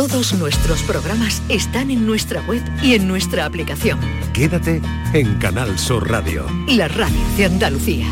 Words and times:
Todos 0.00 0.32
nuestros 0.32 0.82
programas 0.84 1.42
están 1.50 1.90
en 1.90 2.06
nuestra 2.06 2.40
web 2.46 2.62
y 2.82 2.94
en 2.94 3.06
nuestra 3.06 3.44
aplicación. 3.44 4.00
Quédate 4.32 4.80
en 5.12 5.34
Canal 5.34 5.78
Sur 5.78 6.10
Radio. 6.10 6.46
La 6.68 6.88
radio 6.88 7.20
de 7.36 7.44
Andalucía. 7.44 8.06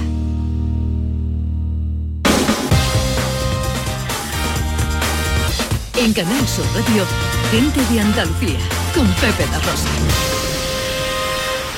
En 5.97 6.13
Canal 6.13 6.47
Sur 6.47 6.67
Radio, 6.75 7.07
gente 7.51 7.81
de 7.91 8.01
Andalucía, 8.01 8.59
con 8.95 9.07
Pepe 9.15 9.51
da 9.51 9.59
Rosa. 9.59 9.89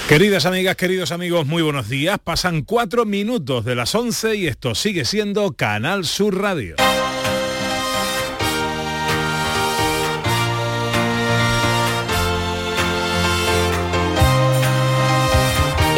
Queridas 0.09 0.45
amigas, 0.45 0.75
queridos 0.75 1.13
amigos, 1.13 1.47
muy 1.47 1.63
buenos 1.63 1.89
días. 1.89 2.19
Pasan 2.19 2.63
cuatro 2.63 3.07
minutos 3.07 3.65
de 3.65 3.77
las 3.77 3.95
11 3.95 4.35
y 4.35 4.49
esto 4.49 4.75
sigue 4.75 5.05
siendo 5.05 5.53
Canal 5.53 6.05
Sur 6.05 6.43
Radio. 6.43 6.75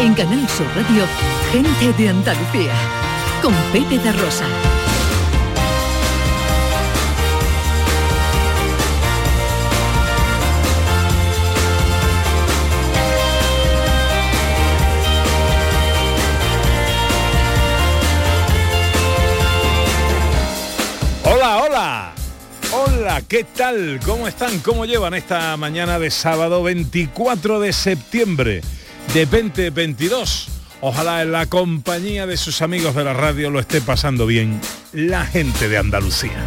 En 0.02 0.14
Canal 0.14 0.48
Sur 0.48 0.66
Radio, 0.74 1.04
gente 1.52 1.92
de 2.02 2.08
Andalucía, 2.08 2.72
con 3.40 3.54
Pepe 3.72 3.98
da 3.98 4.10
Rosa. 4.10 4.44
Hola, 21.22 21.62
hola. 21.62 22.12
Hola, 22.72 23.22
¿qué 23.28 23.44
tal? 23.44 24.00
¿Cómo 24.04 24.26
están? 24.26 24.58
¿Cómo 24.58 24.84
llevan 24.84 25.14
esta 25.14 25.56
mañana 25.56 26.00
de 26.00 26.10
sábado 26.10 26.64
24 26.64 27.60
de 27.60 27.72
septiembre 27.72 28.62
de 29.14 29.26
2022? 29.26 30.48
Ojalá 30.80 31.20
en 31.20 31.32
la 31.32 31.44
compañía 31.44 32.26
de 32.26 32.38
sus 32.38 32.62
amigos 32.62 32.94
de 32.94 33.04
la 33.04 33.12
radio 33.12 33.50
lo 33.50 33.60
esté 33.60 33.82
pasando 33.82 34.26
bien 34.26 34.58
la 34.92 35.26
gente 35.26 35.68
de 35.68 35.76
Andalucía. 35.76 36.42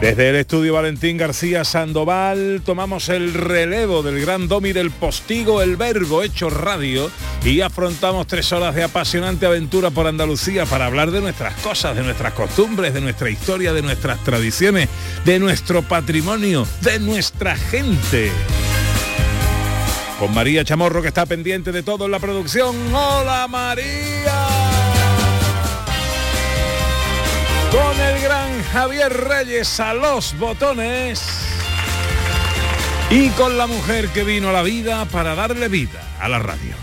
Desde 0.00 0.28
el 0.28 0.36
estudio 0.36 0.74
Valentín 0.74 1.16
García 1.16 1.64
Sandoval 1.64 2.62
tomamos 2.64 3.08
el 3.08 3.34
relevo 3.34 4.04
del 4.04 4.20
gran 4.20 4.46
domi 4.46 4.72
del 4.72 4.92
postigo 4.92 5.60
El 5.60 5.76
Verbo 5.76 6.22
hecho 6.22 6.50
radio 6.50 7.10
y 7.44 7.60
afrontamos 7.62 8.28
tres 8.28 8.52
horas 8.52 8.76
de 8.76 8.84
apasionante 8.84 9.44
aventura 9.44 9.90
por 9.90 10.06
Andalucía 10.06 10.66
para 10.66 10.86
hablar 10.86 11.10
de 11.10 11.20
nuestras 11.20 11.54
cosas, 11.54 11.96
de 11.96 12.04
nuestras 12.04 12.32
costumbres, 12.34 12.94
de 12.94 13.00
nuestra 13.00 13.28
historia, 13.28 13.72
de 13.72 13.82
nuestras 13.82 14.22
tradiciones, 14.22 14.88
de 15.24 15.40
nuestro 15.40 15.82
patrimonio, 15.82 16.64
de 16.82 17.00
nuestra 17.00 17.56
gente. 17.56 18.30
Con 20.18 20.34
María 20.34 20.64
Chamorro 20.64 21.00
que 21.02 21.08
está 21.08 21.26
pendiente 21.26 21.72
de 21.72 21.82
todo 21.82 22.06
en 22.06 22.10
la 22.10 22.18
producción. 22.18 22.76
¡Hola 22.94 23.46
María! 23.48 24.68
con 27.70 28.00
el 28.00 28.22
gran 28.22 28.62
Javier 28.72 29.12
Reyes 29.12 29.78
a 29.80 29.92
los 29.92 30.38
botones 30.38 31.22
y 33.10 33.28
con 33.30 33.58
la 33.58 33.66
mujer 33.66 34.08
que 34.08 34.24
vino 34.24 34.48
a 34.48 34.52
la 34.52 34.62
vida 34.62 35.04
para 35.06 35.34
darle 35.34 35.68
vida 35.68 36.02
a 36.20 36.28
la 36.28 36.38
radio. 36.38 36.74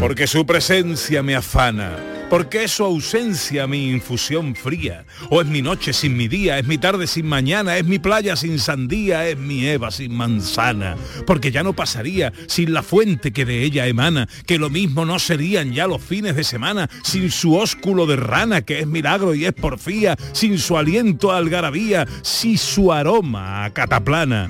Porque 0.00 0.26
su 0.26 0.44
presencia 0.44 1.22
me 1.22 1.36
afana, 1.36 1.96
porque 2.32 2.64
es 2.64 2.70
su 2.70 2.84
ausencia 2.84 3.66
mi 3.66 3.90
infusión 3.90 4.54
fría, 4.54 5.04
o 5.28 5.42
es 5.42 5.46
mi 5.46 5.60
noche 5.60 5.92
sin 5.92 6.16
mi 6.16 6.28
día, 6.28 6.58
es 6.58 6.66
mi 6.66 6.78
tarde 6.78 7.06
sin 7.06 7.26
mañana, 7.26 7.76
es 7.76 7.84
mi 7.84 7.98
playa 7.98 8.36
sin 8.36 8.58
sandía, 8.58 9.28
es 9.28 9.36
mi 9.36 9.66
Eva 9.66 9.90
sin 9.90 10.14
manzana, 10.14 10.96
porque 11.26 11.50
ya 11.50 11.62
no 11.62 11.74
pasaría 11.74 12.32
sin 12.46 12.72
la 12.72 12.82
fuente 12.82 13.34
que 13.34 13.44
de 13.44 13.62
ella 13.62 13.86
emana, 13.86 14.30
que 14.46 14.58
lo 14.58 14.70
mismo 14.70 15.04
no 15.04 15.18
serían 15.18 15.74
ya 15.74 15.86
los 15.86 16.00
fines 16.00 16.34
de 16.34 16.42
semana, 16.42 16.88
sin 17.02 17.30
su 17.30 17.54
ósculo 17.54 18.06
de 18.06 18.16
rana, 18.16 18.62
que 18.62 18.80
es 18.80 18.86
milagro 18.86 19.34
y 19.34 19.44
es 19.44 19.52
porfía, 19.52 20.16
sin 20.32 20.58
su 20.58 20.78
aliento 20.78 21.32
a 21.32 21.36
algarabía, 21.36 22.08
sin 22.22 22.56
su 22.56 22.94
aroma 22.94 23.66
a 23.66 23.74
cataplana. 23.74 24.48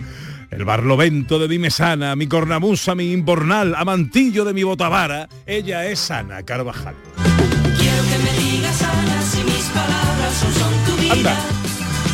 El 0.53 0.65
barlovento 0.65 1.41
de 1.41 1.49
mi 1.49 1.59
mesana, 1.59 2.15
mi 2.15 2.29
cornamusa, 2.29 2.95
mi 2.95 3.11
imbornal, 3.11 3.75
amantillo 3.75 4.45
de 4.45 4.55
mi 4.55 4.63
botavara, 4.63 5.29
ella 5.47 5.85
es 5.87 6.13
Ana 6.13 6.45
Carvajal. 6.45 6.95
Quiero 8.03 8.25
que 8.25 8.33
me 8.33 8.39
digas 8.39 8.83
Ana 8.83 9.23
si 9.23 9.45
mis 9.45 9.65
palabras 9.67 10.35
son, 10.35 10.53
son 10.55 10.85
tu 10.85 11.01
vida. 11.01 11.13
Anda. 11.13 11.37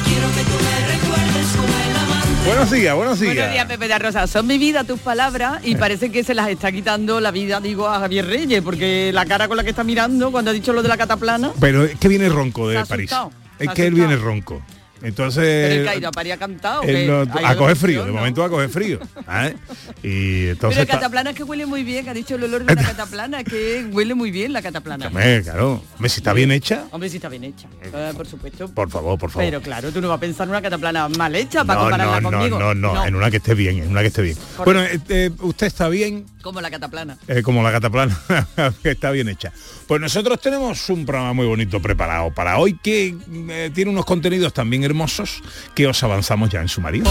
Quiero 0.04 0.28
que 0.34 0.43
tú 0.43 0.56
me 0.65 0.87
recuerdes 0.93 1.47
como 1.56 1.69
el 1.69 1.97
amante. 1.97 2.47
Buenos 2.47 2.71
días, 2.71 2.94
buenos 2.94 3.21
días. 3.21 3.34
Buenos 3.34 3.53
días, 3.53 3.66
Pepe 3.66 3.88
de 3.88 3.99
Rosa. 3.99 4.26
Son 4.26 4.47
mi 4.47 4.59
vida 4.59 4.84
tus 4.84 5.00
palabras 5.00 5.60
y 5.65 5.76
parece 5.76 6.10
que 6.10 6.25
se 6.25 6.34
las 6.34 6.49
está 6.49 6.72
quitando 6.72 7.21
la 7.21 7.31
vida, 7.31 7.60
digo, 7.60 7.88
a 7.88 8.00
Javier 8.00 8.26
Reyes, 8.26 8.62
porque 8.62 9.10
la 9.12 9.25
cara 9.26 9.49
con 9.49 9.56
la 9.56 9.65
que 9.65 9.71
está 9.71 9.84
mirando 9.84 10.31
cuando 10.31 10.50
ha 10.50 10.54
dicho 10.54 10.72
lo 10.72 10.82
de 10.82 10.88
la 10.88 10.97
cataplana. 10.97 11.53
Pero 11.60 11.84
es 11.84 11.99
que 11.99 12.09
viene 12.09 12.28
ronco 12.28 12.69
de 12.69 12.84
París. 12.84 13.10
Es 13.59 13.70
que 13.70 13.87
él 13.87 13.94
viene 13.94 14.16
ronco. 14.16 14.62
Entonces... 15.03 15.42
Pero 15.44 15.75
el 15.75 15.82
que 15.84 15.88
ha 15.91 15.97
ido 15.97 16.09
a 16.09 16.12
París 16.12 16.32
ha 16.32 16.36
cantado. 16.38 16.82
no- 16.84 17.22
a 17.47 17.56
coger 17.56 17.76
frío, 17.76 18.04
de 18.04 18.12
momento 18.12 18.42
a 18.42 18.48
coger 18.48 18.69
frío. 18.69 18.98
¿eh? 19.31 19.54
Y 20.03 20.41
Pero 20.41 20.53
entonces... 20.53 20.78
el 20.78 20.82
está- 20.84 20.94
cataplana 20.94 21.31
es 21.31 21.36
que 21.36 21.42
huele 21.44 21.66
muy 21.66 21.82
bien, 21.84 22.04
que 22.04 22.10
ha 22.10 22.14
dicho 22.14 22.34
el 22.34 22.44
olor 22.44 22.64
de 22.64 22.75
la 22.75 22.82
cataplana, 22.88 23.44
que 23.44 23.87
huele 23.92 24.14
muy 24.14 24.31
bien 24.31 24.53
la 24.53 24.62
cataplana. 24.62 25.06
Hombre, 25.08 25.42
claro. 25.42 25.82
Hombre, 25.94 26.08
si 26.08 26.20
está 26.20 26.32
bien 26.32 26.50
hecha, 26.53 26.87
Hombre, 26.91 27.08
sí 27.08 27.16
está 27.16 27.28
bien 27.28 27.44
hecha, 27.44 27.69
eh, 27.82 28.12
por 28.16 28.26
supuesto. 28.26 28.69
por 28.75 28.91
favor, 28.91 29.19
por 29.19 29.31
favor. 29.31 29.44
Pero 29.47 29.60
claro, 29.62 29.91
tú 29.92 30.00
no 30.00 30.08
vas 30.08 30.16
a 30.16 30.20
pensar 30.20 30.44
en 30.47 30.50
una 30.50 30.62
cataplana 30.62 31.08
mal 31.08 31.34
hecha 31.37 31.64
para 31.64 31.78
no, 31.81 31.87
compararla 31.87 32.20
no, 32.20 32.31
conmigo. 32.31 32.58
no, 32.58 32.75
no, 32.75 32.94
no, 32.94 33.06
en 33.06 33.14
una 33.14 33.31
que 33.31 33.37
esté 33.38 33.54
bien, 33.54 33.78
en 33.82 33.91
una 33.91 34.00
que 34.00 34.08
esté 34.08 34.22
bien. 34.22 34.37
Correcto. 34.56 34.64
Bueno, 34.64 34.82
eh, 34.82 35.00
eh, 35.08 35.31
usted 35.42 35.66
está 35.69 35.88
bien, 35.88 36.26
Como 36.42 36.60
la 36.60 36.70
cataplana. 36.70 37.19
eh, 37.28 37.42
como 37.42 37.62
la 37.62 37.70
cataplana, 37.72 38.19
que 38.82 38.91
está 38.91 39.10
bien 39.10 39.28
hecha. 39.28 39.53
Pues 39.87 40.00
nosotros 40.00 40.41
tenemos 40.41 40.88
un 40.91 41.06
programa 41.06 41.32
muy 41.32 41.47
bonito 41.47 41.81
preparado 41.81 42.32
para 42.34 42.58
hoy 42.58 42.78
que 42.82 43.14
eh, 43.50 43.70
tiene 43.75 43.91
unos 43.91 44.04
contenidos 44.04 44.53
también 44.53 44.84
hermosos 44.88 45.43
que 45.75 45.87
os 45.87 46.03
avanzamos 46.03 46.50
ya 46.50 46.60
en 46.60 46.69
su 46.69 46.81
marido. 46.81 47.09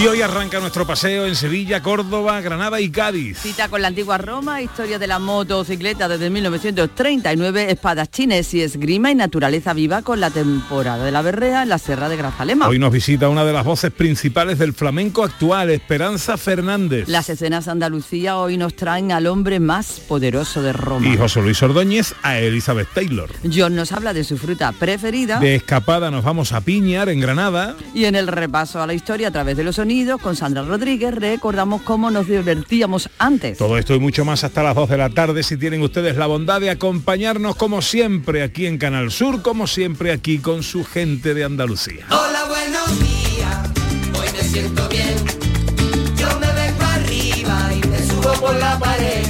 Y 0.00 0.06
hoy 0.06 0.22
arranca 0.22 0.60
nuestro 0.60 0.86
paseo 0.86 1.26
en 1.26 1.36
Sevilla, 1.36 1.82
Córdoba, 1.82 2.40
Granada 2.40 2.80
y 2.80 2.88
Cádiz. 2.88 3.36
Cita 3.36 3.68
con 3.68 3.82
la 3.82 3.88
antigua 3.88 4.16
Roma, 4.16 4.62
historia 4.62 4.98
de 4.98 5.06
la 5.06 5.18
motocicleta 5.18 6.08
desde 6.08 6.30
1939, 6.30 7.70
espadachines 7.70 8.54
y 8.54 8.62
esgrima 8.62 9.10
y 9.10 9.14
naturaleza 9.14 9.74
viva 9.74 10.00
con 10.00 10.18
la 10.18 10.30
temporada 10.30 11.04
de 11.04 11.10
la 11.12 11.20
berrea 11.20 11.64
en 11.64 11.68
la 11.68 11.76
Sierra 11.76 12.08
de 12.08 12.16
Grazalema. 12.16 12.68
Hoy 12.68 12.78
nos 12.78 12.94
visita 12.94 13.28
una 13.28 13.44
de 13.44 13.52
las 13.52 13.66
voces 13.66 13.92
principales 13.92 14.58
del 14.58 14.72
flamenco 14.72 15.22
actual, 15.22 15.68
Esperanza 15.68 16.38
Fernández. 16.38 17.06
Las 17.06 17.28
escenas 17.28 17.66
de 17.66 17.72
Andalucía 17.72 18.38
hoy 18.38 18.56
nos 18.56 18.74
traen 18.76 19.12
al 19.12 19.26
hombre 19.26 19.60
más 19.60 20.00
poderoso 20.08 20.62
de 20.62 20.72
Roma. 20.72 21.06
Y 21.06 21.18
José 21.18 21.42
Luis 21.42 21.62
Ordóñez 21.62 22.14
a 22.22 22.38
Elizabeth 22.38 22.88
Taylor. 22.94 23.28
John 23.54 23.76
nos 23.76 23.92
habla 23.92 24.14
de 24.14 24.24
su 24.24 24.38
fruta 24.38 24.72
preferida 24.72 25.40
De 25.40 25.56
escapada 25.56 26.10
nos 26.10 26.24
vamos 26.24 26.52
a 26.52 26.62
Piñar, 26.62 27.10
en 27.10 27.20
Granada. 27.20 27.76
y 27.92 28.06
en 28.06 28.14
el 28.14 28.28
repaso 28.28 28.80
a 28.80 28.86
la 28.86 28.94
historia 28.94 29.28
a 29.28 29.30
través 29.30 29.58
de 29.58 29.64
los 29.64 29.76
sonidos 29.76 29.89
con 30.22 30.36
Sandra 30.36 30.62
Rodríguez 30.62 31.12
recordamos 31.12 31.82
cómo 31.82 32.12
nos 32.12 32.28
divertíamos 32.28 33.10
antes. 33.18 33.58
Todo 33.58 33.76
esto 33.76 33.92
y 33.92 33.98
mucho 33.98 34.24
más 34.24 34.44
hasta 34.44 34.62
las 34.62 34.76
2 34.76 34.88
de 34.88 34.96
la 34.96 35.10
tarde 35.10 35.42
si 35.42 35.56
tienen 35.56 35.82
ustedes 35.82 36.16
la 36.16 36.26
bondad 36.26 36.60
de 36.60 36.70
acompañarnos 36.70 37.56
como 37.56 37.82
siempre 37.82 38.44
aquí 38.44 38.66
en 38.66 38.78
Canal 38.78 39.10
Sur, 39.10 39.42
como 39.42 39.66
siempre 39.66 40.12
aquí 40.12 40.38
con 40.38 40.62
su 40.62 40.84
gente 40.84 41.34
de 41.34 41.42
Andalucía. 41.42 42.06
Hola, 42.08 42.44
buenos 42.46 43.00
días. 43.00 43.68
Hoy 44.16 44.28
me 44.32 44.42
siento 44.44 44.88
bien. 44.88 45.16
Yo 46.16 46.38
me 46.38 46.52
vengo 46.52 46.84
arriba 46.84 47.70
y 47.74 47.88
me 47.88 47.98
subo 48.06 48.32
por 48.34 48.54
la 48.54 48.78
pared. 48.78 49.26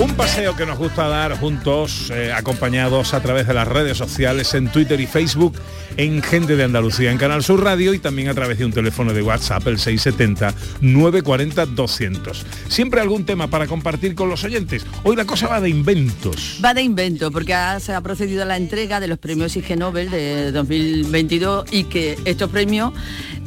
Un 0.00 0.14
paseo 0.14 0.56
que 0.56 0.66
nos 0.66 0.78
gusta 0.78 1.06
dar 1.06 1.38
juntos, 1.38 2.10
eh, 2.10 2.32
acompañados 2.32 3.14
a 3.14 3.20
través 3.20 3.46
de 3.46 3.54
las 3.54 3.68
redes 3.68 3.96
sociales, 3.96 4.52
en 4.54 4.68
Twitter 4.68 5.00
y 5.00 5.06
Facebook, 5.06 5.54
en 5.96 6.22
Gente 6.22 6.56
de 6.56 6.64
Andalucía, 6.64 7.10
en 7.10 7.18
Canal 7.18 7.42
Sur 7.42 7.62
Radio 7.64 7.94
y 7.94 7.98
también 7.98 8.28
a 8.28 8.34
través 8.34 8.58
de 8.58 8.64
un 8.64 8.72
teléfono 8.72 9.12
de 9.14 9.22
WhatsApp, 9.22 9.66
el 9.66 9.78
670-940-200. 9.78 12.42
Siempre 12.68 13.00
algún 13.00 13.24
tema 13.24 13.48
para 13.48 13.66
compartir 13.66 14.14
con 14.14 14.28
los 14.28 14.44
oyentes. 14.44 14.84
Hoy 15.04 15.16
la 15.16 15.24
cosa 15.24 15.48
va 15.48 15.60
de 15.60 15.68
inventos. 15.70 16.60
Va 16.64 16.74
de 16.74 16.82
invento 16.82 17.30
porque 17.30 17.54
ha- 17.54 17.80
se 17.80 17.94
ha 17.94 18.00
procedido 18.00 18.42
a 18.42 18.46
la 18.46 18.56
entrega 18.56 19.00
de 19.00 19.08
los 19.08 19.18
premios 19.18 19.56
IG 19.56 19.76
Nobel 19.78 20.10
de 20.10 20.52
2022 20.52 21.66
y 21.72 21.84
que 21.84 22.18
estos 22.24 22.50
premios 22.50 22.92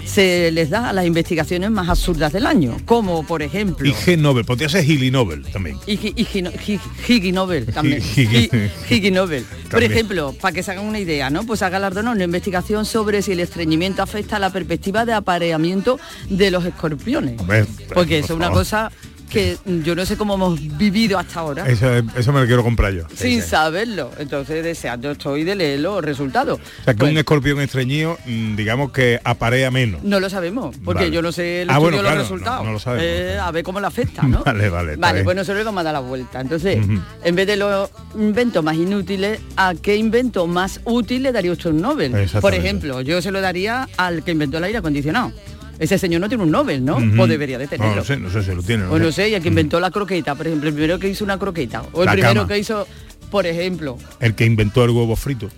se 0.05 0.49
les 0.51 0.69
da 0.71 0.89
a 0.89 0.93
las 0.93 1.05
investigaciones 1.05 1.69
más 1.69 1.87
absurdas 1.87 2.33
del 2.33 2.47
año, 2.47 2.77
como 2.85 3.25
por 3.27 3.43
ejemplo... 3.43 3.87
Y 3.87 3.91
G 3.93 4.17
Nobel, 4.17 4.43
podría 4.43 4.67
ser 4.69 4.83
Gili 4.83 5.11
Nobel 5.11 5.43
también. 5.43 5.77
Gi- 5.85 6.79
Higgy 7.07 7.31
Nobel 7.31 7.67
también. 7.67 8.01
Higgy. 8.15 8.49
Hi- 8.51 8.71
Higgy 8.95 9.11
Nobel. 9.11 9.45
Por 9.69 9.83
ejemplo, 9.83 10.33
para 10.41 10.53
que 10.55 10.63
se 10.63 10.71
hagan 10.71 10.85
una 10.85 10.97
idea, 10.99 11.29
¿no? 11.29 11.43
Pues 11.43 11.61
ha 11.61 11.69
galardonado 11.69 12.15
una 12.15 12.23
investigación 12.39 12.85
sobre 12.85 13.21
si 13.21 13.33
el 13.33 13.41
estreñimiento 13.41 14.01
afecta 14.01 14.37
a 14.37 14.39
la 14.39 14.49
perspectiva 14.49 15.05
de 15.05 15.11
apareamiento 15.11 15.99
de 16.29 16.51
los 16.51 16.65
escorpiones. 16.65 17.39
Hombre, 17.39 17.65
Porque 17.93 17.93
por 17.93 18.07
eso 18.07 18.25
es 18.25 18.29
una 18.29 18.49
cosa 18.49 18.91
que 19.29 19.57
yo 19.83 19.95
no 19.95 20.05
sé 20.05 20.17
cómo 20.17 20.33
hemos 20.33 20.59
vivido 20.77 21.17
hasta 21.19 21.39
ahora. 21.39 21.67
Eso, 21.67 21.87
eso 22.15 22.33
me 22.33 22.41
lo 22.41 22.47
quiero 22.47 22.63
comprar 22.63 22.91
yo. 22.93 23.03
sin 23.15 23.41
saberlo. 23.41 24.11
Entonces 24.17 24.63
deseando 24.63 25.11
estoy 25.11 25.43
de 25.43 25.55
leer 25.55 25.79
los 25.79 26.03
resultados. 26.03 26.59
O 26.59 26.83
sea, 26.83 26.93
que 26.93 27.05
un 27.05 27.17
escorpión 27.17 27.61
estreñido, 27.61 28.17
mm, 28.25 28.55
digamos 28.55 28.91
que 28.91 29.19
aparea 29.23 29.71
menos. 29.71 30.03
No 30.03 30.19
lo 30.19 30.29
sabemos, 30.29 30.75
porque 30.83 31.03
Vale. 31.03 31.15
yo 31.15 31.21
no 31.21 31.31
sé 31.31 31.61
el 31.61 31.69
Ah, 31.69 31.73
estudio 31.73 31.81
bueno, 31.91 31.97
de 31.97 32.03
los 32.03 32.11
claro, 32.11 32.21
resultados. 32.23 32.59
no- 32.61 32.65
no 32.65 32.71
lo 32.73 32.79
sabemos. 32.79 33.05
Eh, 33.07 33.37
a 33.41 33.51
ver 33.51 33.63
cómo 33.63 33.79
le 33.79 33.87
afecta, 33.87 34.23
¿no? 34.23 34.43
Vale, 34.45 34.69
vale, 34.69 34.95
Vale, 34.95 35.23
pues 35.23 35.35
nosotros 35.35 35.63
vamos 35.63 35.81
a 35.81 35.83
dar 35.83 35.93
la 35.93 35.99
vuelta. 35.99 36.41
Entonces, 36.41 36.77
en 37.23 37.35
vez 37.35 37.47
de 37.47 37.55
los 37.55 37.89
inventos 38.15 38.63
más 38.63 38.75
inútiles, 38.75 39.39
¿a 39.55 39.73
qué 39.81 39.95
invento 39.95 40.47
más 40.47 40.81
útil 40.85 41.23
le 41.23 41.31
daría 41.31 41.51
usted 41.51 41.69
un 41.69 41.81
Nobel? 41.81 42.13
Por 42.41 42.53
ejemplo, 42.53 43.01
yo 43.01 43.21
se 43.21 43.31
lo 43.31 43.41
daría 43.41 43.87
al 43.97 44.23
que 44.23 44.31
inventó 44.31 44.57
el 44.57 44.63
aire 44.65 44.79
acondicionado. 44.79 45.31
Ese 45.79 45.97
señor 45.97 46.19
no 46.21 46.27
tiene 46.27 46.43
un 46.43 46.51
Nobel, 46.51 46.83
¿no? 46.83 46.97
O 47.21 47.25
debería 47.27 47.57
de 47.57 47.65
tenerlo. 47.67 47.91
No, 47.91 47.99
no 48.01 48.03
sé, 48.03 48.17
no 48.17 48.29
sé 48.29 48.43
si 48.43 48.53
lo 48.53 48.61
tiene. 48.61 48.83
O 48.83 48.99
no 48.99 49.11
sé, 49.11 49.29
y 49.29 49.33
el 49.33 49.41
que 49.41 49.47
inventó 49.47 49.79
la 49.79 49.89
croqueta, 49.91 50.35
por 50.35 50.45
ejemplo, 50.45 50.67
el 50.69 50.75
primero 50.75 50.99
que 50.99 51.07
hizo 51.09 51.23
una 51.23 51.39
croqueta. 51.39 51.83
O 51.93 52.01
el 52.01 52.07
La 52.07 52.11
primero 52.11 52.33
cama. 52.41 52.47
que 52.47 52.59
hizo, 52.59 52.85
por 53.31 53.45
ejemplo, 53.47 53.97
El 54.19 54.35
que 54.35 54.45
inventó 54.45 54.83
el 54.83 54.89
huevo 54.91 55.15
frito 55.15 55.49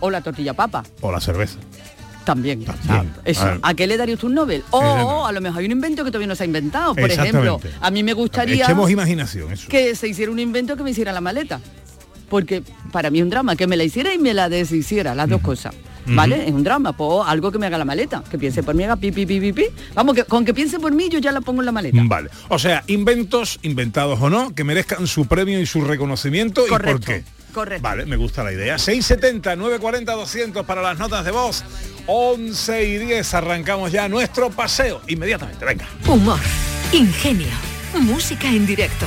o 0.00 0.10
la 0.10 0.20
tortilla 0.20 0.52
papa. 0.54 0.84
o 1.00 1.10
la 1.10 1.20
cerveza. 1.20 1.58
También. 2.24 2.62
También. 2.62 3.10
Ah, 3.16 3.20
eso. 3.24 3.40
A 3.42 3.44
ver. 3.52 3.60
¿A 3.62 3.72
qué 3.74 3.86
le 3.86 3.96
daría 3.96 4.14
usted 4.14 4.28
un 4.28 4.34
Nobel? 4.34 4.62
O 4.70 5.24
a 5.26 5.32
lo 5.32 5.40
mejor 5.40 5.60
hay 5.60 5.64
un 5.64 5.72
invento 5.72 6.04
que 6.04 6.10
todavía 6.10 6.28
no 6.28 6.34
se 6.34 6.42
ha 6.42 6.46
inventado. 6.46 6.94
Por 6.94 7.10
ejemplo, 7.10 7.58
a 7.80 7.90
mí 7.90 8.02
me 8.02 8.12
gustaría 8.12 8.64
Echemos 8.64 8.90
imaginación, 8.90 9.50
eso. 9.50 9.66
que 9.70 9.94
se 9.96 10.08
hiciera 10.08 10.30
un 10.30 10.38
invento 10.38 10.76
que 10.76 10.82
me 10.82 10.90
hiciera 10.90 11.10
la 11.12 11.22
maleta. 11.22 11.58
Porque 12.28 12.62
para 12.92 13.08
mí 13.08 13.18
es 13.20 13.24
un 13.24 13.30
drama, 13.30 13.56
que 13.56 13.66
me 13.66 13.78
la 13.78 13.84
hiciera 13.84 14.12
y 14.12 14.18
me 14.18 14.34
la 14.34 14.50
deshiciera, 14.50 15.14
las 15.14 15.30
dos 15.30 15.40
cosas. 15.40 15.74
¿Vale? 16.14 16.46
Es 16.46 16.52
un 16.52 16.62
drama, 16.64 16.92
pues 16.92 17.26
algo 17.26 17.50
que 17.52 17.58
me 17.58 17.66
haga 17.66 17.78
la 17.78 17.84
maleta, 17.84 18.22
que 18.30 18.38
piense 18.38 18.62
por 18.62 18.74
mí, 18.74 18.84
haga 18.84 18.96
pi, 18.96 19.12
pi, 19.12 19.26
pi, 19.26 19.40
pi, 19.40 19.52
pi. 19.52 19.66
Vamos, 19.94 20.14
que 20.14 20.24
con 20.24 20.44
que 20.44 20.54
piense 20.54 20.78
por 20.78 20.92
mí 20.92 21.08
yo 21.08 21.18
ya 21.18 21.32
la 21.32 21.40
pongo 21.40 21.60
en 21.62 21.66
la 21.66 21.72
maleta. 21.72 21.98
Vale. 22.04 22.30
O 22.48 22.58
sea, 22.58 22.82
inventos, 22.86 23.58
inventados 23.62 24.20
o 24.20 24.30
no, 24.30 24.54
que 24.54 24.64
merezcan 24.64 25.06
su 25.06 25.26
premio 25.26 25.60
y 25.60 25.66
su 25.66 25.80
reconocimiento 25.82 26.66
y 26.66 26.68
por 26.68 26.80
Correcto, 26.82 27.06
qué. 27.06 27.24
correcto. 27.52 27.82
Vale, 27.82 28.06
me 28.06 28.16
gusta 28.16 28.42
la 28.42 28.52
idea. 28.52 28.78
670 28.78 29.56
940 29.56 30.12
200 30.12 30.66
para 30.66 30.82
las 30.82 30.98
notas 30.98 31.24
de 31.24 31.30
voz. 31.30 31.64
11 32.06 32.84
y 32.88 32.98
10 32.98 33.34
arrancamos 33.34 33.92
ya 33.92 34.08
nuestro 34.08 34.50
paseo 34.50 35.00
inmediatamente. 35.08 35.64
Venga. 35.64 35.86
Humor, 36.06 36.38
ingenio, 36.92 37.48
música 38.00 38.48
en 38.48 38.66
directo, 38.66 39.06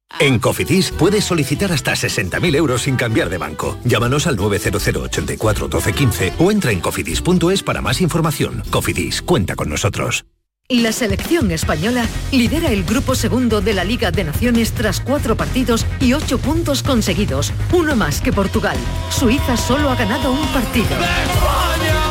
En 0.19 0.39
Cofidis 0.39 0.91
puedes 0.91 1.23
solicitar 1.23 1.71
hasta 1.71 1.93
60.000 1.93 2.55
euros 2.55 2.83
sin 2.83 2.95
cambiar 2.95 3.29
de 3.29 3.37
banco. 3.37 3.77
Llámanos 3.83 4.27
al 4.27 4.35
900 4.35 4.87
84 4.87 5.67
12 5.67 5.93
15 5.93 6.33
o 6.39 6.51
entra 6.51 6.71
en 6.71 6.79
cofidis.es 6.79 7.63
para 7.63 7.81
más 7.81 8.01
información. 8.01 8.63
Cofidis, 8.69 9.21
cuenta 9.21 9.55
con 9.55 9.69
nosotros. 9.69 10.25
La 10.69 10.93
selección 10.93 11.51
española 11.51 12.05
lidera 12.31 12.71
el 12.71 12.85
grupo 12.85 13.13
segundo 13.13 13.59
de 13.59 13.73
la 13.73 13.83
Liga 13.83 14.09
de 14.09 14.23
Naciones 14.23 14.71
tras 14.71 15.01
cuatro 15.01 15.35
partidos 15.35 15.85
y 15.99 16.13
ocho 16.13 16.37
puntos 16.37 16.81
conseguidos, 16.81 17.51
uno 17.73 17.95
más 17.97 18.21
que 18.21 18.31
Portugal. 18.31 18.77
Suiza 19.09 19.57
solo 19.57 19.89
ha 19.89 19.95
ganado 19.95 20.31
un 20.31 20.47
partido. 20.53 20.87
Y 20.87 22.10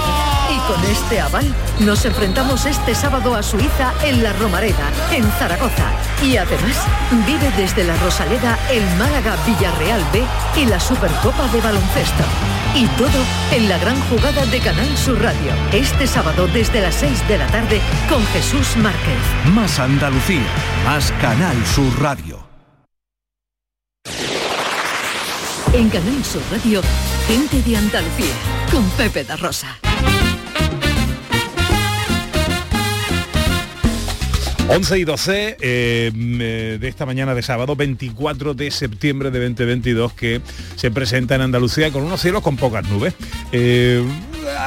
con 0.71 0.85
este 0.85 1.21
aval 1.21 1.53
nos 1.81 2.05
enfrentamos 2.05 2.65
este 2.65 2.95
sábado 2.95 3.35
a 3.35 3.43
Suiza 3.43 3.93
en 4.05 4.23
la 4.23 4.33
Romareda, 4.35 4.89
en 5.11 5.25
Zaragoza. 5.33 5.91
Y 6.23 6.37
además 6.37 6.87
vive 7.27 7.51
desde 7.57 7.83
la 7.83 7.97
Rosaleda 7.97 8.57
el 8.71 8.85
Málaga 8.97 9.37
Villarreal 9.45 10.01
B 10.13 10.23
y 10.57 10.67
la 10.67 10.79
Supercopa 10.79 11.49
de 11.49 11.61
Baloncesto. 11.61 12.23
Y 12.77 12.87
todo 12.97 13.19
en 13.51 13.69
la 13.69 13.79
gran 13.79 14.01
jugada 14.03 14.47
de 14.47 14.61
Canal 14.61 14.97
Sur 14.97 15.21
Radio, 15.21 15.53
este 15.73 16.07
sábado 16.07 16.47
desde 16.47 16.81
las 16.81 16.95
6 16.95 17.27
de 17.27 17.39
la 17.39 17.49
tarde 17.49 17.81
con 18.09 18.25
Jesús 18.27 18.77
Márquez. 18.77 19.19
Más 19.53 19.81
Andalucía, 19.81 20.47
más 20.85 21.11
Canal 21.21 21.57
Sur 21.67 22.01
Radio. 22.01 22.47
En 25.73 25.89
Canal 25.89 26.25
Sur 26.25 26.43
Radio, 26.53 26.81
gente 27.27 27.61
de 27.63 27.77
Andalucía, 27.77 28.35
con 28.71 28.89
Pepe 28.91 29.25
da 29.25 29.37
Rosa. 29.37 29.90
11 34.71 34.99
y 35.01 35.05
12 35.05 35.57
eh, 35.61 36.13
mm, 36.15 36.39
de 36.81 36.89
esta 36.89 37.05
mañana 37.05 37.35
de 37.35 37.43
sábado 37.43 37.75
24 37.75 38.55
de 38.55 38.71
septiembre 38.71 39.33
de 39.33 39.41
2022 39.41 40.13
que 40.13 40.41
se 40.77 40.93
presenta 40.93 41.35
en 41.35 41.41
Andalucía 41.41 41.91
con 41.91 42.05
unos 42.05 42.21
cielos 42.21 42.41
con 42.43 42.57
pocas 42.57 42.89
nubes. 42.89 43.15
Eh, 43.51 44.01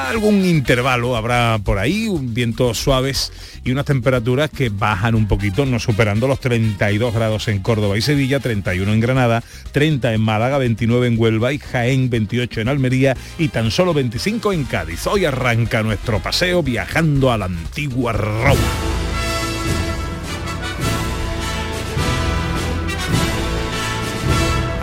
algún 0.09 0.43
intervalo 0.43 1.15
habrá 1.15 1.57
por 1.63 1.79
ahí, 1.79 2.09
vientos 2.19 2.79
suaves 2.79 3.31
y 3.63 3.71
unas 3.71 3.85
temperaturas 3.85 4.49
que 4.49 4.67
bajan 4.67 5.15
un 5.15 5.25
poquito, 5.25 5.65
no 5.65 5.79
superando 5.79 6.27
los 6.27 6.41
32 6.41 7.13
grados 7.13 7.47
en 7.47 7.59
Córdoba 7.59 7.97
y 7.97 8.01
Sevilla, 8.01 8.41
31 8.41 8.91
en 8.91 8.99
Granada, 8.99 9.41
30 9.71 10.13
en 10.13 10.19
Málaga, 10.19 10.57
29 10.57 11.07
en 11.07 11.17
Huelva 11.17 11.53
y 11.53 11.59
Jaén, 11.59 12.09
28 12.09 12.59
en 12.59 12.67
Almería 12.67 13.15
y 13.37 13.47
tan 13.47 13.71
solo 13.71 13.93
25 13.93 14.51
en 14.51 14.65
Cádiz. 14.65 15.07
Hoy 15.07 15.23
arranca 15.23 15.81
nuestro 15.81 16.19
paseo 16.19 16.61
viajando 16.61 17.31
a 17.31 17.37
la 17.37 17.45
antigua 17.45 18.11
Roma. 18.11 18.92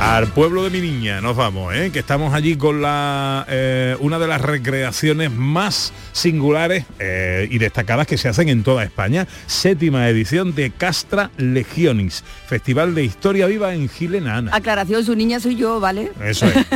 Al 0.01 0.29
pueblo 0.29 0.65
de 0.65 0.71
mi 0.71 0.81
niña 0.81 1.21
nos 1.21 1.37
vamos, 1.37 1.75
¿eh? 1.75 1.91
que 1.93 1.99
estamos 1.99 2.33
allí 2.33 2.57
con 2.57 2.81
la, 2.81 3.45
eh, 3.51 3.95
una 4.01 4.19
de 4.19 4.27
las 4.27 4.41
recreaciones 4.41 5.31
más 5.31 5.93
singulares 6.21 6.85
eh, 6.99 7.49
y 7.51 7.59
destacadas 7.59 8.07
que 8.07 8.19
se 8.19 8.29
hacen 8.29 8.49
en 8.49 8.63
toda 8.63 8.85
España. 8.85 9.27
Séptima 9.47 10.09
edición 10.09 10.55
de 10.55 10.71
Castra 10.71 11.31
Legionis, 11.39 12.23
Festival 12.47 12.95
de 12.95 13.05
Historia 13.05 13.47
Viva 13.47 13.75
en 13.75 13.89
Gilenana. 13.89 14.55
Aclaración, 14.55 15.05
su 15.05 15.17
niña 15.17 15.41
soy 15.41 15.57
yo, 15.57 15.81
¿vale? 15.81 16.13
Eso 16.23 16.47
es. 16.47 16.57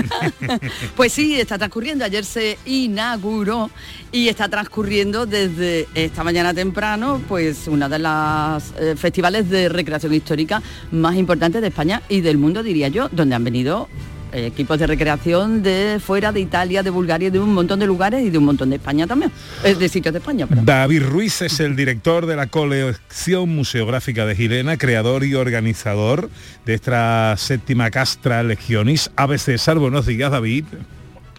Pues 0.96 1.12
sí, 1.12 1.38
está 1.38 1.58
transcurriendo. 1.58 2.04
Ayer 2.04 2.24
se 2.24 2.58
inauguró 2.64 3.70
y 4.12 4.28
está 4.28 4.48
transcurriendo 4.48 5.26
desde 5.26 5.86
esta 5.94 6.24
mañana 6.24 6.54
temprano, 6.54 7.20
pues 7.28 7.68
una 7.68 7.88
de 7.88 7.98
las 7.98 8.72
eh, 8.78 8.94
festivales 8.96 9.50
de 9.50 9.68
recreación 9.68 10.14
histórica 10.14 10.62
más 10.90 11.16
importantes 11.16 11.60
de 11.60 11.68
España 11.68 12.02
y 12.08 12.20
del 12.20 12.38
mundo, 12.38 12.62
diría 12.62 12.88
yo, 12.88 13.08
donde 13.10 13.34
han 13.34 13.44
venido 13.44 13.88
equipos 14.34 14.78
de 14.78 14.86
recreación 14.86 15.62
de 15.62 16.00
fuera 16.04 16.32
de 16.32 16.40
Italia, 16.40 16.82
de 16.82 16.90
Bulgaria, 16.90 17.30
de 17.30 17.38
un 17.38 17.54
montón 17.54 17.78
de 17.78 17.86
lugares 17.86 18.24
y 18.24 18.30
de 18.30 18.38
un 18.38 18.44
montón 18.44 18.70
de 18.70 18.76
España 18.76 19.06
también, 19.06 19.30
eh, 19.62 19.74
de 19.74 19.88
sitios 19.88 20.12
de 20.12 20.18
España. 20.18 20.46
perdón. 20.46 20.64
David 20.66 21.02
Ruiz 21.04 21.42
es 21.42 21.60
el 21.60 21.76
director 21.76 22.26
de 22.26 22.36
la 22.36 22.48
colección 22.48 23.48
museográfica 23.54 24.26
de 24.26 24.34
Girena, 24.34 24.76
creador 24.76 25.24
y 25.24 25.34
organizador 25.34 26.28
de 26.66 26.74
esta 26.74 27.34
séptima 27.36 27.90
Castra 27.90 28.42
Legionis. 28.42 29.10
Ave 29.16 29.38
César, 29.38 29.78
buenos 29.78 30.06
días 30.06 30.30
David. 30.30 30.64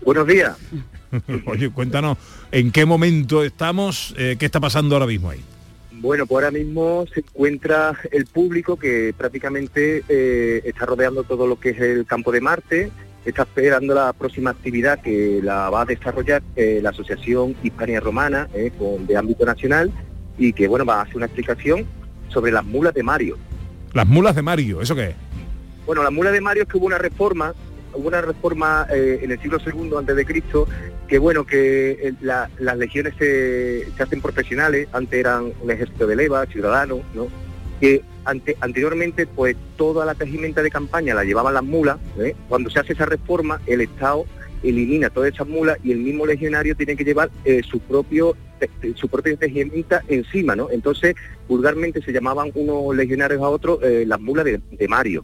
Buenos 0.04 0.28
días. 0.28 0.56
Oye, 1.46 1.70
cuéntanos, 1.70 2.18
¿en 2.52 2.72
qué 2.72 2.86
momento 2.86 3.44
estamos? 3.44 4.14
Eh, 4.18 4.36
¿Qué 4.40 4.46
está 4.46 4.60
pasando 4.60 4.96
ahora 4.96 5.08
mismo 5.08 5.30
ahí? 5.30 5.42
Bueno, 6.06 6.28
pues 6.28 6.46
ahora 6.46 6.56
mismo 6.56 7.06
se 7.12 7.22
encuentra 7.22 7.98
el 8.12 8.28
público 8.28 8.78
que 8.78 9.12
prácticamente 9.18 10.04
eh, 10.08 10.62
está 10.64 10.86
rodeando 10.86 11.24
todo 11.24 11.48
lo 11.48 11.60
que 11.60 11.72
es 11.72 11.80
el 11.80 12.06
campo 12.06 12.32
de 12.32 12.42
Marte 12.42 12.92
está 13.26 13.42
esperando 13.42 13.96
la 13.96 14.14
próxima 14.14 14.52
actividad 14.52 15.02
que 15.02 15.40
la 15.42 15.72
va 15.72 15.82
a 15.82 15.86
desarrollar 15.86 16.44
eh, 16.56 16.80
la 16.80 16.92
Asociación 16.92 17.56
Hispania 17.64 18.02
Romana 18.02 18.48
eh, 18.54 18.72
con, 18.78 19.08
de 19.08 19.18
ámbito 19.18 19.48
nacional 19.48 19.92
y 20.38 20.54
que 20.54 20.68
bueno 20.68 20.86
va 20.86 21.00
a 21.00 21.02
hacer 21.02 21.18
una 21.18 21.26
explicación 21.26 21.88
sobre 22.28 22.52
las 22.52 22.64
mulas 22.64 22.94
de 22.94 23.02
Mario. 23.02 23.40
Las 23.94 24.06
mulas 24.06 24.36
de 24.36 24.44
Mario, 24.44 24.82
¿eso 24.82 24.94
qué 24.94 25.06
es? 25.06 25.16
Bueno, 25.88 26.04
las 26.04 26.12
mulas 26.12 26.34
de 26.34 26.42
Mario 26.42 26.64
es 26.64 26.70
que 26.70 26.78
hubo 26.78 26.86
una 26.86 27.00
reforma, 27.00 27.56
hubo 27.96 28.08
una 28.08 28.22
reforma 28.22 28.86
eh, 28.94 29.22
en 29.24 29.32
el 29.32 29.42
siglo 29.42 29.58
II 29.66 29.94
antes 29.98 30.16
de 30.16 30.24
Cristo, 30.24 30.68
que 31.08 31.20
bueno, 31.20 31.46
que 31.46 31.92
eh, 31.92 32.14
la- 32.22 32.50
las 32.60 32.78
legiones 32.78 33.14
se, 33.20 33.88
hacen 34.00 34.22
profesionales, 34.22 34.88
antes 34.92 35.20
eran 35.20 35.52
un 35.62 35.72
ejército 35.72 36.08
de 36.08 36.16
leva, 36.16 36.46
ciudadanos, 36.48 37.00
¿no? 37.14 37.28
Que 37.80 38.02
ante- 38.24 38.58
anteriormente 38.62 39.28
pues 39.28 39.56
toda 39.78 40.06
la 40.06 40.16
tegimenta 40.16 40.64
de 40.64 40.72
campaña 40.72 41.14
la 41.14 41.24
llevaban 41.24 41.54
las 41.54 41.64
mulas, 41.64 41.98
¿eh? 42.18 42.36
cuando 42.50 42.70
se 42.70 42.80
hace 42.80 42.94
esa 42.94 43.06
reforma 43.06 43.62
el 43.68 43.82
Estado 43.82 44.26
elimina 44.64 45.10
todas 45.12 45.32
esas 45.34 45.48
mulas 45.48 45.78
y 45.84 45.92
el 45.92 46.00
mismo 46.00 46.26
legionario 46.26 46.76
tiene 46.76 46.96
que 46.96 47.04
llevar 47.04 47.30
eh, 47.44 47.62
su 47.70 47.80
propio 47.80 48.36
su 48.96 49.10
propia 49.10 49.34
encima, 50.08 50.56
¿no? 50.56 50.72
Entonces 50.72 51.14
vulgarmente 51.48 52.02
se 52.02 52.14
llamaban 52.14 52.52
unos 52.56 52.96
legionarios 52.96 53.42
a 53.44 53.50
otros 53.50 53.80
las 54.08 54.20
mulas 54.20 54.46
de, 54.46 54.60
de 54.72 54.88
Mario. 54.88 55.24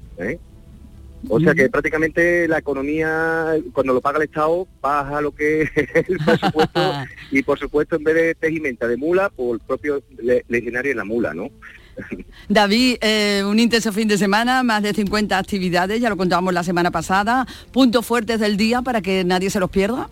O 1.29 1.39
sea 1.39 1.53
que 1.53 1.69
prácticamente 1.69 2.47
la 2.47 2.57
economía, 2.57 3.53
cuando 3.73 3.93
lo 3.93 4.01
paga 4.01 4.17
el 4.17 4.23
Estado, 4.23 4.67
baja 4.81 5.21
lo 5.21 5.31
que 5.33 5.61
es 5.63 5.69
el 6.09 6.17
presupuesto 6.25 6.93
y 7.31 7.43
por 7.43 7.59
supuesto 7.59 7.95
en 7.95 8.03
vez 8.03 8.15
de 8.15 8.35
tegimenta 8.35 8.87
de 8.87 8.97
mula, 8.97 9.29
por 9.29 9.55
el 9.55 9.59
propio 9.61 10.01
le- 10.21 10.43
legionario 10.49 10.91
en 10.91 10.97
la 10.97 11.05
mula, 11.05 11.33
¿no? 11.33 11.49
David, 12.49 12.97
eh, 13.01 13.43
un 13.45 13.59
intenso 13.59 13.91
fin 13.93 14.07
de 14.07 14.17
semana, 14.17 14.63
más 14.63 14.81
de 14.81 14.93
50 14.93 15.37
actividades, 15.37 15.99
ya 16.01 16.09
lo 16.09 16.17
contábamos 16.17 16.53
la 16.53 16.63
semana 16.63 16.89
pasada. 16.91 17.45
Puntos 17.71 18.05
fuertes 18.05 18.39
del 18.39 18.57
día 18.57 18.81
para 18.81 19.01
que 19.01 19.23
nadie 19.23 19.49
se 19.49 19.59
los 19.59 19.69
pierda. 19.69 20.09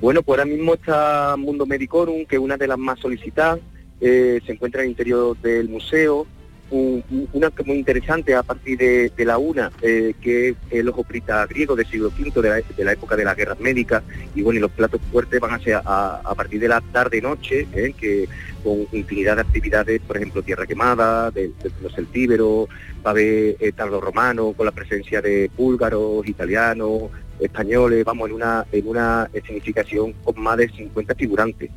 Bueno, 0.00 0.22
pues 0.22 0.38
ahora 0.38 0.50
mismo 0.50 0.74
está 0.74 1.36
Mundo 1.38 1.66
Medicorum, 1.66 2.24
que 2.24 2.36
es 2.36 2.42
una 2.42 2.56
de 2.56 2.66
las 2.66 2.78
más 2.78 2.98
solicitadas, 2.98 3.60
eh, 4.00 4.40
se 4.46 4.52
encuentra 4.52 4.80
en 4.80 4.86
el 4.86 4.90
interior 4.92 5.36
del 5.42 5.68
museo. 5.68 6.26
Un- 6.70 7.02
un- 7.10 7.28
una 7.32 7.50
muy 7.66 7.78
interesante 7.78 8.34
a 8.34 8.42
partir 8.42 8.78
de, 8.78 9.24
la 9.24 9.38
una, 9.38 9.72
eh, 9.82 10.14
que 10.20 10.50
es 10.50 10.56
el 10.70 10.88
ojo 10.88 11.02
prita 11.02 11.44
griego 11.46 11.74
del 11.74 11.86
siglo 11.86 12.08
V, 12.16 12.64
de 12.76 12.84
la, 12.84 12.92
época 12.92 13.16
de 13.16 13.24
las 13.24 13.36
guerras 13.36 13.58
médicas, 13.58 14.02
y 14.34 14.42
bueno, 14.42 14.58
y 14.58 14.60
los 14.60 14.70
platos 14.70 15.00
fuertes 15.10 15.40
van 15.40 15.54
a 15.54 15.58
ser 15.58 15.80
a, 15.84 16.32
partir 16.36 16.60
de 16.60 16.68
la 16.68 16.80
tarde-noche, 16.80 17.66
eh, 17.72 17.92
que 17.98 18.28
con 18.62 18.86
infinidad 18.92 19.36
de 19.36 19.42
actividades, 19.42 20.00
por 20.00 20.16
ejemplo, 20.16 20.42
tierra 20.42 20.66
quemada, 20.66 21.30
de, 21.30 21.50
los 21.82 21.92
celtíberos, 21.94 22.68
va 23.04 23.10
a 23.10 23.10
haber 23.10 23.56
eh, 23.58 23.72
tardo 23.74 24.00
romano, 24.00 24.52
con 24.52 24.66
la 24.66 24.72
presencia 24.72 25.20
de 25.20 25.50
búlgaros, 25.56 26.26
italianos, 26.28 27.10
españoles, 27.40 28.04
vamos, 28.04 28.28
en 28.28 28.34
una, 28.36 28.66
en 28.70 28.86
una 28.86 29.28
escenificación 29.32 30.12
con 30.24 30.40
más 30.40 30.56
de 30.58 30.68
50 30.68 31.14
figurantes. 31.14 31.70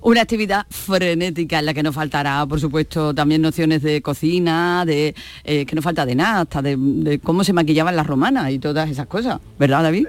Una 0.00 0.22
actividad 0.22 0.66
frenética 0.70 1.58
en 1.58 1.66
la 1.66 1.74
que 1.74 1.82
no 1.82 1.92
faltará, 1.92 2.44
por 2.46 2.60
supuesto, 2.60 3.14
también 3.14 3.42
nociones 3.42 3.82
de 3.82 4.02
cocina, 4.02 4.84
de 4.84 5.14
eh, 5.44 5.66
que 5.66 5.76
no 5.76 5.82
falta 5.82 6.06
de 6.06 6.14
nada, 6.14 6.42
hasta 6.42 6.62
de, 6.62 6.76
de 6.78 7.18
cómo 7.18 7.44
se 7.44 7.52
maquillaban 7.52 7.96
las 7.96 8.06
romanas 8.06 8.50
y 8.50 8.58
todas 8.58 8.90
esas 8.90 9.06
cosas. 9.06 9.40
¿Verdad, 9.58 9.82
David? 9.82 10.06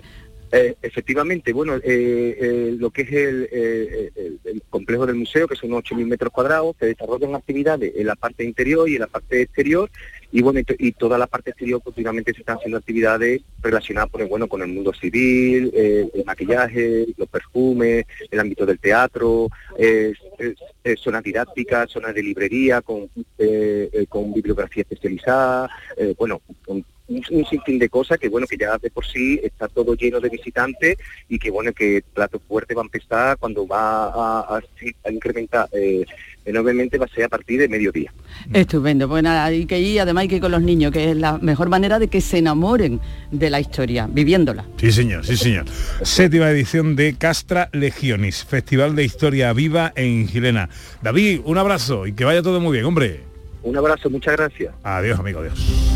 Eh, 0.55 0.75
efectivamente, 0.83 1.51
bueno, 1.51 1.77
eh, 1.77 1.81
eh, 1.83 2.75
lo 2.77 2.91
que 2.91 3.01
es 3.01 3.11
el, 3.11 3.49
eh, 3.51 4.11
el 4.45 4.61
complejo 4.69 5.07
del 5.07 5.15
museo, 5.15 5.47
que 5.47 5.55
son 5.55 5.71
8.000 5.71 6.05
metros 6.05 6.31
cuadrados, 6.31 6.75
se 6.79 6.85
desarrollan 6.85 7.33
actividades 7.33 7.91
en 7.95 8.05
la 8.05 8.15
parte 8.15 8.43
interior 8.43 8.87
y 8.87 8.93
en 8.93 8.99
la 9.01 9.07
parte 9.07 9.41
exterior, 9.41 9.89
y 10.31 10.43
bueno, 10.43 10.59
y, 10.59 10.63
to- 10.63 10.75
y 10.77 10.91
toda 10.91 11.17
la 11.17 11.25
parte 11.25 11.49
exterior 11.49 11.81
continuamente 11.81 12.33
se 12.35 12.41
están 12.41 12.57
haciendo 12.57 12.77
actividades 12.77 13.41
relacionadas 13.63 14.11
pues, 14.11 14.29
bueno, 14.29 14.47
con 14.47 14.61
el 14.61 14.67
mundo 14.67 14.93
civil, 14.93 15.71
eh, 15.73 16.07
el 16.13 16.23
maquillaje, 16.23 17.07
los 17.17 17.27
perfumes, 17.29 18.05
el 18.29 18.39
ámbito 18.39 18.63
del 18.63 18.77
teatro, 18.77 19.49
eh, 19.79 20.13
eh, 20.37 20.53
eh, 20.83 20.95
zonas 20.99 21.23
didácticas, 21.23 21.89
zonas 21.89 22.13
de 22.13 22.21
librería 22.21 22.83
con, 22.83 23.09
eh, 23.39 23.89
eh, 23.91 24.05
con 24.07 24.31
bibliografía 24.31 24.83
especializada, 24.83 25.67
eh, 25.97 26.13
bueno, 26.15 26.41
con 26.63 26.85
un, 27.31 27.45
sinfín 27.45 27.79
de 27.79 27.89
cosas 27.89 28.17
que 28.17 28.29
bueno 28.29 28.47
que 28.47 28.57
ya 28.57 28.77
de 28.77 28.89
por 28.89 29.05
sí 29.05 29.39
está 29.43 29.67
todo 29.67 29.95
lleno 29.95 30.19
de 30.19 30.29
visitantes 30.29 30.97
y 31.29 31.37
que 31.39 31.49
bueno 31.51 31.71
que 31.73 32.03
plato 32.13 32.39
fuerte 32.47 32.73
va 32.73 32.81
a 32.81 32.85
empezar 32.85 33.37
cuando 33.37 33.67
va 33.67 34.05
a, 34.05 34.57
a- 34.57 34.61
a 35.05 35.11
incrementar 35.11 35.67
eh, 35.73 36.05
enormemente 36.45 36.97
va 36.97 37.05
a 37.05 37.07
ser 37.15 37.23
a 37.23 37.29
partir 37.29 37.57
de 37.59 37.69
mediodía. 37.69 38.13
Estupendo, 38.53 39.07
pues 39.07 39.23
nada, 39.23 39.45
hay 39.45 39.65
que 39.65 39.79
ir, 39.79 40.01
además 40.01 40.23
hay 40.23 40.27
que 40.27 40.35
ir 40.35 40.41
con 40.41 40.51
los 40.51 40.61
niños, 40.61 40.91
que 40.91 41.11
es 41.11 41.15
la 41.17 41.37
mejor 41.37 41.69
manera 41.69 41.99
de 41.99 42.09
que 42.09 42.19
se 42.19 42.39
enamoren 42.39 42.99
de 43.31 43.49
la 43.49 43.61
historia, 43.61 44.07
viviéndola. 44.11 44.65
Sí, 44.77 44.91
señor, 44.91 45.25
sí, 45.25 45.37
señor. 45.37 45.65
Séptima 46.01 46.49
edición 46.51 46.97
de 46.97 47.15
Castra 47.17 47.69
Legionis, 47.71 48.43
Festival 48.43 48.93
de 48.95 49.05
Historia 49.05 49.53
Viva 49.53 49.93
en 49.95 50.27
Gilena. 50.27 50.67
David, 51.01 51.39
un 51.45 51.57
abrazo 51.57 52.07
y 52.07 52.11
que 52.13 52.25
vaya 52.25 52.41
todo 52.41 52.59
muy 52.59 52.73
bien, 52.73 52.85
hombre. 52.85 53.21
Un 53.61 53.77
abrazo, 53.77 54.09
muchas 54.09 54.35
gracias. 54.35 54.73
Adiós, 54.83 55.17
amigo, 55.19 55.39
adiós. 55.39 55.92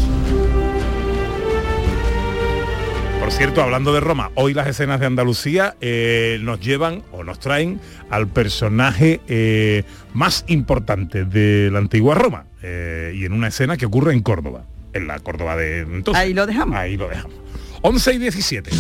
Por 3.27 3.34
cierto, 3.34 3.62
hablando 3.62 3.93
de 3.93 4.00
Roma, 4.00 4.31
hoy 4.36 4.53
las 4.53 4.67
escenas 4.67 5.01
de 5.01 5.05
Andalucía 5.05 5.75
eh, 5.81 6.39
nos 6.43 6.62
llevan 6.62 7.03
o 7.12 7.25
nos 7.25 7.41
traen 7.41 7.81
al 8.10 8.29
personaje 8.29 9.19
eh, 9.27 9.84
más 10.13 10.46
importante 10.48 11.25
de 11.25 11.69
la 11.69 11.79
antigua 11.79 12.15
Roma 12.15 12.46
eh, 12.63 13.12
y 13.13 13.25
en 13.25 13.34
una 13.34 13.50
escena 13.50 13.75
que 13.75 13.86
ocurre 13.86 14.13
en 14.13 14.22
Córdoba, 14.22 14.63
en 14.93 15.07
la 15.07 15.19
Córdoba 15.19 15.57
de 15.57 15.79
entonces. 15.81 16.24
Ahí 16.24 16.34
lo 16.34 16.46
dejamos. 16.46 16.77
Ahí 16.77 16.96
lo 16.96 17.10
dejamos. 17.10 17.34
11 17.81 18.13
y 18.13 18.17
17. 18.17 18.72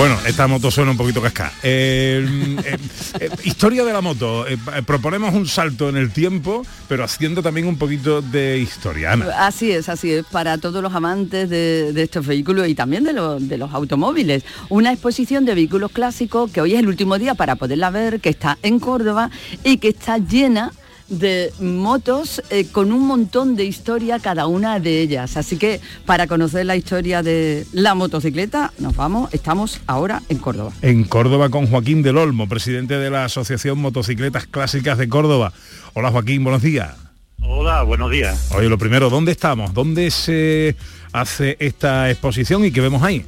Bueno, 0.00 0.16
esta 0.26 0.46
moto 0.46 0.70
suena 0.70 0.92
un 0.92 0.96
poquito 0.96 1.20
casca. 1.20 1.52
Eh, 1.62 2.26
eh, 2.64 2.78
eh, 3.20 3.30
historia 3.44 3.84
de 3.84 3.92
la 3.92 4.00
moto. 4.00 4.46
Proponemos 4.86 5.34
un 5.34 5.46
salto 5.46 5.90
en 5.90 5.98
el 5.98 6.10
tiempo, 6.10 6.64
pero 6.88 7.04
haciendo 7.04 7.42
también 7.42 7.66
un 7.66 7.76
poquito 7.76 8.22
de 8.22 8.56
historia. 8.56 9.12
Así 9.36 9.70
es, 9.70 9.90
así 9.90 10.10
es, 10.10 10.24
para 10.24 10.56
todos 10.56 10.82
los 10.82 10.94
amantes 10.94 11.50
de, 11.50 11.92
estos 12.02 12.26
vehículos 12.26 12.66
y 12.68 12.74
también 12.74 13.04
de 13.04 13.58
los 13.58 13.74
automóviles. 13.74 14.42
Una 14.70 14.90
exposición 14.90 15.44
de 15.44 15.54
vehículos 15.54 15.92
clásicos 15.92 16.50
que 16.50 16.62
hoy 16.62 16.72
es 16.72 16.78
el 16.78 16.88
último 16.88 17.18
día 17.18 17.34
para 17.34 17.56
poderla 17.56 17.90
ver, 17.90 18.20
que 18.20 18.30
está 18.30 18.56
en 18.62 18.80
Córdoba 18.80 19.30
y 19.64 19.76
que 19.76 19.88
está 19.88 20.16
llena 20.16 20.72
de 21.10 21.52
motos 21.60 22.42
eh, 22.50 22.66
con 22.72 22.92
un 22.92 23.06
montón 23.06 23.56
de 23.56 23.64
historia 23.64 24.18
cada 24.18 24.46
una 24.46 24.80
de 24.80 25.00
ellas. 25.00 25.36
Así 25.36 25.58
que 25.58 25.80
para 26.06 26.26
conocer 26.26 26.64
la 26.64 26.76
historia 26.76 27.22
de 27.22 27.66
la 27.72 27.94
motocicleta, 27.94 28.72
nos 28.78 28.96
vamos, 28.96 29.32
estamos 29.34 29.80
ahora 29.86 30.22
en 30.28 30.38
Córdoba. 30.38 30.72
En 30.82 31.04
Córdoba 31.04 31.50
con 31.50 31.66
Joaquín 31.66 32.02
del 32.02 32.16
Olmo, 32.16 32.48
presidente 32.48 32.96
de 32.96 33.10
la 33.10 33.24
Asociación 33.24 33.78
Motocicletas 33.78 34.46
Clásicas 34.46 34.96
de 34.96 35.08
Córdoba. 35.08 35.52
Hola 35.94 36.10
Joaquín, 36.10 36.42
buenos 36.44 36.62
días. 36.62 36.96
Hola, 37.42 37.82
buenos 37.82 38.10
días. 38.10 38.50
Oye, 38.54 38.68
lo 38.68 38.78
primero, 38.78 39.10
¿dónde 39.10 39.32
estamos? 39.32 39.74
¿Dónde 39.74 40.10
se 40.10 40.76
hace 41.12 41.56
esta 41.58 42.10
exposición 42.10 42.64
y 42.64 42.70
qué 42.70 42.80
vemos 42.80 43.02
ahí? 43.02 43.24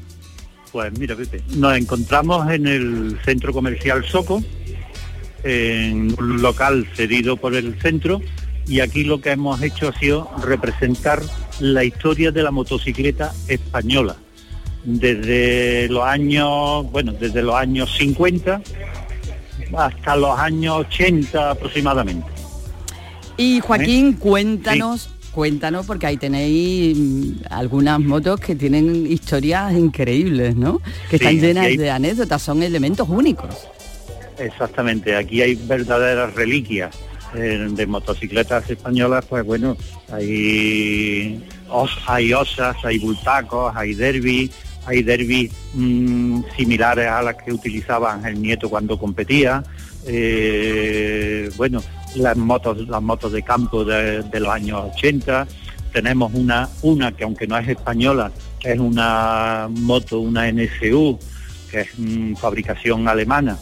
Pues 0.71 0.99
mira, 0.99 1.15
Pepe, 1.15 1.43
nos 1.57 1.77
encontramos 1.77 2.51
en 2.51 2.67
el 2.67 3.19
centro 3.25 3.53
comercial 3.53 4.05
Soco, 4.07 4.43
en 5.45 6.15
un 6.19 6.43
local 6.43 6.87
cedido 6.95 7.37
por 7.37 7.55
el 7.55 7.81
centro, 7.81 8.21
y 8.67 8.81
aquí 8.81 9.03
lo 9.05 9.21
que 9.21 9.31
hemos 9.33 9.61
hecho 9.63 9.89
ha 9.89 9.99
sido 9.99 10.31
representar 10.43 11.21
la 11.59 11.85
historia 11.85 12.31
de 12.31 12.43
la 12.43 12.51
motocicleta 12.51 13.33
española, 13.49 14.17
desde 14.85 15.89
los 15.89 16.05
años, 16.05 16.91
bueno, 16.91 17.13
desde 17.13 17.43
los 17.43 17.55
años 17.55 17.93
50 17.97 18.61
hasta 19.77 20.17
los 20.17 20.39
años 20.39 20.85
80 20.89 21.51
aproximadamente. 21.53 22.27
Y 23.37 23.61
Joaquín, 23.61 24.11
¿Eh? 24.11 24.17
cuéntanos, 24.19 25.09
cuéntanos, 25.33 25.87
porque 25.87 26.07
ahí 26.07 26.17
tenéis 26.19 26.97
mm, 26.99 27.31
algunas 27.51 27.99
motos 28.01 28.39
que 28.41 28.55
tienen 28.55 29.07
historias 29.11 29.73
increíbles, 29.73 30.55
¿no? 30.57 30.81
Que 31.09 31.17
Sí, 31.19 31.25
están 31.25 31.41
llenas 31.41 31.67
hay- 31.67 31.77
de 31.79 31.91
anécdotas, 31.91 32.43
son 32.43 32.63
elementos 32.63 33.09
únicos. 33.09 33.55
Exactamente, 34.43 35.15
aquí 35.15 35.41
hay 35.41 35.55
verdaderas 35.55 36.35
reliquias 36.35 36.99
eh, 37.35 37.69
de 37.71 37.87
motocicletas 37.87 38.69
españolas, 38.69 39.25
pues 39.27 39.45
bueno, 39.45 39.77
hay, 40.11 41.41
hay 42.07 42.33
osas, 42.33 42.77
hay 42.85 42.99
bultacos, 42.99 43.73
hay 43.77 43.95
derby, 43.95 44.51
hay 44.85 45.03
derby 45.05 45.51
mm, 45.75 46.43
similares 46.57 47.07
a 47.09 47.23
las 47.23 47.37
que 47.37 47.53
utilizaba 47.53 48.15
Ángel 48.15 48.43
Nieto 48.43 48.69
cuando 48.69 48.99
competía, 48.99 49.63
eh, 50.07 51.49
bueno, 51.57 51.81
las 52.17 52.37
motos, 52.37 52.89
las 52.89 53.01
motos 53.01 53.31
de 53.31 53.43
campo 53.43 53.85
de, 53.85 54.25
de 54.25 54.41
los 54.41 54.49
años 54.49 54.91
80, 54.97 55.47
tenemos 55.93 56.33
una, 56.35 56.69
una 56.83 57.13
que 57.13 57.23
aunque 57.23 57.47
no 57.47 57.57
es 57.59 57.69
española, 57.69 58.33
es 58.61 58.79
una 58.79 59.69
moto, 59.71 60.19
una 60.19 60.51
NSU, 60.51 61.19
que 61.71 61.83
es 61.83 61.89
mm, 61.97 62.35
fabricación 62.35 63.07
alemana, 63.07 63.57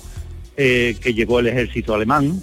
eh, 0.62 0.96
que 1.00 1.14
llevó 1.14 1.40
el 1.40 1.46
ejército 1.46 1.94
alemán 1.94 2.38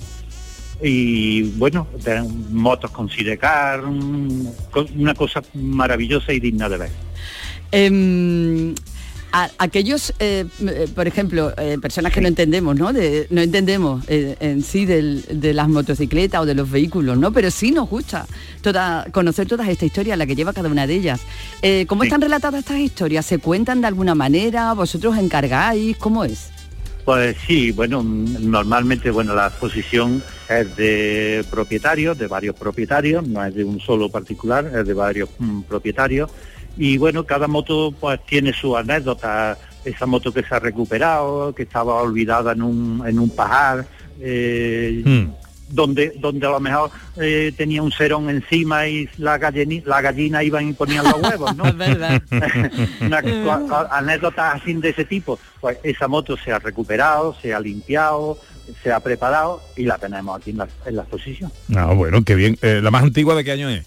y 0.81 1.43
bueno, 1.62 1.88
de- 2.03 2.24
motos 2.51 2.89
con 2.91 3.09
sidecar, 3.09 3.83
una 3.86 5.13
cosa 5.13 5.41
maravillosa 5.53 6.33
y 6.33 6.39
digna 6.39 6.67
de 6.69 6.77
ver. 6.77 6.91
A- 9.33 9.51
aquellos, 9.59 10.13
eh, 10.19 10.45
eh, 10.65 10.88
por 10.95 11.05
ejemplo, 11.05 11.53
eh, 11.57 11.77
personas 11.81 12.13
que 12.13 12.21
no 12.21 12.29
entendemos, 12.29 12.75
¿no? 12.77 12.93
De- 12.93 13.27
no 13.29 13.41
entendemos 13.41 14.03
eh, 14.07 14.38
en 14.39 14.63
sí 14.63 14.86
del- 14.86 15.25
de 15.29 15.53
las 15.53 15.67
motocicletas 15.67 16.41
o 16.41 16.45
de 16.45 16.55
los 16.55 16.71
vehículos, 16.71 17.17
¿no? 17.17 17.31
Pero 17.33 17.51
sí 17.51 17.71
nos 17.71 17.89
gusta 17.89 18.25
toda, 18.62 19.05
conocer 19.12 19.45
toda 19.45 19.69
esta 19.69 19.86
historia, 19.86 20.15
la 20.15 20.25
que 20.25 20.36
lleva 20.36 20.53
cada 20.53 20.69
una 20.69 20.88
de 20.88 20.95
ellas. 20.95 21.19
¿Cómo 21.88 22.03
están 22.03 22.21
relatadas 22.21 22.62
estas 22.62 22.77
historias? 22.79 23.25
¿Se 23.25 23.38
cuentan 23.38 23.81
de 23.81 23.88
alguna 23.88 24.15
manera? 24.15 24.71
¿Vosotros 24.74 25.17
encargáis? 25.17 25.97
¿Cómo 25.97 26.24
es? 26.24 26.50
Pues 27.07 27.37
sí, 27.47 27.71
bueno, 27.71 28.03
normalmente 28.03 29.11
bueno 29.11 29.33
la 29.33 29.47
exposición 29.47 30.21
es 30.49 30.75
de 30.75 31.45
propietarios, 31.49 32.17
de 32.17 32.27
varios 32.27 32.53
propietarios, 32.53 33.25
no 33.25 33.45
es 33.45 33.55
de 33.55 33.63
un 33.63 33.79
solo 33.79 34.09
particular, 34.09 34.69
es 34.75 34.85
de 34.85 34.93
varios 34.93 35.29
mm, 35.39 35.61
propietarios. 35.61 36.29
Y 36.75 36.97
bueno, 36.97 37.25
cada 37.25 37.47
moto 37.47 37.93
pues 37.97 38.19
tiene 38.25 38.51
su 38.51 38.75
anécdota, 38.75 39.57
esa 39.85 40.05
moto 40.05 40.33
que 40.33 40.43
se 40.43 40.53
ha 40.53 40.59
recuperado, 40.59 41.55
que 41.55 41.63
estaba 41.63 41.93
olvidada 42.01 42.51
en 42.51 42.61
un, 42.61 43.01
en 43.07 43.19
un 43.19 43.29
pajar, 43.29 43.85
eh, 44.19 45.01
Hmm. 45.05 45.46
Donde, 45.69 46.13
donde 46.19 46.45
a 46.47 46.51
lo 46.51 46.59
mejor 46.59 46.89
eh, 47.17 47.51
tenía 47.57 47.81
un 47.83 47.91
cerón 47.91 48.29
encima 48.29 48.88
y 48.88 49.09
la, 49.17 49.39
gallini- 49.39 49.83
la 49.86 50.01
gallina 50.01 50.43
iban 50.43 50.69
y 50.69 50.74
ponían 50.74 51.03
los 51.05 51.21
huevos, 51.21 51.55
¿no? 51.55 51.65
Es 51.67 51.77
verdad. 51.77 52.21
Una 53.01 53.21
anécdotas 53.91 54.62
así 54.62 54.74
de 54.74 54.89
ese 54.89 55.05
tipo. 55.05 55.39
Pues 55.59 55.77
esa 55.83 56.07
moto 56.07 56.38
se 56.38 56.51
ha 56.51 56.59
recuperado, 56.59 57.36
se 57.41 57.53
ha 57.53 57.59
limpiado, 57.59 58.38
se 58.83 58.91
ha 58.91 59.00
preparado 59.00 59.62
y 59.75 59.83
la 59.83 59.97
tenemos 59.97 60.38
aquí 60.39 60.51
en 60.51 60.57
la, 60.57 60.67
en 60.86 60.95
la 60.95 61.01
exposición. 61.03 61.51
Ah, 61.75 61.93
bueno, 61.93 62.24
qué 62.24 62.36
bien. 62.36 62.57
Eh, 62.62 62.79
¿La 62.81 62.91
más 62.91 63.03
antigua 63.03 63.36
de 63.36 63.43
qué 63.43 63.51
año 63.51 63.69
es? 63.69 63.86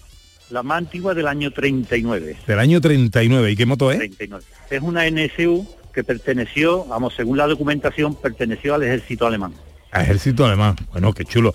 La 0.49 0.63
más 0.63 0.79
antigua 0.79 1.13
del 1.13 1.27
año 1.27 1.51
39. 1.51 2.37
Del 2.45 2.59
año 2.59 2.81
39. 2.81 3.51
¿Y 3.51 3.55
qué 3.55 3.65
moto 3.65 3.89
es? 3.91 3.97
39. 3.99 4.43
Es 4.69 4.81
una 4.81 5.09
NSU 5.09 5.65
que 5.93 6.03
perteneció, 6.03 6.85
vamos, 6.85 7.13
según 7.15 7.37
la 7.37 7.47
documentación, 7.47 8.15
perteneció 8.15 8.75
al 8.75 8.83
ejército 8.83 9.25
alemán. 9.27 9.53
A 9.91 10.03
Ejército 10.03 10.45
Alemán. 10.45 10.75
Bueno, 10.91 11.13
qué 11.13 11.25
chulo. 11.25 11.53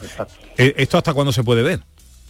Eh, 0.59 0.75
¿Esto 0.76 0.99
hasta 0.99 1.14
cuándo 1.14 1.33
se 1.33 1.43
puede 1.43 1.62
ver? 1.62 1.81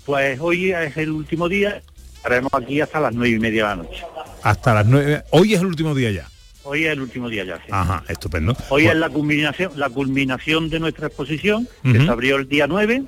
Pues 0.05 0.39
hoy 0.41 0.71
es 0.71 0.97
el 0.97 1.11
último 1.11 1.49
día, 1.49 1.83
estaremos 2.15 2.53
aquí 2.55 2.81
hasta 2.81 3.01
las 3.01 3.13
nueve 3.13 3.35
y 3.37 3.39
media 3.41 3.63
de 3.65 3.69
la 3.69 3.77
noche. 3.83 4.05
Hasta 4.43 4.75
las 4.75 4.87
nueve. 4.87 5.25
Hoy 5.31 5.55
es 5.55 5.61
el 5.61 5.67
último 5.67 5.95
día 5.95 6.13
ya. 6.13 6.29
Hoy 6.63 6.85
es 6.85 6.93
el 6.93 7.01
último 7.01 7.29
día 7.29 7.45
ya. 7.45 7.57
sí. 7.57 7.71
Ajá, 7.71 8.05
estupendo. 8.09 8.53
Hoy 8.69 8.85
Bueno, 8.85 8.93
es 8.93 8.97
la 8.99 9.09
culminación, 9.09 9.73
la 9.75 9.91
culminación 9.91 10.71
de 10.71 10.81
nuestra 10.81 11.09
exposición, 11.09 11.69
que 11.83 12.01
se 12.01 12.09
abrió 12.09 12.37
el 12.37 12.49
día 12.49 12.67
9 12.67 13.05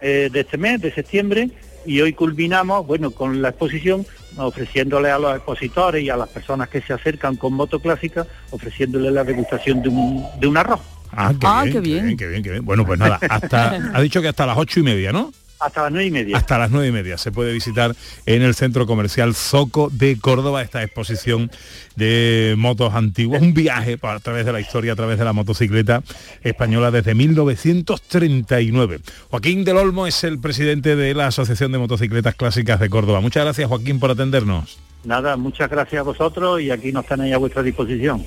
eh, 0.00 0.30
de 0.32 0.40
este 0.40 0.56
mes, 0.56 0.80
de 0.80 0.92
septiembre, 0.92 1.50
y 1.84 2.00
hoy 2.00 2.12
culminamos, 2.12 2.86
bueno, 2.86 3.10
con 3.10 3.40
la 3.42 3.50
exposición, 3.50 4.06
ofreciéndole 4.36 5.10
a 5.10 5.18
los 5.18 5.34
expositores 5.36 6.02
y 6.02 6.10
a 6.10 6.16
las 6.16 6.28
personas 6.28 6.68
que 6.68 6.80
se 6.82 6.92
acercan 6.92 7.36
con 7.36 7.54
moto 7.54 7.80
clásica, 7.80 8.26
ofreciéndole 8.50 9.10
la 9.10 9.24
degustación 9.24 9.82
de 9.82 9.88
un, 9.88 10.24
de 10.38 10.46
un 10.46 10.56
arroz. 10.56 10.80
Ah, 11.12 11.32
qué, 11.38 11.46
Ah, 11.46 11.62
bien, 11.64 11.72
qué 11.72 11.80
bien. 11.80 12.16
qué 12.16 12.26
bien, 12.28 12.42
qué 12.42 12.50
bien. 12.50 12.64
Bueno, 12.64 12.86
pues 12.86 12.98
nada, 12.98 13.18
hasta, 13.28 13.70
ha 13.94 14.00
dicho 14.00 14.20
que 14.22 14.28
hasta 14.28 14.46
las 14.46 14.56
ocho 14.56 14.80
y 14.80 14.82
media, 14.82 15.12
¿no? 15.12 15.32
Hasta 15.58 15.82
las 15.82 15.92
nueve 15.92 16.06
y 16.06 16.10
media. 16.10 16.36
Hasta 16.38 16.56
las 16.58 16.70
nueve 16.70 16.88
y 16.88 16.92
media 16.92 17.18
se 17.18 17.32
puede 17.32 17.52
visitar 17.52 17.94
en 18.24 18.40
el 18.40 18.54
centro 18.54 18.86
comercial 18.86 19.34
Zoco 19.34 19.90
de 19.92 20.18
Córdoba 20.18 20.62
esta 20.62 20.82
exposición 20.82 21.50
de 21.96 22.54
motos 22.56 22.94
antiguas, 22.94 23.42
un 23.42 23.52
viaje 23.52 23.98
a 24.00 24.18
través 24.20 24.46
de 24.46 24.52
la 24.52 24.60
historia, 24.60 24.94
a 24.94 24.96
través 24.96 25.18
de 25.18 25.24
la 25.26 25.34
motocicleta 25.34 26.02
española 26.42 26.90
desde 26.90 27.14
1939. 27.14 29.00
Joaquín 29.28 29.64
del 29.66 29.76
Olmo 29.76 30.06
es 30.06 30.24
el 30.24 30.38
presidente 30.38 30.96
de 30.96 31.12
la 31.12 31.26
Asociación 31.26 31.72
de 31.72 31.78
Motocicletas 31.78 32.34
Clásicas 32.36 32.80
de 32.80 32.88
Córdoba. 32.88 33.20
Muchas 33.20 33.44
gracias 33.44 33.68
Joaquín 33.68 34.00
por 34.00 34.10
atendernos. 34.12 34.78
Nada, 35.04 35.36
muchas 35.36 35.68
gracias 35.68 36.00
a 36.00 36.04
vosotros 36.04 36.62
y 36.62 36.70
aquí 36.70 36.90
nos 36.90 37.04
tenéis 37.04 37.34
a 37.34 37.38
vuestra 37.38 37.62
disposición. 37.62 38.24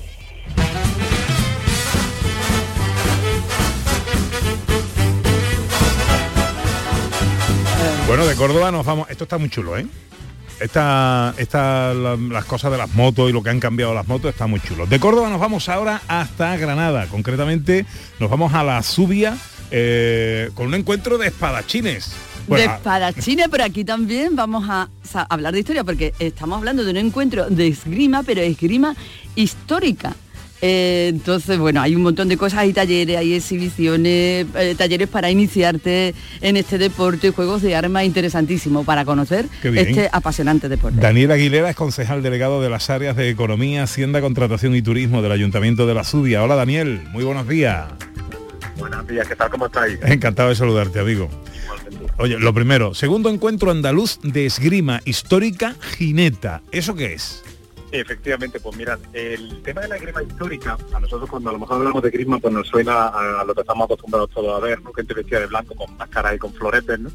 Bueno, 8.06 8.26
de 8.26 8.34
Córdoba 8.36 8.70
nos 8.70 8.84
vamos. 8.84 9.08
Esto 9.10 9.24
está 9.24 9.38
muy 9.38 9.48
chulo, 9.48 9.76
¿eh? 9.78 9.86
Esta, 10.60 11.34
esta, 11.36 11.92
la- 11.94 12.16
las 12.16 12.44
cosas 12.44 12.70
de 12.70 12.78
las 12.78 12.92
motos 12.94 13.28
y 13.28 13.32
lo 13.32 13.42
que 13.42 13.50
han 13.50 13.60
cambiado 13.60 13.92
las 13.94 14.06
motos 14.06 14.30
está 14.30 14.46
muy 14.46 14.60
chulo. 14.60 14.86
De 14.86 15.00
Córdoba 15.00 15.28
nos 15.30 15.40
vamos 15.40 15.68
ahora 15.68 16.02
hasta 16.06 16.56
Granada. 16.56 17.06
Concretamente 17.08 17.86
nos 18.20 18.30
vamos 18.30 18.52
a 18.54 18.62
la 18.62 18.82
Zubia 18.82 19.36
eh, 19.70 20.50
con 20.54 20.66
un 20.66 20.74
encuentro 20.74 21.18
de 21.18 21.28
espadachines. 21.28 22.12
Bueno, 22.46 22.68
de 22.70 22.76
espadachines, 22.76 23.48
pero 23.50 23.64
aquí 23.64 23.84
también 23.84 24.36
vamos 24.36 24.68
a 24.68 24.88
hablar 25.30 25.54
de 25.54 25.60
historia 25.60 25.82
porque 25.82 26.12
estamos 26.18 26.58
hablando 26.58 26.84
de 26.84 26.90
un 26.90 26.98
encuentro 26.98 27.48
de 27.48 27.68
esgrima, 27.68 28.22
pero 28.22 28.42
esgrima 28.42 28.94
histórica. 29.34 30.14
Eh, 30.62 31.08
entonces, 31.10 31.58
bueno, 31.58 31.82
hay 31.82 31.94
un 31.94 32.02
montón 32.02 32.28
de 32.28 32.36
cosas, 32.36 32.60
hay 32.60 32.72
talleres, 32.72 33.16
hay 33.16 33.34
exhibiciones, 33.34 34.46
eh, 34.54 34.74
talleres 34.76 35.08
para 35.08 35.30
iniciarte 35.30 36.14
en 36.40 36.56
este 36.56 36.78
deporte, 36.78 37.30
juegos 37.30 37.62
de 37.62 37.74
armas 37.76 38.04
interesantísimo 38.04 38.84
para 38.84 39.04
conocer 39.04 39.46
este 39.62 40.08
apasionante 40.12 40.68
deporte. 40.68 41.00
Daniel 41.00 41.32
Aguilera 41.32 41.70
es 41.70 41.76
concejal 41.76 42.22
delegado 42.22 42.62
de 42.62 42.70
las 42.70 42.88
áreas 42.90 43.16
de 43.16 43.28
Economía, 43.28 43.82
Hacienda, 43.82 44.20
Contratación 44.20 44.74
y 44.74 44.82
Turismo 44.82 45.22
del 45.22 45.32
Ayuntamiento 45.32 45.86
de 45.86 45.94
la 45.94 46.04
Zubia. 46.04 46.42
Hola 46.42 46.54
Daniel, 46.54 47.02
muy 47.10 47.24
buenos 47.24 47.48
días. 47.48 47.86
Buenos 48.78 49.06
días, 49.06 49.28
¿qué 49.28 49.36
tal? 49.36 49.50
¿Cómo 49.50 49.66
estáis? 49.66 49.98
Encantado 50.02 50.48
de 50.48 50.56
saludarte, 50.56 50.98
amigo. 50.98 51.28
Oye, 52.16 52.38
lo 52.38 52.54
primero, 52.54 52.94
segundo 52.94 53.28
encuentro 53.28 53.70
andaluz 53.70 54.18
de 54.22 54.46
esgrima 54.46 55.00
histórica 55.04 55.74
Gineta. 55.80 56.62
¿Eso 56.70 56.94
qué 56.94 57.14
es? 57.14 57.42
Efectivamente, 57.94 58.58
pues 58.58 58.76
mirad, 58.76 58.98
el 59.12 59.62
tema 59.62 59.82
de 59.82 59.86
la 59.86 59.98
grima 59.98 60.20
histórica, 60.20 60.76
a 60.92 60.98
nosotros 60.98 61.30
cuando 61.30 61.50
a 61.50 61.52
lo 61.52 61.60
mejor 61.60 61.76
hablamos 61.76 62.02
de 62.02 62.10
grima, 62.10 62.40
pues 62.40 62.52
nos 62.52 62.66
suena 62.66 63.06
a, 63.06 63.44
lo 63.44 63.54
que 63.54 63.60
estamos 63.60 63.84
acostumbrados 63.84 64.30
todos 64.30 64.60
a 64.60 64.66
ver, 64.66 64.82
¿no? 64.82 64.92
Gente 64.92 65.14
vestida 65.14 65.38
de 65.38 65.46
blanco 65.46 65.76
con 65.76 65.96
máscaras 65.96 66.34
y 66.34 66.38
con 66.38 66.52
floretes, 66.52 66.98
¿no? 66.98 67.12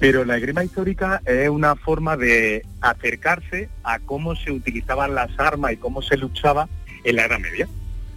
Pero 0.00 0.24
la 0.24 0.38
grima 0.38 0.64
histórica 0.64 1.20
es 1.26 1.50
una 1.50 1.76
forma 1.76 2.16
de 2.16 2.64
acercarse 2.80 3.68
a 3.84 3.98
cómo 3.98 4.34
se 4.36 4.52
utilizaban 4.52 5.14
las 5.14 5.38
armas 5.38 5.72
y 5.72 5.76
cómo 5.76 6.00
se 6.00 6.16
luchaba 6.16 6.66
en 7.04 7.16
la 7.16 7.26
Edad 7.26 7.38
Media. 7.38 7.68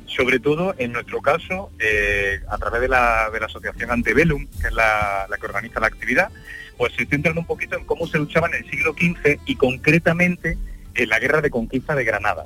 Sobre 0.05 0.39
todo, 0.39 0.75
en 0.77 0.93
nuestro 0.93 1.21
caso, 1.21 1.69
eh, 1.79 2.39
a 2.47 2.57
través 2.57 2.79
de 2.79 2.87
la, 2.87 3.29
de 3.29 3.41
la 3.41 3.47
asociación 3.47 3.91
Antebellum, 3.91 4.47
que 4.61 4.67
es 4.67 4.73
la, 4.73 5.27
que 5.37 5.45
organiza 5.45 5.81
la 5.81 5.87
actividad, 5.87 6.31
pues 6.77 6.93
se 6.93 7.05
centran 7.05 7.37
un 7.37 7.45
poquito 7.45 7.75
en 7.75 7.83
cómo 7.83 8.07
se 8.07 8.19
luchaba 8.19 8.47
en 8.47 8.63
el 8.63 8.69
siglo 8.69 8.93
XV 8.93 9.41
y 9.45 9.57
concretamente 9.57 10.57
en 11.03 11.09
la 11.09 11.19
guerra 11.19 11.41
de 11.41 11.49
conquista 11.49 11.95
de 11.95 12.03
Granada. 12.03 12.45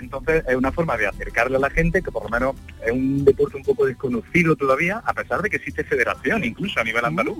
Entonces 0.00 0.42
es 0.48 0.56
una 0.56 0.72
forma 0.72 0.96
de 0.96 1.06
acercarle 1.06 1.56
a 1.56 1.60
la 1.60 1.70
gente 1.70 2.02
que 2.02 2.10
por 2.10 2.24
lo 2.24 2.28
menos 2.28 2.56
es 2.84 2.90
un 2.90 3.24
deporte 3.24 3.56
un 3.56 3.62
poco 3.62 3.86
desconocido 3.86 4.56
todavía, 4.56 5.00
a 5.04 5.14
pesar 5.14 5.42
de 5.42 5.48
que 5.48 5.56
existe 5.56 5.84
federación 5.84 6.42
incluso 6.44 6.80
a 6.80 6.84
nivel 6.84 7.04
andaluz. 7.04 7.38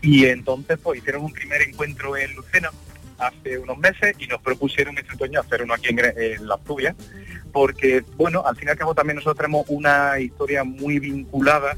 Y 0.00 0.24
entonces 0.26 0.78
pues 0.82 1.00
hicieron 1.00 1.24
un 1.24 1.32
primer 1.32 1.60
encuentro 1.60 2.16
en 2.16 2.34
Lucena 2.34 2.70
hace 3.18 3.58
unos 3.58 3.76
meses 3.76 4.16
y 4.18 4.26
nos 4.28 4.40
propusieron 4.40 4.96
este 4.96 5.14
otoño 5.14 5.40
hacer 5.40 5.62
uno 5.62 5.74
aquí 5.74 5.88
en, 5.90 5.98
en 5.98 6.48
la 6.48 6.58
Zubia, 6.66 6.96
porque 7.52 8.02
bueno, 8.16 8.42
al 8.46 8.56
fin 8.56 8.68
y 8.68 8.70
al 8.70 8.78
cabo 8.78 8.94
también 8.94 9.16
nosotros 9.16 9.36
tenemos 9.36 9.66
una 9.68 10.18
historia 10.18 10.64
muy 10.64 10.98
vinculada 10.98 11.76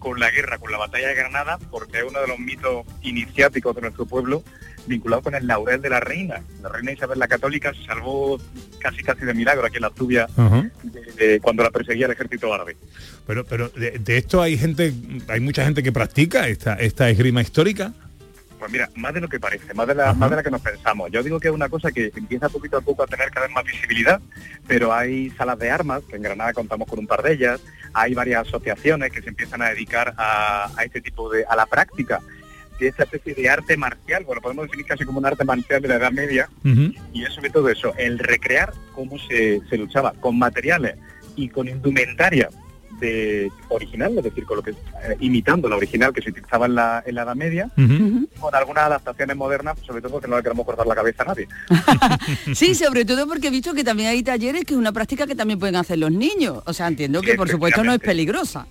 con 0.00 0.18
la 0.18 0.30
guerra, 0.30 0.58
con 0.58 0.72
la 0.72 0.78
batalla 0.78 1.08
de 1.08 1.14
Granada, 1.14 1.58
porque 1.70 1.98
es 1.98 2.04
uno 2.04 2.20
de 2.20 2.26
los 2.26 2.38
mitos 2.38 2.84
iniciáticos 3.02 3.76
de 3.76 3.82
nuestro 3.82 4.06
pueblo, 4.06 4.42
vinculado 4.90 5.22
con 5.22 5.34
el 5.34 5.46
laurel 5.46 5.80
de 5.80 5.88
la 5.88 6.00
reina. 6.00 6.42
La 6.62 6.68
reina 6.68 6.92
Isabel 6.92 7.18
la 7.18 7.28
Católica 7.28 7.72
se 7.72 7.84
salvó 7.84 8.38
casi 8.78 9.02
casi 9.02 9.24
de 9.24 9.32
milagro 9.32 9.66
aquí 9.66 9.76
en 9.76 9.82
la 9.82 9.90
Zubia 9.96 10.26
de- 10.82 11.12
de 11.26 11.40
cuando 11.40 11.62
la 11.62 11.70
perseguía 11.70 12.06
el 12.06 12.12
ejército 12.12 12.52
árabe. 12.52 12.76
Pero, 13.26 13.44
pero 13.44 13.68
de, 13.70 13.92
de 13.98 14.16
esto 14.18 14.42
hay 14.42 14.58
gente, 14.58 14.92
hay 15.28 15.40
mucha 15.40 15.64
gente 15.64 15.82
que 15.82 15.92
practica 15.92 16.46
esta, 16.48 16.74
esta 16.74 17.08
esgrima 17.08 17.40
histórica. 17.40 17.92
Pues 18.58 18.70
mira, 18.72 18.90
más 18.94 19.14
de 19.14 19.22
lo 19.22 19.28
que 19.28 19.40
parece, 19.40 19.72
más 19.72 19.86
de, 19.86 19.94
la, 19.94 20.12
más 20.12 20.28
de 20.28 20.36
la 20.36 20.42
que 20.42 20.50
nos 20.50 20.60
pensamos. 20.60 21.10
Yo 21.10 21.22
digo 21.22 21.40
que 21.40 21.48
es 21.48 21.54
una 21.54 21.70
cosa 21.70 21.90
que 21.92 22.12
empieza 22.14 22.50
poquito 22.50 22.76
a 22.76 22.82
poco 22.82 23.02
a 23.02 23.06
tener 23.06 23.30
cada 23.30 23.46
vez 23.46 23.54
más 23.54 23.64
visibilidad, 23.64 24.20
pero 24.66 24.92
hay 24.92 25.30
salas 25.30 25.58
de 25.58 25.70
armas, 25.70 26.02
que 26.10 26.16
en 26.16 26.22
Granada 26.22 26.52
contamos 26.52 26.86
con 26.86 26.98
un 26.98 27.06
par 27.06 27.22
de 27.22 27.32
ellas, 27.32 27.58
hay 27.94 28.12
varias 28.12 28.46
asociaciones 28.46 29.12
que 29.12 29.22
se 29.22 29.30
empiezan 29.30 29.62
a 29.62 29.70
dedicar 29.70 30.12
a, 30.18 30.70
a 30.76 30.84
este 30.84 31.00
tipo 31.00 31.30
de, 31.32 31.44
a 31.48 31.56
la 31.56 31.64
práctica 31.64 32.20
de 32.80 32.88
esta 32.88 33.04
especie 33.04 33.34
de 33.34 33.48
arte 33.48 33.76
marcial, 33.76 34.24
bueno, 34.24 34.40
podemos 34.40 34.64
definir 34.64 34.86
casi 34.86 35.04
como 35.04 35.18
un 35.18 35.26
arte 35.26 35.44
marcial 35.44 35.82
de 35.82 35.88
la 35.88 35.96
Edad 35.96 36.12
Media, 36.12 36.48
y 37.12 37.24
es 37.24 37.32
sobre 37.32 37.50
todo 37.50 37.68
eso, 37.68 37.94
el 37.96 38.18
recrear 38.18 38.72
cómo 38.94 39.18
se, 39.18 39.60
se 39.68 39.76
luchaba 39.76 40.12
con 40.20 40.38
materiales 40.38 40.96
y 41.36 41.48
con 41.48 41.68
indumentaria 41.68 42.48
de 43.00 43.50
original, 43.68 44.16
es 44.18 44.24
decir, 44.24 44.44
con 44.44 44.58
lo 44.58 44.62
que 44.62 44.70
eh, 44.70 45.16
imitando 45.20 45.68
la 45.68 45.76
original 45.76 46.12
que 46.12 46.22
se 46.22 46.30
utilizaba 46.30 46.66
en 46.66 46.74
la, 46.74 47.02
en 47.06 47.14
la 47.14 47.22
Edad 47.22 47.34
Media, 47.34 47.70
con 48.38 48.54
algunas 48.54 48.84
adaptaciones 48.84 49.36
modernas, 49.36 49.78
sobre 49.86 50.02
todo 50.02 50.12
porque 50.12 50.28
no 50.28 50.36
le 50.36 50.42
queremos 50.42 50.66
cortar 50.66 50.86
la 50.86 50.94
cabeza 50.94 51.22
a 51.22 51.26
nadie. 51.26 51.48
Sí, 52.54 52.74
sobre 52.74 53.04
todo 53.04 53.26
porque 53.26 53.48
he 53.48 53.50
visto 53.50 53.72
que 53.74 53.84
también 53.84 54.10
hay 54.10 54.22
talleres 54.22 54.64
que 54.64 54.74
es 54.74 54.78
una 54.78 54.92
práctica 54.92 55.26
que 55.26 55.34
también 55.34 55.58
pueden 55.58 55.76
hacer 55.76 55.98
los 55.98 56.10
niños. 56.10 56.62
O 56.66 56.72
sea, 56.72 56.88
entiendo 56.88 57.22
que 57.22 57.34
por 57.34 57.48
supuesto 57.48 57.82
no 57.82 57.92
es 57.92 58.00
peligrosa. 58.00 58.66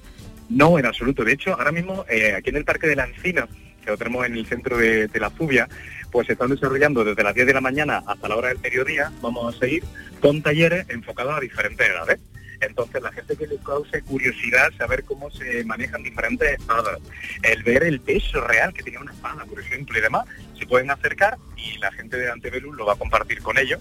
No, 0.50 0.78
en 0.80 0.86
absoluto. 0.86 1.24
De 1.24 1.34
hecho, 1.34 1.54
ahora 1.54 1.72
mismo 1.72 2.06
eh, 2.10 2.34
aquí 2.36 2.50
en 2.50 2.58
el 2.58 2.66
Parque 2.66 2.88
de 2.88 2.96
la 2.96 3.06
Encina, 3.06 3.48
que 3.80 3.92
lo 3.92 3.98
tenemos 3.98 4.26
en 4.26 4.34
el 4.36 4.46
centro 4.46 4.78
de, 4.78 5.10
la 5.16 5.30
Zubia, 5.30 5.68
pues 6.12 6.28
se 6.28 6.34
están 6.34 6.50
desarrollando 6.50 7.04
desde 7.04 7.24
las 7.24 7.34
10 7.34 7.48
de 7.48 7.54
la 7.54 7.62
mañana 7.62 8.04
hasta 8.06 8.28
la 8.28 8.36
hora 8.36 8.50
del 8.50 8.60
mediodía, 8.60 9.12
vamos 9.22 9.56
a 9.56 9.60
seguir 9.60 9.84
con 10.20 10.42
talleres 10.42 10.86
enfocados 10.90 11.38
a 11.38 11.40
diferentes 11.40 11.88
edades. 11.88 12.20
Entonces, 12.62 13.02
la 13.02 13.12
gente 13.14 13.38
que 13.38 13.48
le 13.48 13.58
cause 13.58 14.02
curiosidad, 14.02 14.70
saber 14.78 15.06
cómo 15.06 15.32
se 15.32 15.64
manejan 15.64 16.04
diferentes 16.04 16.60
espadas, 16.60 17.00
el 17.44 17.64
ver 17.64 17.84
el 17.84 18.02
peso 18.02 18.42
real 18.42 18.74
que 18.74 18.84
tiene 18.84 19.00
una 19.00 19.14
espada, 19.14 19.46
por 19.46 19.62
ejemplo, 19.62 19.98
y 19.98 20.02
demás, 20.02 20.26
se 20.58 20.66
pueden 20.66 20.92
acercar 20.92 21.38
y 21.56 21.78
la 21.78 21.92
gente 21.94 22.18
de 22.18 22.30
Antebellum 22.30 22.76
lo 22.76 22.86
va 22.86 22.94
a 22.94 22.98
compartir 22.98 23.42
con 23.42 23.58
ellos. 23.58 23.80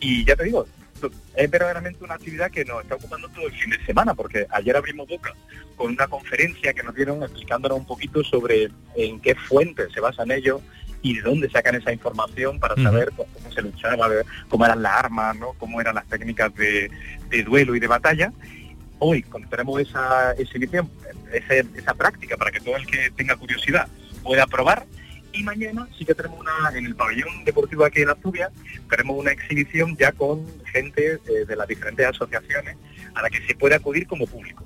Y 0.00 0.24
ya 0.24 0.34
te 0.34 0.44
digo, 0.44 0.66
es 1.36 1.50
verdaderamente 1.50 2.02
una 2.04 2.14
actividad 2.14 2.50
que 2.50 2.64
nos 2.64 2.82
está 2.82 2.96
ocupando 2.96 3.28
todo 3.30 3.46
el 3.46 3.52
fin 3.54 3.70
de 3.70 3.84
semana, 3.86 4.14
porque 4.14 4.46
ayer 4.50 4.76
abrimos 4.76 5.08
boca 5.08 5.32
con 5.76 5.92
una 5.92 6.06
conferencia 6.08 6.72
que 6.74 6.82
nos 6.82 6.94
dieron 6.94 7.22
explicándonos 7.22 7.78
un 7.78 7.86
poquito 7.86 8.22
sobre 8.24 8.68
en 8.96 9.20
qué 9.20 9.34
fuentes 9.34 9.92
se 9.92 10.00
basan 10.00 10.30
ellos 10.30 10.60
y 11.02 11.14
de 11.16 11.22
dónde 11.22 11.48
sacan 11.50 11.74
esa 11.76 11.92
información 11.92 12.60
para 12.60 12.74
saber 12.82 13.10
pues, 13.16 13.26
cómo 13.32 13.50
se 13.52 13.62
luchaba, 13.62 14.08
cómo 14.48 14.64
eran 14.66 14.82
las 14.82 14.92
armas, 15.04 15.34
¿no? 15.36 15.54
cómo 15.54 15.80
eran 15.80 15.94
las 15.94 16.06
técnicas 16.06 16.54
de, 16.54 16.90
de 17.30 17.42
duelo 17.42 17.74
y 17.74 17.80
de 17.80 17.86
batalla. 17.86 18.32
Hoy, 18.98 19.22
cuando 19.22 19.48
tenemos 19.48 19.80
esa 19.80 20.32
exhibición, 20.32 20.90
ese- 21.32 21.64
esa 21.74 21.94
práctica 21.94 22.36
para 22.36 22.50
que 22.50 22.60
todo 22.60 22.76
el 22.76 22.86
que 22.86 23.10
tenga 23.16 23.34
curiosidad 23.36 23.88
pueda 24.22 24.46
probar, 24.46 24.84
y 25.32 25.42
mañana 25.42 25.88
sí 25.96 26.04
que 26.04 26.14
tenemos 26.14 26.40
una, 26.40 26.76
en 26.76 26.86
el 26.86 26.94
pabellón 26.94 27.44
deportivo 27.44 27.84
aquí 27.84 28.00
en 28.00 28.08
la 28.08 28.16
Zubia, 28.16 28.50
tenemos 28.88 29.16
una 29.16 29.32
exhibición 29.32 29.96
ya 29.96 30.12
con 30.12 30.44
gente 30.72 31.14
eh, 31.14 31.44
de 31.46 31.56
las 31.56 31.68
diferentes 31.68 32.06
asociaciones 32.06 32.76
a 33.14 33.22
la 33.22 33.30
que 33.30 33.40
se 33.46 33.54
puede 33.54 33.74
acudir 33.74 34.06
como 34.06 34.26
público. 34.26 34.64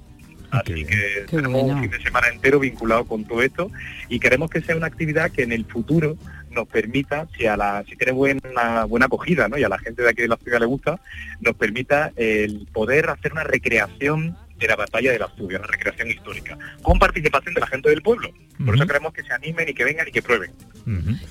Así 0.51 0.85
que 0.85 1.27
tenemos 1.29 1.65
un 1.65 1.81
fin 1.81 1.91
de 1.91 2.01
semana 2.01 2.29
entero 2.29 2.61
vinculado 2.61 3.05
con 3.07 3.25
todo 3.25 3.43
esto 3.43 3.71
y 4.09 4.21
queremos 4.21 4.51
que 4.51 4.61
sea 4.61 4.77
una 4.77 4.87
actividad 4.87 5.33
que 5.33 5.43
en 5.43 5.51
el 5.51 5.65
futuro 5.65 6.17
nos 6.51 6.69
permita, 6.69 7.27
si 7.37 7.47
a 7.47 7.57
la, 7.57 7.85
si 7.89 7.97
tiene 7.97 8.13
buena, 8.13 8.85
buena 8.85 9.07
acogida, 9.07 9.49
¿no? 9.49 9.59
y 9.59 9.65
a 9.65 9.69
la 9.69 9.79
gente 9.79 10.03
de 10.03 10.11
aquí 10.11 10.23
de 10.23 10.29
la 10.29 10.37
ciudad 10.37 10.61
le 10.61 10.67
gusta, 10.67 11.01
nos 11.41 11.57
permita 11.57 12.13
el 12.15 12.69
poder 12.73 13.11
hacer 13.11 13.33
una 13.33 13.43
recreación 13.43 14.37
de 14.59 14.69
la 14.69 14.77
batalla 14.77 15.13
de 15.13 15.19
la 15.19 15.29
Zubia, 15.37 15.59
una 15.59 15.67
recreación 15.67 16.11
histórica, 16.11 16.59
con 16.83 16.99
participación 16.99 17.55
de 17.55 17.61
la 17.61 17.67
gente 17.67 17.89
del 17.91 18.03
pueblo. 18.03 18.31
Por 18.65 18.77
eso 18.77 18.87
queremos 18.87 19.13
que 19.13 19.23
se 19.23 19.33
animen 19.33 19.69
y 19.69 19.75
que 19.75 19.85
vengan 19.85 20.07
y 20.07 20.13
que 20.13 20.23
prueben. 20.23 20.53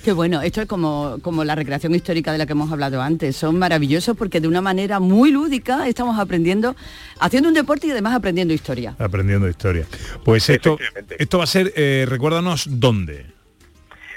Qué 0.04 0.12
bueno, 0.12 0.42
esto 0.42 0.62
es 0.62 0.68
como, 0.68 1.18
como 1.22 1.44
la 1.44 1.56
recreación 1.56 1.96
histórica 1.96 2.32
de 2.32 2.38
la 2.38 2.46
que 2.46 2.52
hemos 2.52 2.72
hablado 2.72 3.02
antes. 3.02 3.36
Son 3.36 3.58
maravillosos 3.58 4.18
porque 4.18 4.42
de 4.42 4.48
una 4.48 4.62
manera 4.62 5.00
muy 5.00 5.32
lúdica 5.32 5.88
estamos 5.88 6.20
aprendiendo, 6.20 6.76
haciendo 7.20 7.50
un 7.50 7.56
deporte 7.56 7.88
y 7.88 7.92
además 7.92 8.14
aprendiendo 8.16 8.54
historia. 8.54 8.96
Aprendiendo 9.00 9.48
historia. 9.48 9.86
Pues 10.24 10.50
esto, 10.50 10.78
esto 11.18 11.38
va 11.38 11.44
a 11.46 11.48
ser, 11.48 11.74
eh, 11.76 12.06
recuérdanos 12.08 12.68
dónde. 12.70 13.26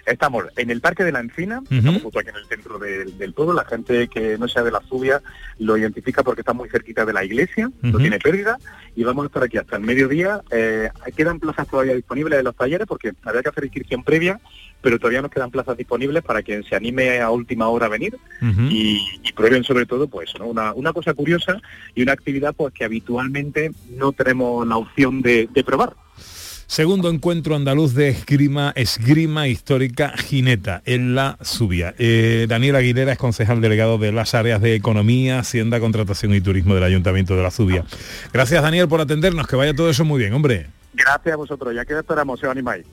Estamos 0.07 0.45
en 0.57 0.71
el 0.71 0.81
Parque 0.81 1.03
de 1.03 1.11
la 1.11 1.19
Encina, 1.19 1.63
estamos 1.69 2.03
justo 2.03 2.21
aquí 2.21 2.29
en 2.29 2.37
el 2.37 2.47
centro 2.47 2.79
del, 2.79 3.19
del 3.19 3.33
pueblo. 3.33 3.55
La 3.55 3.65
gente 3.65 4.07
que 4.07 4.39
no 4.39 4.47
sea 4.47 4.63
de 4.63 4.71
la 4.71 4.81
Zubia 4.89 5.21
lo 5.59 5.77
identifica 5.77 6.23
porque 6.23 6.43
está 6.43 6.53
muy 6.53 6.69
cerquita 6.69 7.05
de 7.05 7.13
la 7.13 7.25
iglesia, 7.25 7.71
no 7.83 7.99
tiene 7.99 8.21
pérdida, 8.21 8.57
y 8.95 9.03
vamos 9.03 9.25
a 9.25 9.27
estar 9.27 9.43
aquí 9.43 9.59
hasta 9.59 9.77
el 9.77 9.83
mediodía. 9.83 10.43
Eh, 10.51 10.91
quedan 11.17 11.41
plazas 11.41 11.67
todavía 11.67 11.95
disponibles 11.95 12.39
de 12.39 12.45
los 12.45 12.55
talleres 12.55 12.87
porque 12.87 13.15
había 13.25 13.43
que 13.43 13.49
hacer 13.49 13.65
inscripción 13.65 14.05
previa, 14.05 14.41
pero 14.81 14.99
todavía 15.01 15.23
nos 15.23 15.33
quedan 15.33 15.51
plazas 15.51 15.77
disponibles 15.77 16.23
para 16.23 16.43
quien 16.43 16.63
se 16.63 16.77
anime 16.77 17.21
a 17.21 17.31
última 17.31 17.67
hora 17.69 17.87
a 17.87 17.89
venir 17.89 18.17
y, 18.71 19.05
y 19.25 19.33
prueben 19.33 19.65
sobre 19.65 19.87
todo 19.87 20.07
pues 20.07 20.33
¿no? 20.39 20.47
una, 20.47 20.73
una 20.73 20.93
cosa 20.93 21.15
curiosa 21.15 21.61
y 21.97 22.03
una 22.03 22.13
actividad 22.13 22.55
pues 22.55 22.73
que 22.73 22.85
habitualmente 22.85 23.73
no 23.91 24.13
tenemos 24.13 24.67
la 24.69 24.77
opción 24.77 25.21
de, 25.21 25.49
de 25.53 25.65
probar. 25.65 25.95
Segundo 26.67 27.11
encuentro 27.11 27.55
andaluz 27.55 27.95
de 27.95 28.09
esgrima, 28.09 28.73
esgrima 28.75 29.47
histórica 29.47 30.15
jineta 30.17 30.83
en 30.85 31.15
la 31.15 31.39
Subia. 31.41 31.95
Eh, 31.99 32.47
Daniel 32.49 32.77
Aguilera 32.77 33.13
es 33.13 33.19
concejal 33.19 33.61
delegado 33.61 33.99
de 33.99 34.11
las 34.11 34.35
áreas 34.35 34.61
de 34.61 34.75
Economía, 34.75 35.39
Hacienda, 35.39 35.79
Contratación 35.79 36.35
y 36.35 36.41
Turismo 36.41 36.75
del 36.75 36.83
Ayuntamiento 36.83 37.37
de 37.37 37.43
la 37.43 37.53
Subia. 37.53 37.85
Gracias 38.33 38.63
Daniel 38.63 38.89
por 38.89 39.01
atendernos, 39.01 39.47
que 39.47 39.55
vaya 39.55 39.75
todo 39.75 39.89
eso 39.89 40.05
muy 40.05 40.19
bien, 40.19 40.35
hombre. 40.35 40.67
Gracias 40.93 41.35
a 41.35 41.37
vosotros, 41.37 41.75
ya 41.75 41.85
que 41.85 41.95
esperamos, 41.95 42.43
os 42.43 42.51
animáis. 42.51 42.85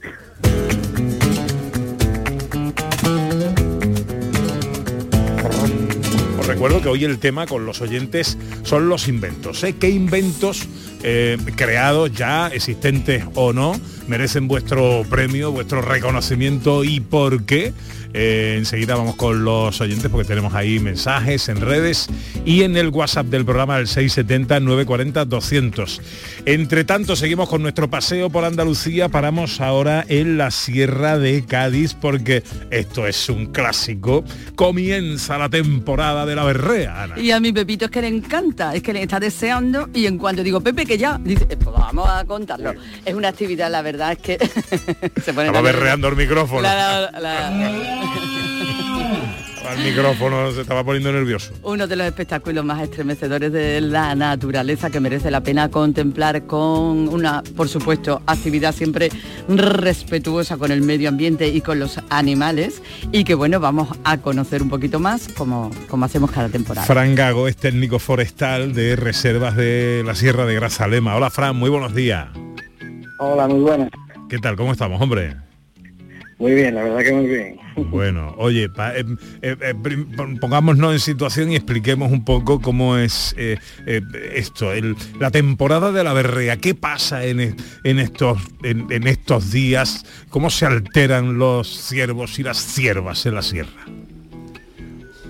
Recuerdo 6.48 6.82
que 6.82 6.90
hoy 6.90 7.06
el 7.06 7.20
tema 7.20 7.48
con 7.48 7.66
los 7.66 7.80
oyentes 7.80 8.38
son 8.64 8.90
los 8.90 9.08
inventos. 9.08 9.64
¿eh? 9.64 9.76
¿Qué 9.80 9.90
inventos 9.90 10.68
eh, 11.02 11.38
creados 11.56 12.12
ya, 12.12 12.48
existentes 12.48 13.24
o 13.34 13.54
no, 13.54 13.80
merecen 14.08 14.50
vuestro 14.50 15.04
premio, 15.10 15.52
vuestro 15.52 15.82
reconocimiento 15.82 16.84
y 16.84 17.00
por 17.00 17.44
qué? 17.46 17.74
Eh, 18.14 18.56
enseguida 18.60 18.96
vamos 18.96 19.16
con 19.16 19.44
los 19.44 19.82
oyentes 19.82 20.10
porque 20.12 20.28
tenemos 20.28 20.54
ahí 20.54 20.80
mensajes 20.80 21.50
en 21.50 21.60
redes 21.62 22.08
y 22.46 22.62
en 22.64 22.78
el 22.78 22.90
WhatsApp 22.90 23.26
del 23.28 23.46
programa 23.46 23.78
el 23.80 23.88
670-940-200. 23.88 26.00
Entre 26.46 26.84
tanto, 26.84 27.16
seguimos 27.16 27.50
con 27.50 27.62
nuestro 27.62 27.90
paseo 27.90 28.30
por 28.30 28.46
Andalucía. 28.46 29.10
Paramos 29.10 29.62
ahora 29.62 30.06
en 30.08 30.38
la 30.38 30.52
Sierra 30.52 31.18
de 31.18 31.44
Cádiz 31.46 31.94
porque 31.96 32.44
esto 32.70 33.08
es 33.08 33.30
un 33.30 33.48
clásico. 33.48 34.24
Comienza 34.56 35.38
la 35.38 35.50
temporada 35.50 36.26
de 36.26 36.36
la 36.36 36.44
berrea, 36.44 37.04
Ana. 37.04 37.20
Y 37.20 37.32
a 37.32 37.40
mi 37.40 37.52
Pepito 37.52 37.86
es 37.86 37.92
que 37.92 38.02
le 38.02 38.08
encanta, 38.10 38.76
es 38.76 38.84
que 38.84 38.94
le 38.94 39.02
está 39.02 39.20
deseando 39.20 39.90
y 39.94 40.06
en 40.06 40.18
cuanto 40.18 40.44
digo, 40.44 40.62
Pepe, 40.62 40.86
que 40.86 40.98
ya, 40.98 41.20
dice, 41.24 41.46
"Eh, 41.50 41.58
pues 41.58 41.76
vamos 41.76 42.08
a 42.10 42.24
contarlo. 42.26 42.74
Es 43.06 43.14
una 43.16 43.30
actividad, 43.30 43.72
la 43.72 43.82
verdad 43.82 44.12
es 44.14 44.18
que 44.20 44.38
se 45.24 45.34
pone 45.34 45.48
Estaba 45.48 45.62
berreando 45.62 46.08
el 46.10 46.16
micrófono. 46.16 46.62
La- 46.62 47.10
la- 47.12 47.20
la- 47.20 48.03
El 49.72 49.84
micrófono 49.84 50.52
se 50.52 50.62
estaba 50.62 50.84
poniendo 50.84 51.12
nervioso. 51.12 51.52
Uno 51.64 51.88
de 51.88 51.96
los 51.96 52.06
espectáculos 52.06 52.64
más 52.64 52.82
estremecedores 52.82 53.52
de 53.52 53.82
la 53.82 54.14
naturaleza 54.14 54.90
que 54.90 55.00
merece 55.00 55.32
la 55.32 55.42
pena 55.42 55.70
contemplar 55.70 56.46
con 56.46 57.08
una, 57.10 57.42
por 57.56 57.68
supuesto, 57.68 58.22
actividad 58.28 58.74
siempre 58.74 59.10
respetuosa 59.48 60.58
con 60.58 60.72
el 60.72 60.82
medio 60.82 61.10
ambiente 61.10 61.48
y 61.48 61.62
con 61.62 61.80
los 61.80 62.00
animales 62.10 62.82
y 63.12 63.24
que 63.24 63.36
bueno, 63.36 63.60
vamos 63.60 63.90
a 64.04 64.18
conocer 64.18 64.62
un 64.62 64.70
poquito 64.70 65.00
más 65.00 65.28
como, 65.30 65.72
como 65.90 66.06
hacemos 66.06 66.30
cada 66.32 66.50
temporada. 66.50 66.86
Fran 66.86 67.16
Gago 67.16 67.48
es 67.48 67.58
técnico 67.58 68.00
forestal 68.00 68.74
de 68.74 68.96
reservas 68.96 69.56
de 69.56 70.04
la 70.06 70.14
Sierra 70.14 70.46
de 70.46 70.56
Grazalema. 70.56 71.16
Hola 71.16 71.30
Fran, 71.30 71.56
muy 71.56 71.70
buenos 71.70 71.96
días. 71.96 72.28
Hola, 73.20 73.48
muy 73.48 73.62
buenas. 73.62 73.90
¿Qué 74.30 74.38
tal? 74.38 74.56
¿Cómo 74.56 74.72
estamos, 74.72 75.02
hombre? 75.02 75.36
Muy 76.44 76.56
bien, 76.56 76.76
la 76.76 76.84
verdad 76.84 77.00
que 77.04 77.14
muy 77.14 77.26
bien. 77.28 77.56
Bueno, 77.90 78.36
oye, 78.38 78.68
pa- 78.68 78.94
eh, 78.98 79.06
eh, 79.42 79.56
eh, 79.62 79.74
pongámonos 80.42 80.92
en 80.92 81.00
situación 81.00 81.50
y 81.54 81.56
expliquemos 81.56 82.12
un 82.12 82.26
poco 82.26 82.60
cómo 82.60 82.98
es 82.98 83.34
esto, 83.38 84.74
el- 84.74 84.98
la 85.22 85.32
temporada 85.32 85.94
de 85.94 86.04
la 86.04 86.12
berrea. 86.12 86.58
¿Qué 86.58 86.76
pasa 86.76 87.24
en, 87.24 87.56
en 87.86 88.00
estos, 88.00 88.40
en, 88.62 88.88
en 88.92 89.08
estos 89.08 89.54
días? 89.54 90.06
¿Cómo 90.30 90.50
se 90.50 90.66
alteran 90.66 91.38
los 91.38 91.70
ciervos 91.70 92.38
y 92.40 92.44
las 92.44 92.58
ciervas 92.58 93.26
en 93.26 93.36
la 93.36 93.42
sierra? 93.42 93.86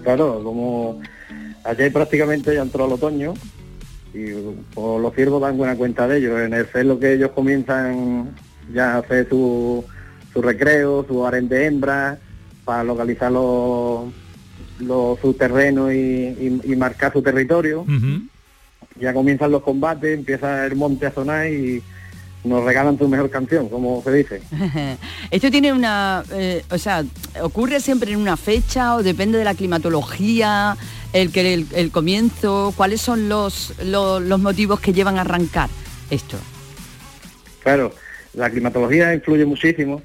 Claro, 0.04 0.42
como 0.44 1.00
ayer 1.64 1.94
prácticamente 1.94 2.56
ya 2.56 2.64
entró 2.64 2.88
el 2.88 2.94
otoño 2.94 3.36
y 4.16 4.32
pues, 4.74 5.00
los 5.00 5.14
ciervos 5.14 5.44
dan 5.44 5.58
buena 5.58 5.76
cuenta 5.76 6.08
de 6.08 6.18
ellos. 6.18 6.40
En 6.42 6.56
el 6.56 6.66
celo 6.66 7.00
que 7.00 7.14
ellos 7.14 7.30
comienzan 7.36 8.32
ya 8.74 8.96
a 8.96 8.98
hacer 8.98 9.30
su, 9.30 9.86
su 10.34 10.42
recreo, 10.42 11.06
su 11.08 11.26
harén 11.26 11.48
de 11.48 11.66
hembras, 11.68 12.18
para 12.66 12.84
localizar 12.84 13.32
los, 13.32 14.12
los, 14.80 15.20
su 15.20 15.34
terreno 15.34 15.92
y, 15.92 15.98
y- 15.98 16.62
y 16.72 16.76
marcar 16.76 17.14
su 17.14 17.22
territorio. 17.22 17.86
Ya 19.00 19.14
comienzan 19.14 19.52
los 19.52 19.64
combates, 19.64 20.18
empieza 20.18 20.66
el 20.66 20.76
monte 20.76 21.08
a 21.08 21.14
sonar 21.14 21.48
y 21.48 21.82
nos 22.44 22.64
regalan 22.64 22.98
su 22.98 23.08
mejor 23.08 23.30
canción, 23.30 23.70
como 23.70 24.02
se 24.04 24.12
dice. 24.14 24.42
Esto 25.32 25.50
tiene 25.50 25.72
una, 25.74 26.24
eh, 26.32 26.64
o 26.70 26.78
sea, 26.78 27.04
ocurre 27.42 27.80
siempre 27.80 28.12
en 28.12 28.20
una 28.20 28.38
fecha 28.38 28.96
o 28.96 29.04
depende 29.04 29.38
de 29.38 29.46
la 29.46 29.56
climatología, 29.56 30.78
el 31.14 31.32
que 31.32 31.54
el, 31.54 31.68
el 31.74 31.90
comienzo, 31.92 32.74
cuáles 32.76 33.02
son 33.02 33.30
los, 33.30 33.74
los, 33.84 34.22
los 34.22 34.40
motivos 34.40 34.80
que 34.80 34.94
llevan 34.94 35.18
a 35.18 35.22
arrancar 35.22 35.70
esto. 36.10 36.38
Claro, 37.64 37.94
la 38.34 38.50
climatología 38.50 39.14
influye 39.14 39.46
muchísimo, 39.46 40.02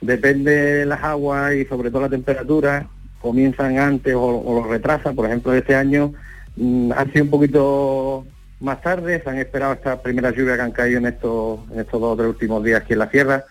depende 0.00 0.50
de 0.50 0.86
las 0.86 1.02
aguas 1.02 1.54
y 1.54 1.64
sobre 1.64 1.90
todo 1.90 2.02
la 2.02 2.08
temperatura, 2.08 2.88
comienzan 3.20 3.78
antes 3.78 4.14
o, 4.14 4.22
o 4.22 4.60
los 4.60 4.68
retrasan, 4.68 5.14
por 5.14 5.26
ejemplo 5.26 5.52
este 5.52 5.74
año 5.74 6.12
mm, 6.56 6.92
han 6.92 7.12
sido 7.12 7.24
un 7.24 7.30
poquito 7.30 8.24
más 8.60 8.80
tarde, 8.82 9.22
se 9.22 9.30
han 9.30 9.38
esperado 9.38 9.72
estas 9.74 10.00
primeras 10.00 10.34
lluvias 10.34 10.56
que 10.56 10.62
han 10.62 10.72
caído 10.72 10.98
en 10.98 11.06
estos, 11.06 11.60
en 11.70 11.80
estos 11.80 12.00
dos 12.00 12.14
o 12.14 12.16
tres 12.16 12.28
últimos 12.28 12.64
días 12.64 12.82
aquí 12.82 12.92
en 12.94 12.98
la 12.98 13.10
sierra 13.10 13.44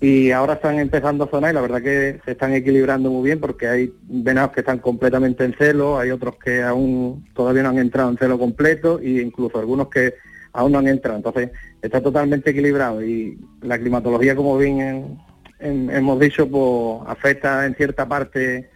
y 0.00 0.30
ahora 0.30 0.54
están 0.54 0.78
empezando 0.78 1.24
a 1.24 1.30
sonar 1.30 1.50
y 1.50 1.54
la 1.54 1.60
verdad 1.60 1.82
que 1.82 2.20
se 2.24 2.32
están 2.32 2.52
equilibrando 2.54 3.10
muy 3.10 3.24
bien 3.24 3.40
porque 3.40 3.66
hay 3.66 3.92
venados 4.02 4.52
que 4.52 4.60
están 4.60 4.78
completamente 4.78 5.44
en 5.44 5.54
celo, 5.54 5.98
hay 5.98 6.10
otros 6.10 6.36
que 6.36 6.62
aún 6.62 7.26
todavía 7.34 7.64
no 7.64 7.70
han 7.70 7.78
entrado 7.78 8.10
en 8.10 8.16
celo 8.16 8.38
completo 8.38 9.00
e 9.00 9.22
incluso 9.22 9.58
algunos 9.58 9.88
que 9.88 10.14
aún 10.52 10.72
no 10.72 10.78
han 10.78 10.86
entrado. 10.86 11.16
Entonces 11.16 11.50
está 11.82 12.00
totalmente 12.00 12.50
equilibrado 12.50 13.04
y 13.04 13.38
la 13.62 13.78
climatología, 13.78 14.36
como 14.36 14.56
bien 14.56 15.18
en- 15.60 15.90
hemos 15.90 16.18
dicho, 16.20 16.48
pues 16.48 17.08
afecta 17.08 17.66
en 17.66 17.74
cierta 17.74 18.06
parte 18.06 18.68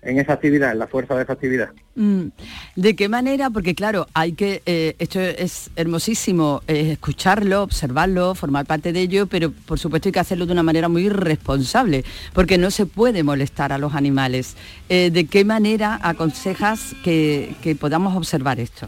en 0.00 0.18
esa 0.20 0.34
actividad, 0.34 0.70
en 0.70 0.78
la 0.78 0.86
fuerza 0.86 1.16
de 1.16 1.24
esa 1.24 1.32
actividad. 1.32 1.70
Mm, 1.96 2.28
¿De 2.76 2.94
qué 2.94 3.08
manera? 3.08 3.50
Porque 3.50 3.74
claro, 3.74 4.06
hay 4.14 4.32
que, 4.32 4.62
eh, 4.64 4.94
esto 5.00 5.18
es 5.20 5.70
hermosísimo, 5.74 6.62
eh, 6.68 6.92
escucharlo, 6.92 7.64
observarlo, 7.64 8.36
formar 8.36 8.64
parte 8.64 8.92
de 8.92 9.00
ello, 9.00 9.26
pero 9.26 9.50
por 9.50 9.80
supuesto 9.80 10.08
hay 10.08 10.12
que 10.12 10.20
hacerlo 10.20 10.46
de 10.46 10.52
una 10.52 10.62
manera 10.62 10.88
muy 10.88 11.08
responsable, 11.08 12.04
porque 12.32 12.58
no 12.58 12.70
se 12.70 12.86
puede 12.86 13.24
molestar 13.24 13.72
a 13.72 13.78
los 13.78 13.94
animales. 13.96 14.56
Eh, 14.88 15.10
¿De 15.12 15.26
qué 15.26 15.44
manera 15.44 15.98
aconsejas 16.00 16.94
que, 17.02 17.56
que 17.60 17.74
podamos 17.74 18.16
observar 18.16 18.60
esto? 18.60 18.86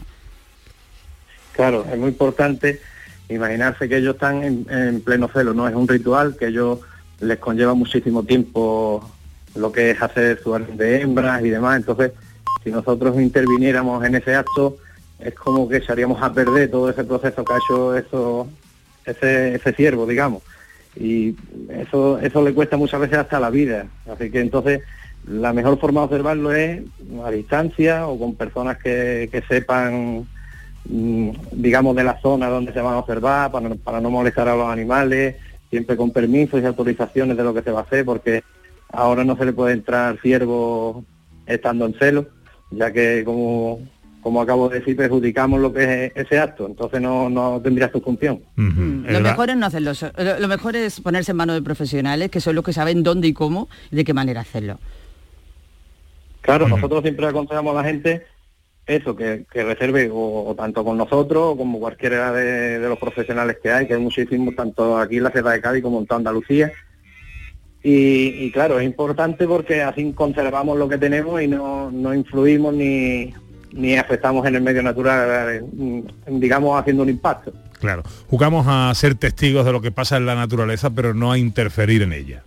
Claro, 1.53 1.85
es 1.91 1.97
muy 1.99 2.09
importante 2.09 2.79
imaginarse 3.27 3.89
que 3.89 3.97
ellos 3.97 4.15
están 4.15 4.43
en, 4.43 4.65
en 4.69 5.01
pleno 5.01 5.27
celo, 5.31 5.53
no 5.53 5.67
es 5.67 5.75
un 5.75 5.87
ritual 5.87 6.37
que 6.37 6.47
ellos 6.47 6.79
les 7.21 7.37
conlleva 7.39 7.73
muchísimo 7.73 8.23
tiempo 8.23 9.09
lo 9.55 9.71
que 9.71 9.91
es 9.91 10.01
hacer 10.01 10.39
su 10.41 10.53
de 10.53 11.01
hembras 11.01 11.43
y 11.43 11.49
demás, 11.49 11.77
entonces 11.77 12.11
si 12.63 12.71
nosotros 12.71 13.19
interviniéramos 13.19 14.03
en 14.05 14.15
ese 14.15 14.35
acto 14.35 14.77
es 15.19 15.33
como 15.35 15.67
que 15.69 15.77
echaríamos 15.77 16.21
a 16.21 16.33
perder 16.33 16.69
todo 16.69 16.89
ese 16.89 17.03
proceso 17.03 17.43
que 17.43 17.53
ha 17.53 17.57
hecho 17.57 17.95
eso, 17.95 18.47
ese, 19.05 19.73
ciervo, 19.73 20.05
digamos. 20.05 20.41
Y 20.95 21.35
eso, 21.69 22.19
eso 22.19 22.43
le 22.43 22.53
cuesta 22.53 22.75
muchas 22.75 22.99
veces 22.99 23.19
hasta 23.19 23.39
la 23.39 23.49
vida. 23.49 23.85
Así 24.11 24.31
que 24.31 24.41
entonces 24.41 24.81
la 25.27 25.53
mejor 25.53 25.79
forma 25.79 26.01
de 26.01 26.05
observarlo 26.05 26.51
es 26.51 26.81
a 27.23 27.29
distancia 27.29 28.07
o 28.07 28.17
con 28.17 28.35
personas 28.35 28.77
que, 28.79 29.29
que 29.31 29.41
sepan 29.43 30.27
mm, 30.85 31.29
digamos, 31.51 31.95
de 31.95 32.03
la 32.03 32.19
zona 32.19 32.49
donde 32.49 32.73
se 32.73 32.81
van 32.81 32.95
a 32.95 32.99
observar, 32.99 33.51
para, 33.51 33.69
para 33.75 34.01
no 34.01 34.09
molestar 34.09 34.49
a 34.49 34.55
los 34.55 34.67
animales, 34.67 35.35
siempre 35.71 35.97
con 35.97 36.11
permisos 36.11 36.61
y 36.61 36.65
autorizaciones 36.65 37.35
de 37.35 37.43
lo 37.43 37.53
que 37.53 37.63
se 37.63 37.71
va 37.71 37.79
a 37.79 37.83
hacer, 37.83 38.05
porque 38.05 38.43
ahora 38.91 39.23
no 39.23 39.35
se 39.37 39.45
le 39.45 39.53
puede 39.53 39.73
entrar 39.73 40.19
ciervo 40.21 41.03
estando 41.47 41.85
en 41.85 41.95
celo, 41.95 42.27
ya 42.69 42.91
que 42.91 43.23
como, 43.25 43.79
como 44.21 44.41
acabo 44.41 44.69
de 44.69 44.79
decir, 44.79 44.97
perjudicamos 44.97 45.61
lo 45.61 45.73
que 45.73 46.05
es 46.05 46.11
ese 46.13 46.37
acto, 46.37 46.67
entonces 46.67 47.01
no, 47.01 47.29
no 47.29 47.61
tendría 47.61 47.89
su 47.89 48.01
función. 48.01 48.41
Lo 48.57 49.21
mejor 49.21 49.49
es 49.49 49.57
no 49.57 49.65
hacerlo. 49.65 49.93
lo 50.39 50.47
mejor 50.49 50.75
es 50.75 50.99
ponerse 50.99 51.31
en 51.31 51.37
manos 51.37 51.55
de 51.55 51.61
profesionales 51.61 52.29
que 52.29 52.41
son 52.41 52.53
los 52.53 52.65
que 52.65 52.73
saben 52.73 53.01
dónde 53.01 53.29
y 53.29 53.33
cómo 53.33 53.69
y 53.91 53.95
de 53.95 54.03
qué 54.03 54.13
manera 54.13 54.41
hacerlo. 54.41 54.77
Claro, 56.41 56.67
nosotros 56.67 57.01
siempre 57.03 57.27
aconsejamos 57.27 57.73
a 57.75 57.81
la 57.81 57.87
gente 57.87 58.25
eso, 58.85 59.15
que, 59.15 59.45
que 59.51 59.63
reserve 59.63 60.09
o, 60.11 60.53
tanto 60.57 60.83
con 60.83 60.97
nosotros 60.97 61.55
como 61.57 61.79
cualquiera 61.79 62.31
de, 62.31 62.79
los 62.79 62.99
profesionales 62.99 63.57
que 63.61 63.71
hay, 63.71 63.87
que 63.87 63.93
hay 63.93 64.01
muchísimos, 64.01 64.55
tanto 64.55 64.97
aquí 64.97 65.17
en 65.17 65.23
la 65.23 65.31
Sierra 65.31 65.51
de 65.51 65.61
Cádiz 65.61 65.83
como 65.83 65.99
en 65.99 66.05
toda 66.05 66.17
Andalucía. 66.17 66.71
Y, 67.83 68.45
y 68.45 68.51
claro, 68.51 68.79
es 68.79 68.85
importante 68.85 69.47
porque 69.47 69.81
así 69.81 70.13
conservamos 70.13 70.77
lo 70.77 70.87
que 70.87 70.97
tenemos 70.97 71.41
y 71.41 71.47
no, 71.47 71.89
no 71.91 72.13
influimos 72.13 72.73
ni, 72.73 73.33
ni 73.73 73.95
afectamos 73.95 74.45
en 74.45 74.55
el 74.55 74.61
medio 74.61 74.83
natural, 74.83 75.65
digamos, 76.27 76.79
haciendo 76.79 77.03
un 77.03 77.09
impacto. 77.09 77.53
Claro, 77.79 78.03
jugamos 78.27 78.67
a 78.69 78.93
ser 78.93 79.15
testigos 79.15 79.65
de 79.65 79.71
lo 79.71 79.81
que 79.81 79.91
pasa 79.91 80.17
en 80.17 80.25
la 80.25 80.35
naturaleza, 80.35 80.91
pero 80.91 81.13
no 81.13 81.31
a 81.31 81.37
interferir 81.37 82.03
en 82.03 82.13
ella. 82.13 82.43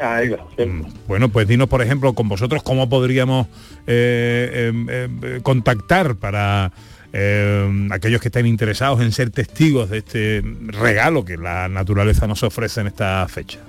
Ahí 0.00 0.28
va, 0.28 0.38
sí. 0.56 0.64
Bueno, 1.06 1.28
pues 1.28 1.48
dinos, 1.48 1.68
por 1.68 1.82
ejemplo, 1.82 2.12
con 2.14 2.28
vosotros 2.28 2.62
cómo 2.62 2.88
podríamos 2.88 3.46
eh, 3.86 4.70
em, 4.70 4.88
em, 4.90 5.40
contactar 5.40 6.16
para 6.16 6.72
em, 7.12 7.90
aquellos 7.92 8.20
que 8.20 8.28
estén 8.28 8.46
interesados 8.46 9.00
en 9.00 9.12
ser 9.12 9.30
testigos 9.30 9.90
de 9.90 9.98
este 9.98 10.42
regalo 10.66 11.24
que 11.24 11.36
la 11.36 11.68
naturaleza 11.68 12.26
nos 12.26 12.42
ofrece 12.42 12.80
en 12.80 12.88
esta 12.88 13.26
fecha. 13.28 13.60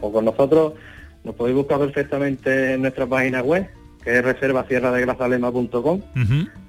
o 0.00 0.10
con 0.12 0.24
nosotros 0.24 0.74
nos 1.24 1.34
podéis 1.34 1.56
buscar 1.56 1.78
perfectamente 1.78 2.74
en 2.74 2.82
nuestra 2.82 3.06
página 3.06 3.42
web, 3.42 3.68
que 4.02 4.18
es 4.18 4.24
reservasierradegrasalema.com. 4.24 6.00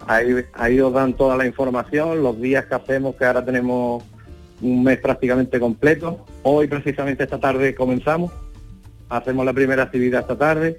Ahí, 0.08 0.36
ahí 0.54 0.80
os 0.80 0.94
dan 0.94 1.14
toda 1.14 1.38
la 1.38 1.46
información, 1.46 2.22
los 2.22 2.40
días 2.42 2.66
que 2.66 2.76
hacemos, 2.76 3.16
que 3.16 3.24
ahora 3.26 3.46
tenemos 3.46 4.04
un 4.62 4.84
mes 4.84 5.00
prácticamente 5.00 5.60
completo. 5.60 6.26
Hoy 6.44 6.68
precisamente 6.68 7.24
esta 7.24 7.40
tarde 7.40 7.76
comenzamos, 7.76 8.32
hacemos 9.10 9.46
la 9.46 9.54
primera 9.54 9.84
actividad 9.84 10.22
esta 10.22 10.38
tarde. 10.38 10.78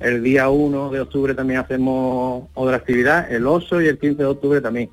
El 0.00 0.22
día 0.22 0.48
1 0.48 0.90
de 0.90 1.00
octubre 1.00 1.34
también 1.34 1.60
hacemos 1.60 2.48
otra 2.54 2.76
actividad, 2.76 3.30
el 3.30 3.46
8 3.46 3.82
y 3.82 3.86
el 3.86 3.98
15 3.98 4.16
de 4.16 4.28
octubre 4.28 4.60
también. 4.60 4.90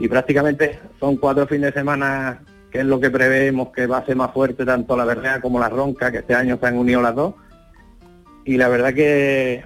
Y 0.00 0.08
prácticamente 0.08 0.78
son 0.98 1.16
cuatro 1.16 1.46
fines 1.46 1.72
de 1.72 1.80
semana 1.80 2.40
que 2.70 2.80
es 2.80 2.86
lo 2.86 2.98
que 2.98 3.10
preveemos 3.10 3.68
que 3.68 3.86
va 3.86 3.98
a 3.98 4.06
ser 4.06 4.16
más 4.16 4.32
fuerte 4.32 4.64
tanto 4.64 4.96
la 4.96 5.04
verdad 5.04 5.40
como 5.42 5.60
la 5.60 5.68
ronca, 5.68 6.10
que 6.10 6.18
este 6.18 6.34
año 6.34 6.58
se 6.58 6.66
han 6.66 6.78
unido 6.78 7.02
las 7.02 7.14
dos. 7.14 7.34
Y 8.44 8.56
la 8.56 8.68
verdad 8.68 8.94
que, 8.94 9.64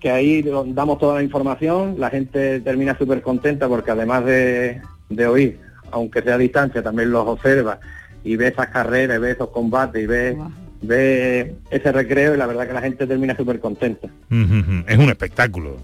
que 0.00 0.10
ahí 0.10 0.42
damos 0.42 0.98
toda 0.98 1.16
la 1.16 1.22
información, 1.22 1.96
la 1.98 2.10
gente 2.10 2.60
termina 2.60 2.96
súper 2.98 3.22
contenta 3.22 3.68
porque 3.68 3.90
además 3.92 4.24
de, 4.24 4.80
de 5.10 5.26
oír, 5.26 5.60
aunque 5.90 6.22
sea 6.22 6.34
a 6.34 6.38
distancia, 6.38 6.82
también 6.82 7.10
los 7.10 7.26
observa 7.26 7.78
y 8.24 8.36
ve 8.36 8.48
esas 8.48 8.68
carreras, 8.68 9.20
ve 9.20 9.30
esos 9.32 9.50
combates 9.50 10.02
y 10.02 10.06
ve, 10.06 10.36
ve 10.82 11.54
ese 11.70 11.92
recreo 11.92 12.34
y 12.34 12.38
la 12.38 12.46
verdad 12.46 12.66
que 12.66 12.72
la 12.74 12.80
gente 12.82 13.06
termina 13.06 13.36
súper 13.36 13.60
contenta. 13.60 14.08
Es 14.88 14.98
un 14.98 15.08
espectáculo. 15.08 15.76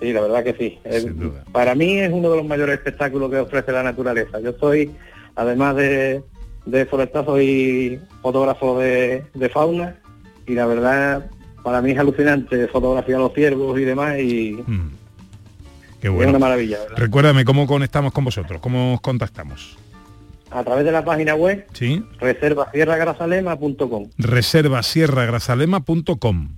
Sí, 0.00 0.12
la 0.12 0.20
verdad 0.20 0.44
que 0.44 0.54
sí. 0.54 0.78
Es- 0.84 1.06
para 1.52 1.74
mí 1.74 1.98
es 1.98 2.12
uno 2.12 2.30
de 2.30 2.36
los 2.38 2.46
mayores 2.46 2.76
espectáculos 2.78 3.30
que 3.30 3.38
ofrece 3.38 3.72
la 3.72 3.82
naturaleza. 3.82 4.38
Yo 4.40 4.52
soy, 4.60 4.90
además 5.34 5.74
de, 5.76 6.22
de 6.66 6.86
forestal, 6.86 7.24
soy 7.24 8.00
fotógrafo 8.22 8.78
de, 8.78 9.24
de 9.34 9.48
fauna 9.48 9.96
y 10.46 10.54
la 10.54 10.66
verdad 10.66 11.26
para 11.64 11.82
mí 11.82 11.90
es 11.90 11.98
alucinante 11.98 12.68
fotografiar 12.68 13.18
los 13.18 13.34
ciervos 13.34 13.78
y 13.78 13.84
demás 13.84 14.18
y 14.20 14.56
Qué 16.00 16.06
es 16.08 16.12
bueno. 16.12 16.30
una 16.30 16.38
maravilla. 16.38 16.78
¿verdad? 16.80 16.96
Recuérdame 16.96 17.44
cómo 17.44 17.66
conectamos 17.66 18.12
con 18.12 18.24
vosotros, 18.24 18.60
cómo 18.60 18.94
os 18.94 19.00
contactamos. 19.00 19.76
A 20.50 20.64
través 20.64 20.84
de 20.84 20.92
la 20.92 21.04
página 21.04 21.34
web 21.34 21.66
¿Sí? 21.74 22.02
reservasierragrasalema.com. 22.20 24.08
reservasierragrasalema.com. 24.16 26.48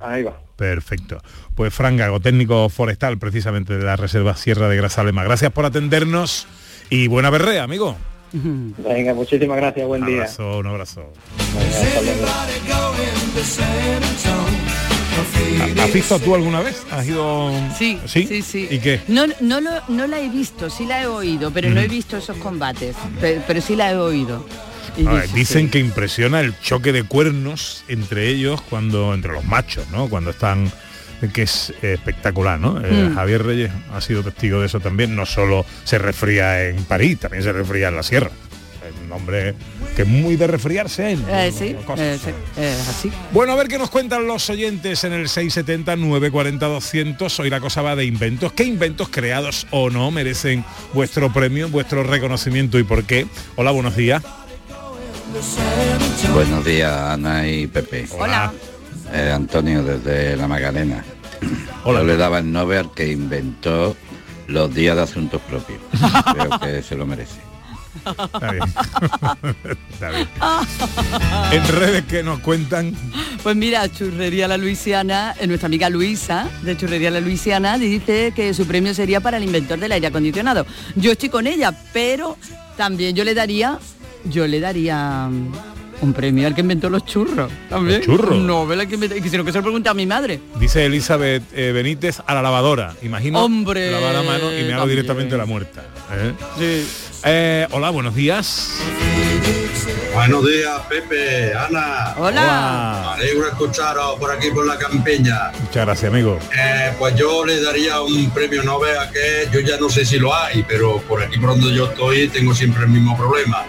Ahí 0.00 0.22
va. 0.22 0.38
Perfecto. 0.56 1.18
Pues 1.54 1.72
Fran 1.72 1.96
Gago, 1.96 2.20
técnico 2.20 2.68
forestal 2.68 3.16
precisamente 3.18 3.78
de 3.78 3.84
la 3.84 3.96
Reserva 3.96 4.36
Sierra 4.36 4.68
de 4.68 4.76
Grasalema. 4.76 5.24
Gracias 5.24 5.50
por 5.52 5.64
atendernos 5.64 6.46
y 6.90 7.06
buena 7.08 7.30
berrea, 7.30 7.62
amigo. 7.62 7.96
Venga, 8.32 9.14
muchísimas 9.14 9.56
gracias, 9.56 9.86
buen 9.86 10.02
Un 10.02 10.08
día. 10.08 10.16
abrazo, 10.18 10.58
un 10.58 10.66
abrazo. 10.66 11.10
Venga, 11.54 11.80
hasta 11.80 12.02
luego. 12.02 12.26
¿Ha- 14.84 14.87
¿Has 15.82 15.92
visto 15.92 16.18
tú 16.18 16.34
alguna 16.34 16.60
vez? 16.60 16.82
¿Has 16.90 17.06
ido...? 17.06 17.50
Sí, 17.76 17.98
¿Sí? 18.06 18.26
sí, 18.26 18.42
sí. 18.42 18.68
¿Y 18.70 18.78
qué? 18.78 19.00
No, 19.08 19.26
no, 19.40 19.60
lo- 19.60 19.82
no 19.88 20.06
la 20.06 20.20
he 20.20 20.28
visto, 20.28 20.70
sí 20.70 20.86
la 20.86 21.02
he 21.02 21.06
oído, 21.06 21.50
pero 21.50 21.70
no 21.70 21.80
he 21.80 21.88
Mm. 21.88 21.90
visto 21.90 22.16
esos 22.18 22.36
combates, 22.38 22.96
pe- 23.20 23.40
pero, 23.46 23.60
sí 23.60 23.76
la 23.76 23.90
he 23.90 23.96
oído. 23.96 24.44
Ver, 24.96 25.30
dicen 25.32 25.70
que 25.70 25.78
impresiona 25.78 26.40
el 26.40 26.58
choque 26.60 26.92
de 26.92 27.04
cuernos 27.04 27.84
entre 27.88 28.28
ellos 28.28 28.60
cuando 28.62 29.14
entre 29.14 29.32
los 29.32 29.44
machos, 29.44 29.86
¿no? 29.90 30.08
Cuando 30.08 30.30
están 30.30 30.70
que 31.32 31.42
es 31.42 31.72
espectacular, 31.82 32.58
¿no? 32.60 32.80
Eh, 32.84 33.08
Mm. 33.10 33.14
Javier 33.14 33.44
Reyes 33.44 33.70
ha 33.92 34.00
sido 34.00 34.22
testigo 34.22 34.60
de 34.60 34.66
eso 34.66 34.78
también. 34.80 35.14
No 35.16 35.26
solo 35.26 35.64
se 35.84 35.98
resfría 35.98 36.64
en 36.68 36.82
París, 36.84 37.18
también 37.20 37.42
se 37.42 37.52
resfría 37.52 37.88
en 37.88 37.96
la 37.96 38.02
sierra. 38.02 38.30
Un 39.04 39.12
hombre 39.12 39.54
que 39.96 40.02
es 40.02 40.08
muy 40.08 40.36
de 40.36 40.46
resfriarse 40.46 41.12
él. 41.12 41.24
Eh, 41.28 41.52
sí, 41.56 41.74
Cosas. 41.84 42.00
eh, 42.00 42.18
sí, 42.22 42.30
así. 42.88 43.12
Bueno, 43.32 43.52
a 43.52 43.56
ver 43.56 43.68
qué 43.68 43.78
nos 43.78 43.90
cuentan 43.90 44.26
los 44.26 44.48
oyentes 44.50 45.04
en 45.04 45.12
el 45.12 45.28
670 45.28 45.96
940 45.96 46.66
200. 46.66 47.40
Hoy 47.40 47.50
la 47.50 47.60
cosa 47.60 47.82
va 47.82 47.96
de 47.96 48.04
inventos. 48.04 48.52
¿Qué 48.52 48.64
inventos 48.64 49.08
creados 49.08 49.66
o 49.70 49.90
no 49.90 50.10
merecen 50.10 50.64
vuestro 50.92 51.32
premio, 51.32 51.68
vuestro 51.68 52.02
reconocimiento 52.02 52.78
y 52.78 52.84
por 52.84 53.04
qué? 53.04 53.26
Hola, 53.56 53.70
buenos 53.70 53.96
días. 53.96 54.22
Buenos 56.32 56.64
días, 56.64 56.92
Ana 56.92 57.46
y 57.48 57.66
Pepe. 57.66 58.06
Hola. 58.18 58.52
Eh, 59.12 59.30
Antonio, 59.34 59.82
desde 59.82 60.36
La 60.36 60.48
Magdalena. 60.48 61.04
Yo 61.84 62.04
le 62.04 62.16
daba 62.16 62.38
el 62.40 62.50
Nobel 62.52 62.88
que 62.94 63.08
inventó 63.10 63.96
los 64.46 64.74
días 64.74 64.96
de 64.96 65.02
asuntos 65.02 65.40
propios. 65.42 65.78
Creo 66.32 66.58
que 66.60 66.82
se 66.82 66.96
lo 66.96 67.06
merece. 67.06 67.47
En 71.50 71.66
redes 71.68 72.04
que 72.04 72.22
nos 72.22 72.40
cuentan. 72.40 72.94
Pues 73.42 73.56
mira, 73.56 73.90
Churrería 73.90 74.46
La 74.48 74.56
Luisiana, 74.56 75.34
eh, 75.40 75.46
nuestra 75.46 75.66
amiga 75.66 75.90
Luisa, 75.90 76.48
de 76.62 76.76
Churrería 76.76 77.10
La 77.10 77.20
Luisiana, 77.20 77.78
dice 77.78 78.32
que 78.34 78.54
su 78.54 78.66
premio 78.66 78.94
sería 78.94 79.20
para 79.20 79.38
el 79.38 79.44
inventor 79.44 79.78
del 79.78 79.92
aire 79.92 80.06
acondicionado. 80.06 80.66
Yo 80.96 81.12
estoy 81.12 81.28
con 81.28 81.46
ella, 81.46 81.72
pero 81.92 82.36
también 82.76 83.14
yo 83.16 83.24
le 83.24 83.34
daría, 83.34 83.78
yo 84.24 84.46
le 84.46 84.60
daría 84.60 85.28
Un 86.00 86.12
premio 86.12 86.46
al 86.46 86.54
que 86.54 86.60
inventó 86.60 86.88
los 86.88 87.04
churros. 87.04 87.50
También. 87.68 87.98
Los 87.98 88.06
churros. 88.06 88.38
Nobel 88.38 88.80
al 88.80 88.88
que 88.88 88.94
inventó. 88.94 89.16
Que 89.16 89.28
se 89.28 89.36
lo 89.36 89.44
pregunte 89.44 89.88
a 89.88 89.94
mi 89.94 90.06
madre. 90.06 90.40
Dice 90.58 90.84
Elizabeth 90.84 91.42
eh, 91.54 91.72
Benítez 91.72 92.20
a 92.26 92.34
la 92.34 92.42
lavadora. 92.42 92.94
Imagino 93.02 93.44
Hombre, 93.44 93.90
lavar 93.90 94.14
la 94.14 94.22
mano 94.22 94.56
y 94.56 94.64
me 94.64 94.74
hago 94.74 94.86
directamente 94.86 95.36
la 95.36 95.46
muerta. 95.46 95.82
¿eh? 96.60 96.84
Eh, 97.24 97.66
hola, 97.70 97.90
buenos 97.90 98.14
días. 98.14 98.70
Buenos 100.14 100.46
días, 100.46 100.80
Pepe, 100.88 101.52
Ana. 101.54 102.14
Hola. 102.16 103.14
Me 103.16 103.22
alegro 103.22 103.48
escucharos 103.48 104.18
por 104.18 104.30
aquí 104.30 104.50
por 104.50 104.66
la 104.66 104.76
campiña. 104.76 105.52
Muchas 105.60 105.86
gracias, 105.86 106.12
amigo. 106.12 106.38
Eh, 106.56 106.92
pues 106.98 107.14
yo 107.14 107.44
le 107.44 107.60
daría 107.60 108.00
un 108.00 108.30
premio 108.30 108.62
Nobel 108.62 108.98
a 108.98 109.10
que 109.10 109.48
yo 109.52 109.60
ya 109.60 109.76
no 109.78 109.88
sé 109.88 110.04
si 110.04 110.18
lo 110.18 110.34
hay, 110.34 110.64
pero 110.66 110.98
por 111.02 111.22
aquí 111.22 111.38
por 111.38 111.50
donde 111.50 111.74
yo 111.74 111.86
estoy 111.86 112.28
tengo 112.28 112.54
siempre 112.54 112.84
el 112.84 112.90
mismo 112.90 113.16
problema. 113.16 113.64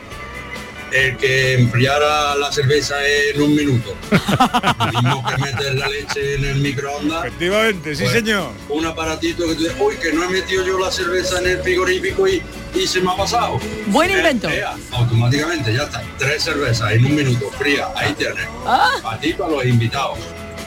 El 0.91 1.17
que 1.17 1.53
enfriara 1.53 2.35
la 2.35 2.51
cerveza 2.51 2.95
en 3.07 3.41
un 3.41 3.55
minuto. 3.55 3.95
Lo 4.91 5.01
mismo 5.01 5.23
que 5.25 5.37
meter 5.37 5.75
la 5.75 5.87
leche 5.87 6.35
en 6.35 6.45
el 6.45 6.55
microondas. 6.57 7.25
Efectivamente, 7.25 7.95
sí 7.95 8.03
Pues, 8.03 8.13
señor. 8.13 8.51
Un 8.69 8.85
aparatito 8.85 9.47
que 9.47 9.55
tú 9.55 9.61
dices, 9.63 9.75
uy, 9.79 9.95
que 9.97 10.11
no 10.13 10.23
he 10.23 10.29
metido 10.29 10.65
yo 10.65 10.79
la 10.79 10.91
cerveza 10.91 11.39
en 11.39 11.47
el 11.47 11.59
frigorífico 11.61 12.27
y, 12.27 12.41
y 12.73 12.87
se 12.87 13.01
me 13.01 13.11
ha 13.11 13.15
pasado. 13.17 13.59
Buen 13.87 14.09
invento. 14.11 14.49
eh, 14.49 14.63
automáticamente, 14.91 15.73
ya 15.73 15.83
está. 15.83 16.01
Tres 16.17 16.43
cervezas 16.43 16.91
en 16.91 17.05
un 17.05 17.15
minuto, 17.15 17.49
fría, 17.57 17.87
ahí 17.95 18.13
tienes. 18.13 18.45
Ah. 18.65 18.91
A 19.03 19.19
ti, 19.19 19.33
para 19.33 19.51
los 19.51 19.65
invitados. 19.65 20.17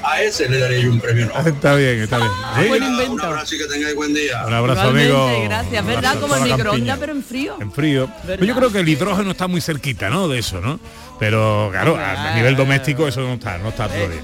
A 0.05 0.23
ese 0.23 0.49
le 0.49 0.59
daré 0.59 0.83
yo 0.83 0.91
un 0.91 1.01
premio 1.01 1.27
Nobel. 1.27 1.55
Está 1.55 1.75
bien, 1.75 2.01
está 2.01 2.19
bien. 2.19 2.31
¿Sí? 2.61 2.69
Buen 2.69 2.83
invento. 2.83 3.13
Un 3.13 3.21
abrazo 3.21 3.55
y 3.55 3.59
que 3.59 3.65
tengáis 3.67 3.95
buen 3.95 4.15
día. 4.15 4.45
Un 4.47 4.53
abrazo, 4.55 4.81
Igualmente, 4.81 5.13
amigo. 5.15 5.45
gracias. 5.45 5.87
¿Verdad? 5.87 6.05
abrazo 6.05 6.21
Como 6.21 6.37
el 6.37 6.43
microondas, 6.53 6.99
pero 6.99 7.13
en 7.13 7.23
frío. 7.23 7.57
En 7.61 7.73
frío. 7.73 8.09
Pero 8.27 8.45
yo 8.45 8.55
creo 8.55 8.73
que 8.73 8.79
el 8.81 8.89
hidrógeno 8.89 9.31
está 9.31 9.47
muy 9.49 9.61
cerquita, 9.61 10.11
¿no? 10.11 10.29
De 10.29 10.39
eso, 10.39 10.61
¿no? 10.61 10.81
Pero 11.19 11.69
claro, 11.71 11.97
a, 11.97 12.33
a 12.33 12.35
nivel 12.35 12.57
doméstico 12.57 13.07
eso 13.07 13.21
no 13.21 13.35
está, 13.35 13.59
no 13.59 13.69
está 13.69 13.87
todavía. 13.89 14.23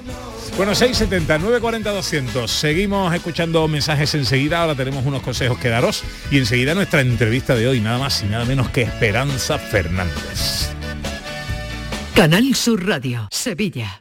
Bueno, 0.57 0.75
670 0.75 1.39
940 1.39 1.91
200. 1.91 2.51
Seguimos 2.51 3.15
escuchando 3.15 3.69
mensajes 3.69 4.13
enseguida. 4.15 4.63
Ahora 4.63 4.75
tenemos 4.75 5.07
unos 5.07 5.23
consejos 5.23 5.59
que 5.59 5.69
daros. 5.69 6.03
Y 6.33 6.39
enseguida 6.39 6.75
nuestra 6.75 7.01
entrevista 7.03 7.55
de 7.55 7.69
hoy, 7.69 7.81
nada 7.81 7.99
más 7.99 8.23
y 8.23 8.27
nada 8.27 8.45
menos 8.45 8.69
que 8.71 8.83
Esperanza 8.83 9.59
Fernández. 9.59 10.71
Canal 12.15 12.53
Sur 12.57 12.85
Radio, 12.85 13.29
Sevilla. 13.31 14.01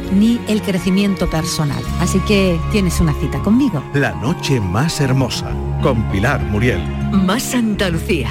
ni 0.11 0.39
el 0.47 0.61
crecimiento 0.61 1.29
personal. 1.29 1.83
Así 1.99 2.19
que 2.21 2.59
tienes 2.71 2.99
una 2.99 3.13
cita 3.13 3.39
conmigo. 3.39 3.83
La 3.93 4.13
noche 4.15 4.59
más 4.59 4.99
hermosa 5.01 5.55
con 5.81 6.03
Pilar 6.11 6.41
Muriel. 6.43 6.81
Más 7.11 7.53
Andalucía. 7.53 8.29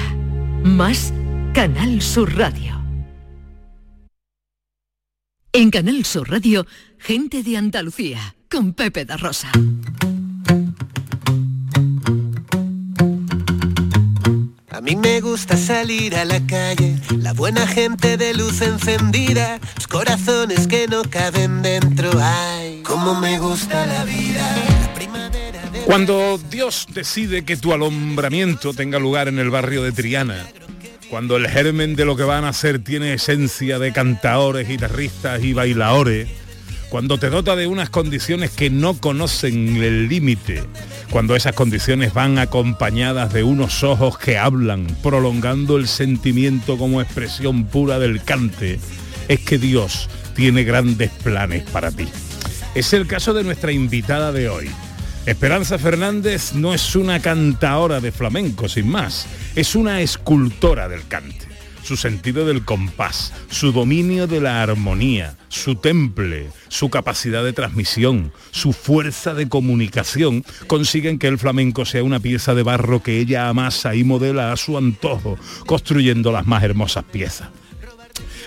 Más 0.63 1.13
Canal 1.53 2.01
Sur 2.01 2.37
Radio. 2.37 2.81
En 5.53 5.69
Canal 5.69 6.05
Sur 6.05 6.29
Radio, 6.29 6.65
gente 6.97 7.43
de 7.43 7.57
Andalucía, 7.57 8.35
con 8.49 8.73
Pepe 8.73 9.03
da 9.03 9.17
Rosa. 9.17 9.51
Salir 15.37 16.13
la 16.13 16.45
calle, 16.45 16.95
la 17.17 17.33
buena 17.33 17.65
gente 17.65 18.17
de 18.17 18.33
luz 18.33 18.61
encendida, 18.61 19.59
corazones 19.89 20.67
que 20.67 20.87
no 20.87 21.03
caben 21.03 21.61
dentro. 21.61 22.11
Cómo 22.83 23.19
me 23.19 23.39
gusta 23.39 23.85
la 23.85 24.03
vida. 24.03 24.55
Cuando 25.85 26.37
Dios 26.49 26.87
decide 26.93 27.43
que 27.43 27.57
tu 27.57 27.73
alumbramiento 27.73 28.73
tenga 28.73 28.99
lugar 28.99 29.27
en 29.27 29.39
el 29.39 29.49
barrio 29.49 29.83
de 29.83 29.91
Triana, 29.91 30.47
cuando 31.09 31.37
el 31.37 31.47
germen 31.47 31.95
de 31.95 32.05
lo 32.05 32.15
que 32.15 32.23
van 32.23 32.43
a 32.43 32.49
hacer 32.49 32.83
tiene 32.83 33.13
esencia 33.13 33.79
de 33.79 33.91
cantaores, 33.91 34.67
guitarristas 34.67 35.43
y 35.43 35.53
bailadores, 35.53 36.29
cuando 36.91 37.17
te 37.17 37.29
dota 37.29 37.55
de 37.55 37.67
unas 37.67 37.89
condiciones 37.89 38.51
que 38.51 38.69
no 38.69 38.95
conocen 38.95 39.77
el 39.77 40.09
límite, 40.09 40.61
cuando 41.09 41.37
esas 41.37 41.55
condiciones 41.55 42.13
van 42.13 42.37
acompañadas 42.37 43.31
de 43.31 43.43
unos 43.43 43.81
ojos 43.83 44.17
que 44.17 44.37
hablan, 44.37 44.85
prolongando 45.01 45.77
el 45.77 45.87
sentimiento 45.87 46.77
como 46.77 47.01
expresión 47.01 47.63
pura 47.63 47.97
del 47.97 48.21
cante, 48.21 48.77
es 49.29 49.39
que 49.39 49.57
Dios 49.57 50.09
tiene 50.35 50.65
grandes 50.65 51.11
planes 51.23 51.63
para 51.63 51.91
ti. 51.91 52.09
Es 52.75 52.91
el 52.91 53.07
caso 53.07 53.33
de 53.33 53.45
nuestra 53.45 53.71
invitada 53.71 54.33
de 54.33 54.49
hoy. 54.49 54.69
Esperanza 55.25 55.79
Fernández 55.79 56.53
no 56.55 56.73
es 56.73 56.93
una 56.97 57.21
cantaora 57.21 58.01
de 58.01 58.11
flamenco, 58.11 58.67
sin 58.67 58.89
más, 58.89 59.27
es 59.55 59.75
una 59.75 60.01
escultora 60.01 60.89
del 60.89 61.07
cante. 61.07 61.50
Su 61.91 61.97
sentido 61.97 62.45
del 62.45 62.63
compás, 62.63 63.33
su 63.49 63.73
dominio 63.73 64.25
de 64.25 64.39
la 64.39 64.63
armonía, 64.63 65.35
su 65.49 65.75
temple, 65.75 66.47
su 66.69 66.89
capacidad 66.89 67.43
de 67.43 67.51
transmisión, 67.51 68.31
su 68.51 68.71
fuerza 68.71 69.33
de 69.33 69.49
comunicación, 69.49 70.45
consiguen 70.67 71.19
que 71.19 71.27
el 71.27 71.37
flamenco 71.37 71.83
sea 71.83 72.05
una 72.05 72.21
pieza 72.21 72.55
de 72.55 72.63
barro 72.63 73.03
que 73.03 73.19
ella 73.19 73.49
amasa 73.49 73.93
y 73.93 74.05
modela 74.05 74.53
a 74.53 74.55
su 74.55 74.77
antojo, 74.77 75.37
construyendo 75.65 76.31
las 76.31 76.47
más 76.47 76.63
hermosas 76.63 77.03
piezas 77.03 77.49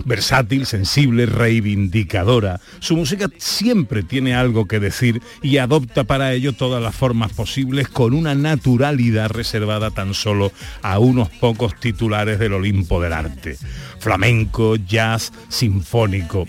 versátil, 0.05 0.67
sensible, 0.67 1.27
reivindicadora. 1.27 2.61
Su 2.81 2.97
música 2.97 3.29
siempre 3.39 4.03
tiene 4.03 4.35
algo 4.35 4.67
que 4.67 4.81
decir 4.81 5.23
y 5.43 5.59
adopta 5.59 6.05
para 6.05 6.33
ello 6.33 6.53
todas 6.53 6.83
las 6.83 6.95
formas 6.95 7.33
posibles 7.33 7.89
con 7.89 8.15
una 8.15 8.35
naturalidad 8.35 9.31
reservada 9.31 9.91
tan 9.91 10.15
solo 10.15 10.53
a 10.83 10.99
unos 10.99 11.29
pocos 11.31 11.79
titulares 11.79 12.39
del 12.39 12.55
Olimpo 12.55 13.01
del 13.01 13.13
arte. 13.13 13.57
Flamenco, 13.99 14.77
jazz, 14.77 15.33
sinfónico. 15.49 16.47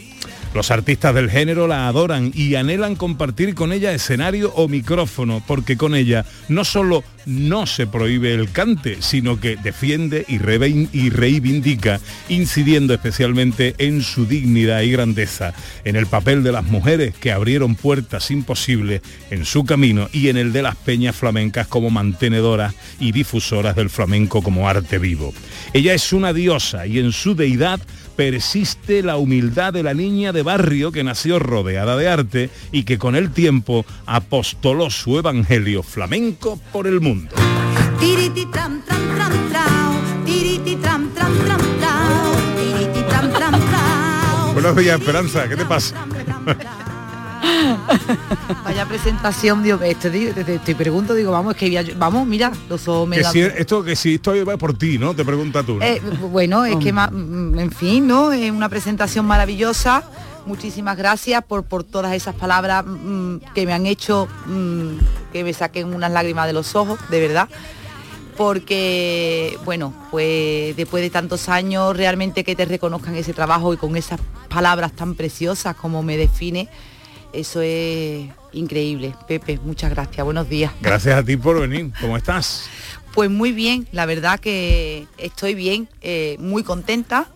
Los 0.56 0.72
artistas 0.72 1.14
del 1.14 1.30
género 1.30 1.68
la 1.68 1.86
adoran 1.90 2.32
y 2.34 2.56
anhelan 2.56 2.96
compartir 2.96 3.56
con 3.56 3.74
ella 3.74 3.92
escenario 3.92 4.54
o 4.56 4.70
micrófono, 4.70 5.44
porque 5.46 5.76
con 5.76 5.96
ella 5.96 6.26
no 6.48 6.64
solo 6.64 7.04
no 7.26 7.66
se 7.66 7.88
prohíbe 7.88 8.34
el 8.34 8.52
cante, 8.52 9.02
sino 9.02 9.38
que 9.38 9.58
defiende 9.58 10.26
y, 10.30 10.38
reivindica, 11.10 12.00
incidiendo 12.30 12.94
especialmente 12.94 13.76
en 13.80 14.02
su 14.02 14.26
dignidad 14.26 14.82
y 14.82 14.92
grandeza, 14.92 15.54
en 15.84 15.98
el 15.98 16.08
papel 16.08 16.42
de 16.42 16.54
las 16.54 16.64
mujeres 16.64 17.14
que 17.16 17.34
abrieron 17.34 17.76
puertas 17.76 18.32
imposibles 18.32 19.02
en 19.32 19.44
su 19.44 19.66
camino 19.66 20.08
y 20.14 20.30
en 20.30 20.38
el 20.38 20.54
de 20.54 20.62
las 20.62 20.78
peñas 20.78 21.18
flamencas 21.18 21.68
como 21.68 21.90
mantenedoras 21.90 22.76
y 23.00 23.12
difusoras 23.12 23.76
del 23.76 23.90
flamenco 23.90 24.42
como 24.42 24.70
arte 24.70 25.00
vivo. 25.00 25.34
Ella 25.74 25.94
es 25.94 26.14
una 26.14 26.32
diosa 26.32 26.88
y 26.88 27.00
en 27.00 27.12
su 27.12 27.36
deidad 27.36 27.82
persiste 28.16 29.04
la 29.04 29.18
humildad 29.18 29.74
de 29.74 29.84
la 29.84 29.94
niña 29.94 30.32
de 30.32 30.44
barrio 30.46 30.94
que 30.94 31.04
nació 31.04 31.40
rodeada 31.40 31.98
de 31.98 32.08
arte 32.08 32.50
y 32.72 32.84
que 32.84 32.98
con 32.98 33.18
el 33.18 33.32
tiempo 33.32 33.86
apostoló 34.06 34.90
su 34.90 35.18
evangelio 35.20 35.84
flamenco 35.84 36.58
por 36.72 36.88
el 36.88 37.02
mundo. 37.02 37.36
Buenos 44.54 44.76
días, 44.78 45.00
Esperanza, 45.00 45.48
¿qué 45.48 45.56
te 45.58 45.66
pasa? 45.66 45.96
Vaya 48.64 48.86
presentación, 48.86 49.62
digo, 49.62 49.80
este, 49.82 50.10
digo, 50.10 50.34
te, 50.34 50.44
te- 50.44 50.60
te 50.60 50.76
pregunto, 50.76 51.14
digo, 51.14 51.32
vamos, 51.32 51.54
es 51.54 51.60
que 51.60 51.70
ya- 51.70 51.84
vamos, 51.98 52.26
mira, 52.26 52.52
los 52.70 52.88
ojos 52.88 53.08
me 53.08 53.18
Que 53.18 53.22
dan- 53.24 53.34
si 53.34 53.42
esto 53.42 53.84
que 53.84 53.96
si 53.96 54.16
esto 54.16 54.34
va 54.46 54.58
por 54.58 54.78
ti, 54.78 54.98
¿no? 54.98 55.14
Te 55.14 55.24
pregunta 55.24 55.62
tú. 55.64 55.76
¿no? 55.76 55.84
Eh, 55.84 56.02
bueno, 56.32 56.66
es 56.66 56.78
que, 56.78 56.92
mm, 56.92 57.60
en 57.60 57.72
fin, 57.72 58.08
¿no? 58.08 58.32
Es 58.32 58.50
una 58.52 58.70
presentación 58.70 59.26
maravillosa. 59.26 60.04
Muchísimas 60.46 60.96
gracias 60.96 61.44
por, 61.44 61.64
por 61.64 61.84
todas 61.84 62.14
esas 62.14 62.36
palabras 62.36 62.86
mm, 62.86 63.38
que 63.56 63.66
me 63.66 63.74
han 63.74 63.88
hecho 63.88 64.28
mm, 64.46 64.98
que 65.34 65.44
me 65.44 65.54
saquen 65.54 65.94
unas 65.94 66.12
lágrimas 66.12 66.46
de 66.46 66.54
los 66.54 66.76
ojos, 66.76 67.00
de 67.10 67.20
verdad. 67.20 67.50
Porque, 68.38 69.58
bueno, 69.66 69.94
pues 70.12 70.76
después 70.76 71.02
de 71.02 71.10
tantos 71.10 71.50
años, 71.50 71.96
realmente 71.96 72.44
que 72.44 72.56
te 72.56 72.66
reconozcan 72.66 73.16
ese 73.16 73.34
trabajo 73.34 73.74
y 73.74 73.78
con 73.78 73.96
esas 73.96 74.20
palabras 74.50 74.92
tan 74.92 75.16
preciosas 75.16 75.76
como 75.76 76.04
me 76.04 76.18
define, 76.18 76.70
eso 77.34 77.62
es 77.62 78.28
increíble. 78.52 79.16
Pepe, 79.28 79.60
muchas 79.64 79.90
gracias. 79.90 80.24
Buenos 80.24 80.48
días. 80.48 80.72
Gracias 80.82 81.18
a 81.18 81.24
ti 81.24 81.38
por 81.38 81.60
venir. 81.60 81.92
¿Cómo 82.00 82.18
estás? 82.18 82.70
Pues 83.14 83.32
muy 83.32 83.52
bien, 83.52 83.88
la 83.94 84.06
verdad 84.06 84.40
que 84.40 85.08
estoy 85.18 85.56
bien, 85.56 85.88
eh, 86.02 86.36
muy 86.40 86.64
contenta. 86.64 87.28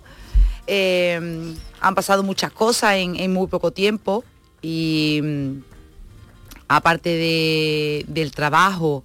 Eh, 0.68 1.56
han 1.82 1.96
pasado 1.96 2.24
muchas 2.24 2.52
cosas 2.52 2.96
en, 2.96 3.16
en 3.16 3.32
muy 3.34 3.48
poco 3.48 3.72
tiempo 3.72 4.24
y 4.62 5.20
mm, 5.24 5.52
aparte 6.68 7.10
de- 7.10 8.06
del 8.08 8.32
trabajo, 8.32 9.04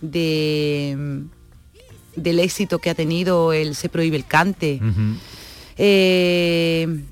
de, 0.00 0.94
mm, 0.98 2.20
del 2.20 2.40
éxito 2.40 2.78
que 2.78 2.90
ha 2.90 2.94
tenido 2.94 3.52
el 3.52 3.74
Se 3.74 3.88
Prohíbe 3.88 4.16
el 4.16 4.24
Cante, 4.26 4.80
eh, 5.76 7.04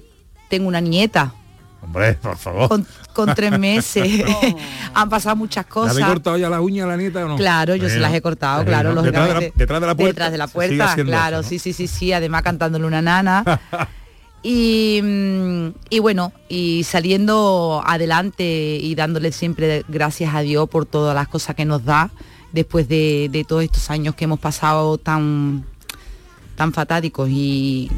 tengo 0.48 0.68
una 0.68 0.80
nieta 0.80 1.34
Hombre, 1.82 2.14
por 2.14 2.36
favor. 2.38 2.68
con, 2.70 2.86
con 3.12 3.34
tres 3.34 3.58
meses. 3.58 4.24
Han 4.94 5.08
pasado 5.10 5.36
muchas 5.36 5.66
¿Le 5.66 5.70
cosas. 5.70 5.90
habéis 5.92 6.06
cortado 6.06 6.38
ya 6.38 6.48
la 6.48 6.60
uña 6.62 6.84
a 6.84 6.86
la 6.86 6.96
nieta 6.96 7.24
o 7.24 7.28
no? 7.28 7.36
Claro, 7.36 7.74
yo 7.76 7.88
se 7.90 7.98
las 7.98 8.14
he 8.14 8.22
cortado, 8.22 8.64
claro, 8.64 8.94
¿no? 8.94 9.02
detrás 9.02 9.12
de, 9.12 9.28
la, 9.28 9.34
lógicamente. 9.34 9.58
detrás 9.58 9.80
de 9.82 9.86
la 9.86 9.94
puerta. 9.94 10.08
Detrás 10.12 10.32
de 10.32 10.38
la 10.38 10.46
puerta, 10.48 10.94
claro, 11.04 11.36
eso, 11.40 11.42
¿no? 11.42 11.48
sí, 11.50 11.58
sí, 11.58 11.72
sí, 11.74 11.86
sí, 11.86 12.12
además 12.12 12.42
cantándole 12.42 12.86
una 12.86 13.02
nana. 13.02 13.44
y, 14.44 15.00
mm, 15.02 15.68
y 15.90 15.98
bueno, 15.98 16.32
y 16.48 16.84
saliendo 16.84 17.82
adelante 17.84 18.78
y 18.80 18.94
dándole 18.94 19.32
siempre 19.32 19.84
gracias 19.88 20.34
a 20.34 20.42
Dios 20.42 20.68
por 20.68 20.84
todas 20.86 21.14
las 21.14 21.26
cosas 21.28 21.56
que 21.56 21.64
nos 21.64 21.84
da 21.84 22.10
después 22.52 22.86
de, 22.86 23.28
de 23.32 23.42
todos 23.42 23.64
estos 23.64 23.90
años 23.90 24.14
que 24.14 24.24
hemos 24.24 24.38
pasado 24.38 24.98
tan 24.98 25.64
tan 26.56 26.72
fatáticos 26.72 27.28
y, 27.30 27.90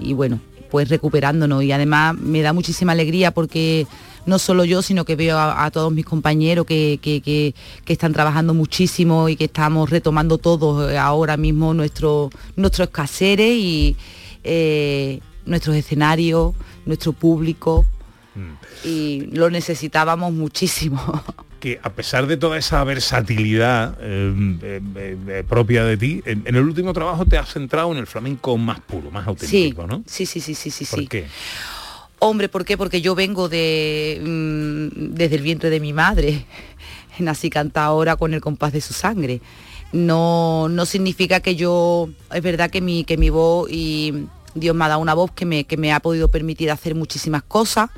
y- 0.00 0.12
bueno, 0.14 0.40
pues 0.72 0.88
recuperándonos. 0.88 1.62
Y 1.62 1.70
además 1.70 2.16
me 2.18 2.42
da 2.42 2.52
muchísima 2.52 2.90
alegría 2.92 3.30
porque 3.30 3.86
no 4.24 4.40
solo 4.40 4.64
yo, 4.64 4.82
sino 4.82 5.04
que 5.04 5.14
veo 5.14 5.38
a, 5.38 5.70
todos 5.70 5.92
mis 5.92 6.04
compañeros 6.04 6.66
que, 6.66 6.98
que- 7.00 7.20
que- 7.20 7.54
que 7.84 7.92
están 7.92 8.12
trabajando 8.12 8.54
muchísimo 8.54 9.28
y 9.28 9.36
que 9.36 9.44
estamos 9.44 9.88
retomando 9.88 10.38
todos 10.38 10.90
eh, 10.90 10.98
ahora 10.98 11.36
mismo 11.36 11.74
nuestro, 11.74 12.30
nuestros 12.56 12.88
caseres 12.88 13.52
y 13.56 13.94
eh, 14.42 15.20
nuestros 15.46 15.76
escenarios, 15.76 16.54
nuestro 16.84 17.12
público 17.12 17.86
y 18.84 19.28
lo 19.32 19.48
necesitábamos 19.48 20.32
muchísimo. 20.32 21.00
que 21.60 21.80
a 21.82 21.90
pesar 21.90 22.26
de 22.26 22.36
toda 22.36 22.58
esa 22.58 22.84
versatilidad 22.84 23.96
eh, 24.00 24.58
eh, 24.62 24.80
eh, 24.96 25.16
eh, 25.28 25.44
propia 25.48 25.84
de 25.84 25.96
ti, 25.96 26.22
en, 26.26 26.42
en 26.46 26.54
el 26.54 26.62
último 26.62 26.92
trabajo 26.92 27.24
te 27.24 27.38
has 27.38 27.50
centrado 27.54 27.90
en 27.92 27.98
el 27.98 28.06
flamenco 28.06 28.58
más 28.58 28.80
puro, 28.80 29.10
más 29.10 29.24
Sí, 29.24 29.28
auténtico, 29.30 29.86
¿no? 29.86 30.02
sí, 30.06 30.26
sí, 30.26 30.40
sí, 30.40 30.54
sí, 30.54 30.70
sí. 30.70 30.84
¿Por 30.84 31.00
sí. 31.00 31.06
qué? 31.06 31.26
Hombre, 32.18 32.48
¿por 32.50 32.64
qué? 32.66 32.76
Porque 32.76 33.00
yo 33.00 33.14
vengo 33.14 33.48
de 33.48 34.20
mm, 34.22 35.14
desde 35.14 35.36
el 35.36 35.42
vientre 35.42 35.70
de 35.70 35.80
mi 35.80 35.92
madre. 35.94 36.44
Nací 37.18 37.48
cantadora 37.48 38.16
con 38.16 38.34
el 38.34 38.42
compás 38.42 38.74
de 38.74 38.82
su 38.82 38.92
sangre. 38.92 39.40
No, 39.92 40.68
no 40.68 40.84
significa 40.84 41.40
que 41.40 41.56
yo, 41.56 42.10
es 42.34 42.42
verdad 42.42 42.70
que 42.70 42.82
mi, 42.82 43.04
que 43.04 43.16
mi 43.16 43.30
voz 43.30 43.70
y 43.70 44.26
Dios 44.56 44.74
me 44.74 44.84
ha 44.84 44.88
dado 44.88 45.00
una 45.00 45.14
voz 45.14 45.30
que 45.32 45.44
me, 45.44 45.64
que 45.64 45.76
me 45.76 45.92
ha 45.92 46.00
podido 46.00 46.28
permitir 46.28 46.70
hacer 46.70 46.94
muchísimas 46.94 47.42
cosas. 47.42 47.90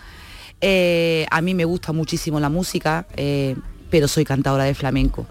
Eh, 0.61 1.27
a 1.31 1.41
mí 1.41 1.55
me 1.55 1.65
gusta 1.65 1.93
muchísimo 1.93 2.41
la 2.41 2.49
música, 2.49 3.07
eh, 3.17 3.57
pero 3.91 4.09
soy 4.09 4.25
cantadora 4.25 4.65
de 4.65 4.75
flamenco. 4.75 5.27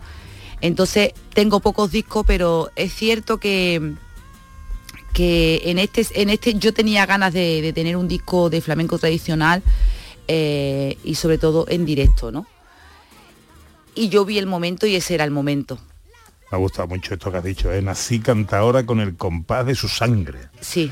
Entonces 0.62 1.12
tengo 1.34 1.60
pocos 1.60 1.92
discos, 1.92 2.26
pero 2.26 2.72
es 2.76 2.94
cierto 2.94 3.38
que, 3.38 3.94
que 5.14 5.62
en 5.66 5.78
este, 5.80 6.06
en 6.14 6.30
este 6.30 6.56
yo 6.56 6.74
tenía 6.74 7.06
ganas 7.06 7.34
de, 7.34 7.62
de 7.62 7.74
tener 7.74 7.98
un 7.98 8.08
disco 8.08 8.50
de 8.50 8.62
flamenco 8.62 8.98
tradicional 8.98 9.62
eh, 10.28 10.98
y 11.04 11.16
sobre 11.16 11.38
todo 11.38 11.66
en 11.70 11.86
directo, 11.86 12.32
¿no? 12.32 12.48
Y 13.94 14.10
yo 14.10 14.26
vi 14.26 14.38
el 14.38 14.46
momento 14.46 14.86
y 14.86 14.96
ese 14.96 15.16
era 15.16 15.24
el 15.24 15.32
momento. 15.32 15.80
Me 16.52 16.56
ha 16.56 16.60
gustado 16.60 16.88
mucho 16.88 17.14
esto 17.14 17.32
que 17.32 17.38
has 17.38 17.44
dicho, 17.44 17.72
¿eh? 17.72 17.82
Nací 17.82 18.20
cantadora 18.20 18.86
con 18.86 19.00
el 19.00 19.16
compás 19.16 19.66
de 19.66 19.76
su 19.76 19.88
sangre. 19.88 20.50
Sí, 20.62 20.92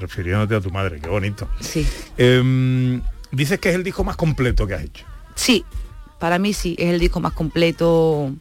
Refiriéndote 0.00 0.54
a 0.54 0.60
tu 0.60 0.70
madre, 0.70 0.98
qué 1.00 1.08
bonito. 1.08 1.48
sí. 1.60 1.86
Em, 2.16 3.00
dices 3.30 3.58
que 3.60 3.68
es 3.70 3.74
el 3.74 3.84
disco 3.84 4.02
más 4.04 4.16
completo 4.16 4.66
que 4.66 4.74
has 4.74 4.82
hecho. 4.84 5.04
Sí, 5.34 5.64
para 6.18 6.38
mí 6.38 6.52
sí, 6.52 6.74
es 6.78 6.92
el 6.92 6.98
disco 7.00 7.20
más 7.20 7.32
completo, 7.32 8.32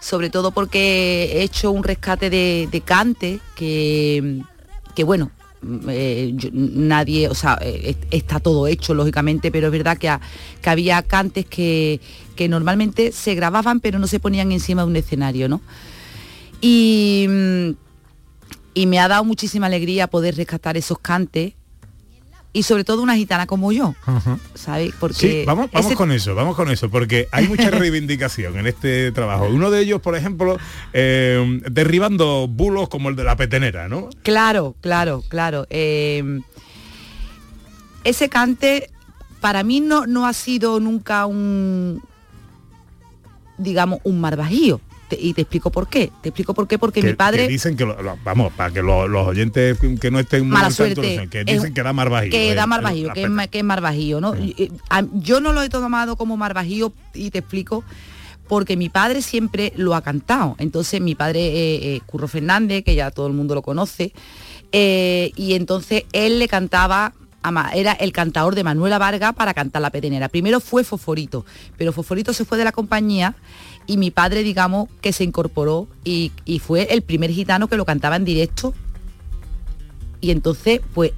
sobre 0.00 0.30
todo 0.30 0.50
porque 0.52 1.30
he 1.32 1.42
hecho 1.42 1.70
un 1.70 1.82
rescate 1.82 2.30
de, 2.30 2.68
de 2.70 2.80
cante 2.82 3.40
que, 3.56 4.42
que 4.94 5.02
bueno, 5.04 5.30
mm, 5.62 5.78
eh, 5.88 6.30
yo- 6.34 6.50
nadie, 6.52 7.28
o 7.28 7.34
sea, 7.34 7.58
eh, 7.60 7.80
est- 7.90 8.04
está 8.10 8.38
todo 8.38 8.66
hecho, 8.68 8.92
lógicamente, 8.94 9.50
pero 9.50 9.66
es 9.68 9.72
verdad 9.72 9.96
que, 9.98 10.14
que 10.62 10.70
había 10.70 11.02
cantes 11.02 11.46
que, 11.46 12.00
que 12.36 12.48
normalmente 12.48 13.10
se 13.12 13.34
grababan 13.34 13.80
pero 13.80 13.98
no 13.98 14.06
se 14.06 14.20
ponían 14.20 14.52
encima 14.52 14.82
de 14.82 14.88
un 14.88 14.96
escenario, 14.96 15.48
¿no? 15.48 15.60
Y, 16.60 17.26
mm, 17.28 17.70
y 18.74 18.86
me 18.86 18.98
ha 18.98 19.08
dado 19.08 19.24
muchísima 19.24 19.66
alegría 19.66 20.08
poder 20.08 20.36
rescatar 20.36 20.76
esos 20.76 20.98
cantes 20.98 21.54
y 22.52 22.62
sobre 22.62 22.84
todo 22.84 23.02
una 23.02 23.16
gitana 23.16 23.46
como 23.46 23.72
yo, 23.72 23.94
¿sabes? 24.54 24.92
Porque 25.00 25.14
Sí, 25.14 25.42
vamos, 25.44 25.70
vamos 25.72 25.86
ese- 25.86 25.96
con 25.96 26.12
eso, 26.12 26.34
vamos 26.36 26.54
con 26.54 26.70
eso, 26.70 26.88
porque 26.88 27.28
hay 27.32 27.48
mucha 27.48 27.68
reivindicación 27.70 28.56
en 28.58 28.66
este 28.68 29.10
trabajo. 29.12 29.46
Uno 29.48 29.70
de 29.72 29.80
ellos, 29.80 30.00
por 30.00 30.14
ejemplo, 30.16 30.56
eh, 30.92 31.60
derribando 31.70 32.46
bulos 32.48 32.88
como 32.88 33.08
el 33.08 33.16
de 33.16 33.24
la 33.24 33.36
petenera, 33.36 33.88
¿no? 33.88 34.08
Claro, 34.22 34.76
claro, 34.80 35.24
claro. 35.28 35.66
Eh, 35.70 36.40
ese 38.04 38.28
cante 38.28 38.90
para 39.40 39.62
mí 39.64 39.80
no, 39.80 40.06
no 40.06 40.26
ha 40.26 40.32
sido 40.32 40.78
nunca 40.78 41.26
un, 41.26 42.02
digamos, 43.58 43.98
un 44.04 44.20
mar 44.20 44.36
bajío. 44.36 44.80
Te- 45.16 45.20
y 45.20 45.32
te 45.34 45.42
explico 45.42 45.70
por 45.70 45.88
qué. 45.88 46.10
Te 46.22 46.30
explico 46.30 46.54
por 46.54 46.66
qué, 46.68 46.78
porque 46.78 47.00
que, 47.00 47.08
mi 47.08 47.12
padre... 47.14 47.46
que 47.46 47.52
dicen 47.52 47.76
que, 47.76 47.84
lo- 47.84 48.00
lo- 48.02 48.18
vamos, 48.24 48.52
para 48.52 48.72
que 48.72 48.82
lo- 48.82 49.06
los 49.08 49.26
oyentes 49.26 49.78
que 50.00 50.10
no 50.10 50.18
estén 50.18 50.48
mala 50.48 50.66
al 50.66 50.74
tanto, 50.76 51.02
suerte. 51.02 51.28
que 51.28 51.40
es- 51.40 51.46
dicen 51.46 51.74
que 51.74 51.82
da 51.82 51.92
mar 51.92 52.10
bajío. 52.10 52.30
Que 52.30 52.52
eh, 52.52 52.54
da 52.54 52.66
mar 52.66 52.80
eh, 52.80 52.84
bajío, 52.84 53.12
que 53.12 53.22
es, 53.24 53.48
que 53.50 53.58
es 53.58 53.64
mar 53.64 53.80
bajío, 53.80 54.20
¿no? 54.20 54.34
Yo 55.14 55.40
no 55.40 55.52
lo 55.52 55.62
he 55.62 55.68
tomado 55.68 56.16
como 56.16 56.36
mar 56.36 56.54
bajío 56.54 56.92
y 57.14 57.30
te 57.30 57.38
explico 57.38 57.84
porque 58.48 58.76
mi 58.76 58.88
padre 58.90 59.22
siempre 59.22 59.72
lo 59.76 59.94
ha 59.94 60.02
cantado. 60.02 60.54
Entonces 60.58 61.00
mi 61.00 61.14
padre, 61.14 61.40
eh, 61.46 61.94
eh, 61.96 62.00
Curro 62.06 62.28
Fernández, 62.28 62.84
que 62.84 62.94
ya 62.94 63.10
todo 63.10 63.26
el 63.26 63.32
mundo 63.32 63.54
lo 63.54 63.62
conoce, 63.62 64.12
eh, 64.72 65.32
y 65.36 65.54
entonces 65.54 66.04
él 66.12 66.38
le 66.38 66.48
cantaba, 66.48 67.12
era 67.74 67.92
el 67.92 68.12
cantador 68.12 68.54
de 68.54 68.64
Manuela 68.64 68.98
Vargas 68.98 69.34
para 69.34 69.54
cantar 69.54 69.82
la 69.82 69.90
petenera. 69.90 70.28
Primero 70.28 70.60
fue 70.60 70.82
Foforito, 70.82 71.44
pero 71.76 71.92
Foforito 71.92 72.32
se 72.32 72.44
fue 72.44 72.58
de 72.58 72.64
la 72.64 72.72
compañía 72.72 73.34
y 73.86 73.96
mi 73.96 74.10
padre, 74.10 74.42
digamos, 74.42 74.88
que 75.00 75.12
se 75.12 75.24
incorporó 75.24 75.88
y, 76.04 76.32
y 76.44 76.58
fue 76.58 76.88
el 76.90 77.02
primer 77.02 77.30
gitano 77.30 77.68
que 77.68 77.76
lo 77.76 77.84
cantaba 77.84 78.16
en 78.16 78.24
directo. 78.24 78.74
Y 80.20 80.30
entonces, 80.30 80.80
pues 80.94 81.12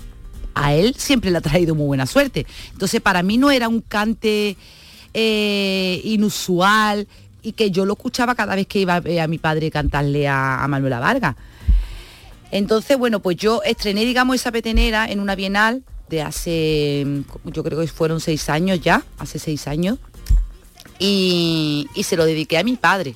a 0.54 0.74
él 0.74 0.94
siempre 0.96 1.30
le 1.30 1.38
ha 1.38 1.42
traído 1.42 1.74
muy 1.74 1.86
buena 1.86 2.06
suerte. 2.06 2.46
Entonces 2.72 3.00
para 3.00 3.22
mí 3.22 3.36
no 3.36 3.50
era 3.50 3.68
un 3.68 3.82
cante 3.82 4.56
eh, 5.12 6.00
inusual 6.02 7.06
y 7.42 7.52
que 7.52 7.70
yo 7.70 7.84
lo 7.84 7.92
escuchaba 7.92 8.34
cada 8.34 8.56
vez 8.56 8.66
que 8.66 8.80
iba 8.80 8.94
a, 8.94 9.22
a 9.22 9.26
mi 9.28 9.38
padre 9.38 9.70
cantarle 9.70 10.26
a, 10.26 10.64
a 10.64 10.66
Manuela 10.66 10.98
Vargas. 10.98 11.36
Entonces, 12.50 12.96
bueno, 12.96 13.20
pues 13.20 13.36
yo 13.36 13.62
estrené, 13.64 14.04
digamos, 14.04 14.36
esa 14.36 14.50
petenera 14.50 15.10
en 15.10 15.20
una 15.20 15.34
bienal 15.34 15.84
de 16.08 16.22
hace, 16.22 17.04
yo 17.44 17.62
creo 17.62 17.78
que 17.78 17.86
fueron 17.88 18.20
seis 18.20 18.48
años 18.48 18.80
ya, 18.80 19.04
hace 19.18 19.38
seis 19.38 19.66
años, 19.68 19.98
y, 20.98 21.88
y 21.94 22.02
se 22.02 22.16
lo 22.16 22.24
dediqué 22.24 22.58
a 22.58 22.64
mi 22.64 22.76
padre. 22.76 23.14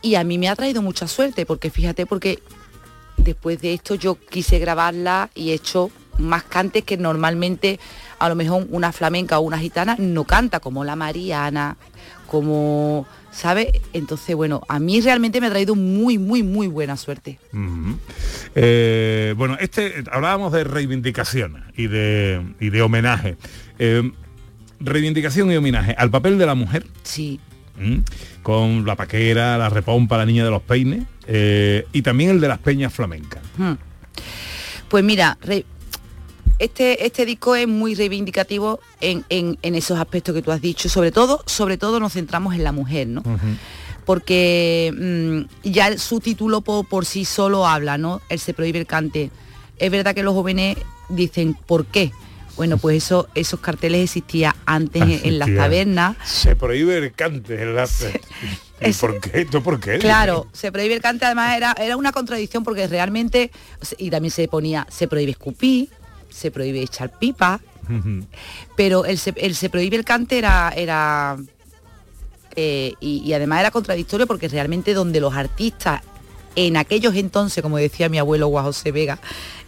Y 0.00 0.14
a 0.14 0.24
mí 0.24 0.38
me 0.38 0.48
ha 0.48 0.56
traído 0.56 0.82
mucha 0.82 1.08
suerte, 1.08 1.44
porque 1.44 1.70
fíjate, 1.70 2.06
porque 2.06 2.40
después 3.16 3.60
de 3.60 3.74
esto 3.74 3.94
yo 3.94 4.16
quise 4.16 4.58
grabarla 4.58 5.30
y 5.34 5.50
he 5.50 5.54
hecho 5.54 5.90
más 6.18 6.44
cantes 6.44 6.84
que 6.84 6.96
normalmente 6.96 7.78
a 8.18 8.28
lo 8.28 8.34
mejor 8.34 8.66
una 8.70 8.92
flamenca 8.92 9.38
o 9.38 9.42
una 9.42 9.58
gitana 9.58 9.96
no 9.98 10.24
canta, 10.24 10.60
como 10.60 10.84
la 10.84 10.96
Mariana, 10.96 11.76
como, 12.26 13.06
¿sabes? 13.30 13.68
Entonces, 13.92 14.34
bueno, 14.34 14.62
a 14.68 14.78
mí 14.78 15.00
realmente 15.00 15.40
me 15.40 15.46
ha 15.46 15.50
traído 15.50 15.74
muy, 15.74 16.18
muy, 16.18 16.42
muy 16.42 16.66
buena 16.66 16.96
suerte. 16.96 17.38
Eh, 18.54 19.34
bueno, 19.36 19.56
este 19.60 20.04
hablábamos 20.10 20.52
de 20.52 20.64
reivindicación 20.64 21.64
y 21.76 21.86
de, 21.86 22.54
y 22.60 22.70
de 22.70 22.82
homenaje. 22.82 23.36
Eh, 23.78 24.10
reivindicación 24.80 25.50
y 25.52 25.56
homenaje 25.56 25.94
al 25.98 26.10
papel 26.10 26.38
de 26.38 26.46
la 26.46 26.54
mujer. 26.54 26.86
Sí. 27.02 27.40
¿m? 27.78 28.02
Con 28.42 28.84
la 28.86 28.96
paquera, 28.96 29.56
la 29.58 29.68
repompa, 29.68 30.16
la 30.18 30.26
niña 30.26 30.44
de 30.44 30.50
los 30.50 30.62
peines. 30.62 31.04
eh, 31.26 31.86
y 31.92 32.02
también 32.02 32.30
el 32.30 32.40
de 32.40 32.48
las 32.48 32.58
peñas 32.58 32.92
flamencas. 32.92 33.42
Hmm. 33.56 33.74
Pues 34.88 35.04
mira, 35.04 35.36
re- 35.42 35.64
este, 36.58 37.04
este 37.06 37.24
disco 37.26 37.54
es 37.54 37.68
muy 37.68 37.94
reivindicativo 37.94 38.80
en, 39.00 39.24
en- 39.28 39.58
en 39.62 39.74
esos 39.74 39.98
aspectos 39.98 40.34
que 40.34 40.42
tú 40.42 40.50
has 40.50 40.60
dicho. 40.60 40.88
Sobre 40.88 41.12
todo, 41.12 41.42
sobre 41.46 41.76
todo 41.76 42.00
nos 42.00 42.14
centramos 42.14 42.54
en 42.54 42.64
la 42.64 42.72
mujer, 42.72 43.06
¿no? 43.08 43.22
Porque 44.06 44.92
mm, 45.64 45.68
ya 45.70 45.88
el- 45.88 45.98
su 45.98 46.20
título 46.20 46.62
po- 46.62 46.84
por, 46.84 47.04
sí 47.04 47.24
solo 47.24 47.66
habla, 47.66 47.98
¿no? 47.98 48.20
Él 48.30 48.38
se 48.38 48.54
prohíbe 48.54 48.78
el 48.80 48.86
cante. 48.86 49.30
Es 49.76 49.90
verdad 49.90 50.14
que 50.14 50.22
los 50.22 50.34
jóvenes 50.34 50.78
dicen, 51.10 51.54
¿por 51.54 51.84
qué? 51.86 52.10
Bueno, 52.58 52.76
pues 52.76 53.04
eso, 53.04 53.28
esos 53.34 53.60
carteles 53.60 54.02
existían 54.02 54.52
antes 54.66 55.00
en, 55.00 55.20
en 55.22 55.38
las 55.38 55.48
tabernas. 55.54 56.16
Se 56.24 56.56
prohíbe 56.56 56.98
el 56.98 57.12
cante. 57.12 57.62
el 57.62 57.78
arte. 57.78 58.20
¿Y 58.84 58.92
por 58.92 59.20
qué? 59.20 59.42
¿Esto 59.42 59.62
por 59.62 59.80
qué? 59.80 59.98
Claro, 59.98 60.48
se 60.52 60.70
prohíbe 60.70 60.94
el 60.94 61.00
cante, 61.00 61.24
además 61.24 61.56
era, 61.56 61.74
era 61.78 61.96
una 61.96 62.12
contradicción 62.12 62.64
porque 62.64 62.86
realmente, 62.86 63.50
y 63.96 64.10
también 64.10 64.30
se 64.30 64.46
ponía, 64.48 64.86
se 64.90 65.08
prohíbe 65.08 65.30
escupir, 65.32 65.88
se 66.28 66.50
prohíbe 66.50 66.82
echar 66.82 67.16
pipa, 67.18 67.60
pero 68.76 69.04
el 69.04 69.18
se, 69.18 69.32
el 69.36 69.54
se 69.54 69.70
prohíbe 69.70 69.96
el 69.96 70.04
cante 70.04 70.36
era, 70.36 70.72
era 70.76 71.36
eh, 72.54 72.94
y, 73.00 73.22
y 73.24 73.32
además 73.32 73.60
era 73.60 73.70
contradictorio 73.70 74.26
porque 74.26 74.48
realmente 74.48 74.94
donde 74.94 75.20
los 75.20 75.34
artistas 75.34 76.02
en 76.54 76.76
aquellos 76.76 77.14
entonces, 77.14 77.62
como 77.62 77.78
decía 77.78 78.08
mi 78.08 78.18
abuelo 78.18 78.48
Juan 78.48 78.64
José 78.64 78.90
Vega, 78.90 79.20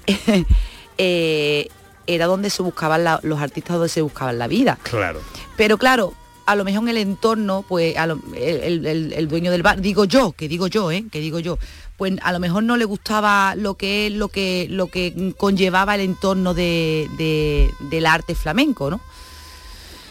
eh, 0.99 1.69
era 2.15 2.27
donde 2.27 2.51
se 2.51 2.63
buscaban 2.63 3.05
la- 3.05 3.21
los 3.23 3.41
artistas 3.41 3.77
donde 3.77 3.89
se 3.89 4.03
buscaban 4.03 4.39
la 4.39 4.49
vida. 4.49 4.79
Claro. 4.83 5.21
Pero 5.57 5.79
claro, 5.79 6.13
a 6.47 6.57
lo 6.57 6.65
mejor 6.65 6.83
en 6.85 6.89
el 6.91 6.97
entorno, 6.99 7.65
pues 7.69 7.97
a 7.97 8.07
lo- 8.07 8.21
el, 8.35 8.57
el- 8.63 8.87
el- 8.87 9.13
el 9.13 9.29
dueño 9.29 9.51
del 9.51 9.63
bar, 9.63 9.81
digo 9.81 10.05
yo, 10.05 10.33
que 10.33 10.49
digo 10.49 10.67
yo, 10.67 10.91
¿eh? 10.91 11.05
que 11.11 11.21
digo 11.21 11.39
yo, 11.39 11.59
pues 11.97 12.15
a 12.23 12.33
lo 12.33 12.41
mejor 12.41 12.63
no 12.63 12.77
le 12.77 12.85
gustaba 12.87 13.55
lo 13.57 13.75
que 13.75 14.07
es 14.07 14.13
lo 14.13 14.29
que 14.29 14.67
lo 14.71 14.87
que 14.89 15.35
conllevaba 15.37 15.95
el 15.95 16.01
entorno 16.01 16.55
de, 16.55 17.09
de- 17.19 17.71
del 17.91 18.07
arte 18.07 18.35
flamenco, 18.35 18.91
¿no? 18.91 19.01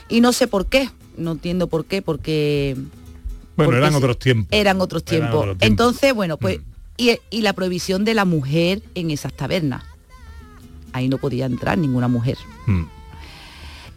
Y 0.08 0.22
no 0.22 0.32
sé 0.34 0.48
por 0.48 0.68
qué, 0.68 0.90
no 1.18 1.34
entiendo 1.34 1.68
por 1.68 1.86
qué, 1.86 2.02
porque 2.02 2.76
Bueno, 3.56 3.72
porque 3.72 3.78
eran 3.78 3.96
otros 3.96 4.18
tiempos. 4.20 4.48
eran 4.58 4.82
otros 4.82 5.04
Eran 5.08 5.10
tiempos. 5.22 5.40
otros 5.42 5.58
tiempos. 5.58 5.68
Entonces, 5.68 6.14
bueno, 6.14 6.38
pues 6.38 6.60
y, 6.98 7.18
y 7.30 7.42
la 7.42 7.54
prohibición 7.54 8.06
de 8.06 8.14
la 8.14 8.26
mujer 8.26 8.82
en 8.96 9.10
esas 9.12 9.34
tabernas. 9.34 9.84
Ahí 10.94 11.08
no 11.08 11.18
podía 11.18 11.46
entrar 11.46 11.78
ninguna 11.78 12.08
mujer. 12.08 12.38
Mm. 12.66 12.84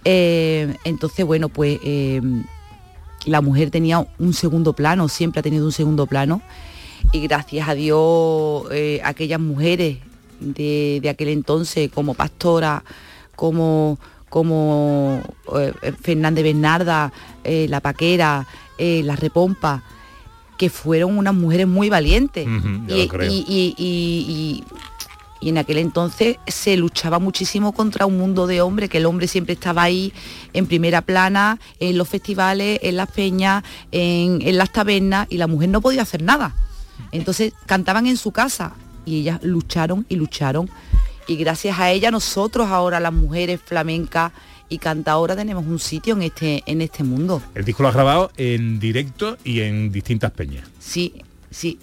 Eh, 0.05 0.77
entonces, 0.85 1.25
bueno, 1.25 1.49
pues 1.49 1.79
eh, 1.85 2.21
la 3.27 3.41
mujer 3.41 3.71
tenía 3.71 4.07
un 4.19 4.35
segundo 4.35 4.73
plano, 4.73 5.09
siempre 5.09 5.41
ha 5.41 5.43
tenido 5.43 5.65
un 5.65 5.73
segundo 5.73 6.07
plano. 6.07 6.43
Y 7.13 7.21
gracias 7.21 7.69
a 7.69 7.75
Dios, 7.75 8.65
eh, 8.73 9.01
aquellas 9.05 9.41
mujeres 9.41 9.99
de, 10.41 10.99
de 11.03 11.09
aquel 11.09 11.29
entonces, 11.29 11.91
como 11.93 12.15
Pastora, 12.15 12.85
como, 13.37 13.99
como 14.29 15.21
Fernández 16.01 16.45
Bernarda, 16.45 17.13
La 17.45 17.81
Paquera, 17.81 18.47
La 18.79 19.17
Repompa, 19.17 19.83
que 20.59 20.71
fueron 20.71 21.19
unas 21.19 21.35
mujeres 21.35 21.67
muy 21.67 21.89
valientes. 21.89 22.47
Y- 22.89 24.65
y- 25.43 25.49
en 25.51 25.59
aquel 25.59 25.79
entonces 25.79 26.37
se 26.47 26.77
luchaba 26.77 27.19
muchísimo 27.19 27.73
contra 27.73 28.07
un 28.07 28.17
mundo 28.17 28.47
de 28.47 28.61
hombres, 28.63 28.89
que 28.89 28.99
el 28.99 29.07
hombre 29.07 29.27
siempre 29.29 29.55
estaba 29.55 29.83
ahí 29.83 30.13
en 30.53 30.67
primera 30.67 31.03
plana, 31.03 31.59
en 31.81 31.99
los 31.99 32.09
festivales, 32.09 32.79
en 32.83 32.97
las 32.97 33.11
peñas, 33.11 33.65
en, 33.91 34.41
en 34.43 34.57
las 34.57 34.71
tabernas, 34.73 35.27
y 35.31 35.37
la 35.37 35.47
mujer 35.47 35.69
no 35.69 35.81
podía 35.81 36.03
hacer 36.03 36.23
nada. 36.23 36.55
Entonces 37.11 37.53
cantaban 37.67 38.07
en 38.07 38.17
su 38.17 38.31
casa 38.33 38.75
y 39.05 39.21
ellas 39.21 39.41
lucharon 39.43 40.07
y 40.09 40.17
lucharon. 40.17 40.71
Y 41.29 41.37
gracias 41.37 41.79
a 41.79 41.91
ella 41.91 42.11
nosotros 42.11 42.69
ahora 42.69 42.99
las 43.01 43.13
mujeres 43.13 43.61
flamencas 43.65 44.33
y 44.69 44.79
cantadoras 44.79 45.37
tenemos 45.37 45.67
un 45.67 45.79
sitio 45.79 46.15
en 46.15 46.23
este, 46.23 46.63
en 46.67 46.81
este 46.81 47.05
mundo. 47.05 47.43
El 47.55 47.65
disco 47.65 47.83
lo 47.83 47.89
has 47.91 47.95
grabado 47.95 48.33
en 48.39 48.81
directo 48.81 49.37
y 49.45 49.61
en 49.61 49.93
distintas 49.93 50.31
peñas. 50.31 50.67
Sí, 50.81 51.15
sí. 51.51 51.79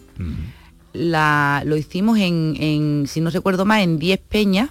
Lo 0.93 1.77
hicimos 1.77 2.17
en, 2.19 3.05
si 3.07 3.21
no 3.21 3.29
recuerdo 3.29 3.65
más, 3.65 3.81
en 3.81 3.99
10 3.99 4.19
peñas, 4.19 4.69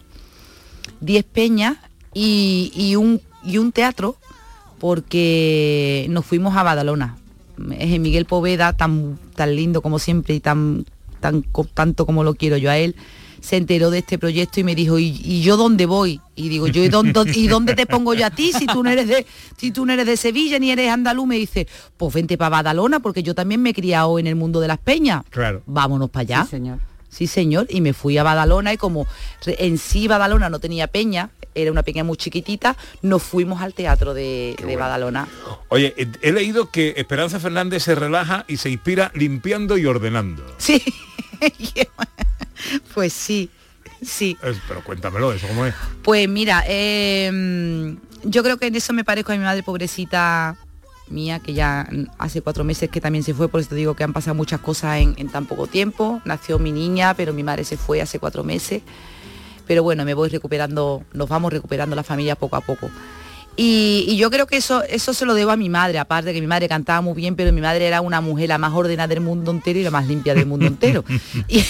10 1.01 1.25
peñas 1.25 1.77
y, 2.15 2.95
un, 2.97 3.21
y 3.45 3.59
un 3.59 3.73
teatro, 3.73 4.17
porque 4.79 6.07
nos 6.11 6.25
fuimos 6.25 6.57
a 6.57 6.63
Badalona. 6.63 7.17
Es 7.79 7.99
Miguel 8.01 8.25
Poveda, 8.25 8.73
tan, 8.73 9.19
tan 9.35 9.55
lindo 9.55 9.83
como 9.83 9.99
siempre 9.99 10.35
y 10.35 10.41
tan, 10.41 10.87
tan 11.21 11.45
tanto 11.75 12.07
como 12.07 12.25
lo 12.25 12.35
quiero 12.35 12.57
yo 12.57 12.71
a 12.71 12.79
él, 12.79 12.95
se 13.41 13.57
enteró 13.57 13.91
de 13.91 13.99
este 13.99 14.19
proyecto 14.19 14.61
y 14.61 14.65
me 14.65 14.75
dijo, 14.75 14.99
¿y, 14.99 15.21
y 15.23 15.43
yo 15.43 15.57
dónde 15.57 15.87
voy? 15.87 16.21
Y 16.35 16.49
digo, 16.49 16.67
yo 16.69 16.83
¿y 16.83 16.89
dónde, 16.89 17.33
¿y 17.35 17.49
dónde 17.49 17.75
te 17.75 17.87
pongo 17.87 18.15
yo 18.15 18.27
a 18.27 18.31
ti 18.31 18.53
si 18.53 18.67
tú 18.67 18.83
no 18.83 18.91
eres 18.91 19.09
de, 19.09 19.27
si 19.57 19.71
tú 19.71 19.87
no 19.87 19.93
eres 19.93 20.07
de 20.07 20.17
Sevilla 20.17 20.59
ni 20.59 20.71
eres 20.71 20.91
andaluz? 20.91 21.27
Me 21.27 21.37
dice, 21.37 21.67
pues 21.97 22.15
vente 22.15 22.39
para 22.39 22.51
Badalona 22.51 23.01
porque 23.01 23.23
yo 23.23 23.35
también 23.35 23.63
me 23.63 23.71
he 23.71 23.75
criado 23.75 24.19
en 24.19 24.27
el 24.27 24.37
mundo 24.37 24.61
de 24.61 24.69
las 24.69 24.79
peñas. 24.79 25.25
Claro. 25.31 25.63
Vámonos 25.67 26.11
para 26.11 26.23
allá. 26.23 26.45
Sí, 26.45 26.51
señor. 26.51 26.79
Sí, 27.09 27.27
señor. 27.27 27.67
Y 27.71 27.81
me 27.81 27.93
fui 27.93 28.19
a 28.19 28.23
Badalona 28.23 28.73
y 28.73 28.77
como 28.77 29.07
en 29.47 29.79
sí 29.79 30.09
Badalona 30.09 30.51
no 30.51 30.59
tenía 30.59 30.87
peña, 30.87 31.31
era 31.55 31.73
una 31.73 31.83
peña 31.83 32.05
muy 32.05 32.17
chiquitita, 32.17 32.77
nos 33.03 33.23
fuimos 33.23 33.61
al 33.63 33.75
teatro 33.75 34.15
de, 34.15 34.57
de 34.65 34.77
Badalona. 34.77 35.27
Oye, 35.69 35.95
he, 35.97 36.07
he 36.23 36.33
leído 36.33 36.71
que 36.71 36.95
Esperanza 36.97 37.41
Fernández 37.41 37.83
se 37.83 37.95
relaja 37.95 38.45
y 38.47 38.59
se 38.59 38.71
inspira 38.71 39.11
limpiando 39.15 39.79
y 39.79 39.87
ordenando. 39.87 40.45
Sí. 40.59 40.83
pues 42.95 43.13
sí, 43.13 43.51
sí. 44.03 44.37
Es- 44.43 44.59
pero 44.67 44.83
cuéntamelo, 44.83 45.33
¿eso 45.33 45.47
cómo 45.49 45.67
es? 45.67 45.75
Pues 46.03 46.29
mira, 46.29 46.65
eh, 46.67 47.97
yo 48.25 48.43
creo 48.43 48.57
que 48.57 48.67
en 48.67 48.75
eso 48.75 48.93
me 48.93 49.05
parezco 49.05 49.33
a 49.33 49.37
mi 49.37 49.43
madre 49.45 49.63
pobrecita 49.63 50.57
mía, 51.09 51.39
que 51.41 51.55
ya 51.55 51.89
hace 52.19 52.43
cuatro 52.43 52.65
meses 52.65 52.91
que 52.91 53.01
también 53.01 53.25
se 53.25 53.33
fue, 53.33 53.49
por 53.49 53.61
eso 53.61 53.71
te 53.71 53.77
digo 53.77 53.95
que 53.95 54.05
han 54.05 54.13
pasado 54.13 54.35
muchas 54.35 54.61
cosas 54.61 54.99
en, 55.01 55.15
en 55.17 55.29
tan 55.29 55.47
poco 55.47 55.67
tiempo. 55.67 56.21
Nació 56.25 56.59
mi 56.59 56.71
niña, 56.73 57.15
pero 57.15 57.33
mi 57.33 57.43
madre 57.43 57.65
se 57.65 57.77
fue 57.77 58.03
hace 58.03 58.19
cuatro 58.19 58.45
meses. 58.45 58.83
Pero 59.67 59.83
bueno, 59.83 60.05
me 60.05 60.15
voy 60.15 60.29
recuperando, 60.29 61.05
nos 61.13 61.29
vamos 61.29 61.53
recuperando 61.53 61.95
la 61.97 62.03
familia 62.03 62.37
poco 62.37 62.57
a 62.57 62.61
poco. 62.61 62.91
Y, 63.57 64.05
y 64.07 64.17
yo 64.17 64.31
creo 64.31 64.47
que 64.47 64.57
eso, 64.57 64.83
eso 64.85 65.13
se 65.13 65.27
lo 65.27 65.35
debo 65.35 65.51
a 65.51 65.57
mi 65.57 65.69
madre, 65.69 65.99
aparte 65.99 66.29
de 66.29 66.35
que 66.35 66.41
mi 66.41 66.47
madre 66.47 66.69
cantaba 66.69 67.01
muy 67.01 67.15
bien, 67.15 67.35
pero 67.37 67.53
mi 67.53 67.61
madre 67.61 67.87
era 67.87 68.01
una 68.01 68.21
mujer 68.21 68.49
la 68.51 68.59
más 68.59 68.73
ordenada 68.73 69.09
del 69.09 69.21
mundo 69.21 69.51
entero 69.51 69.79
y 69.81 69.83
la 69.83 69.91
más 69.91 70.07
limpia 70.07 70.35
del 70.35 70.47
mundo 70.47 70.67
entero. 70.67 71.05
y, 71.49 71.65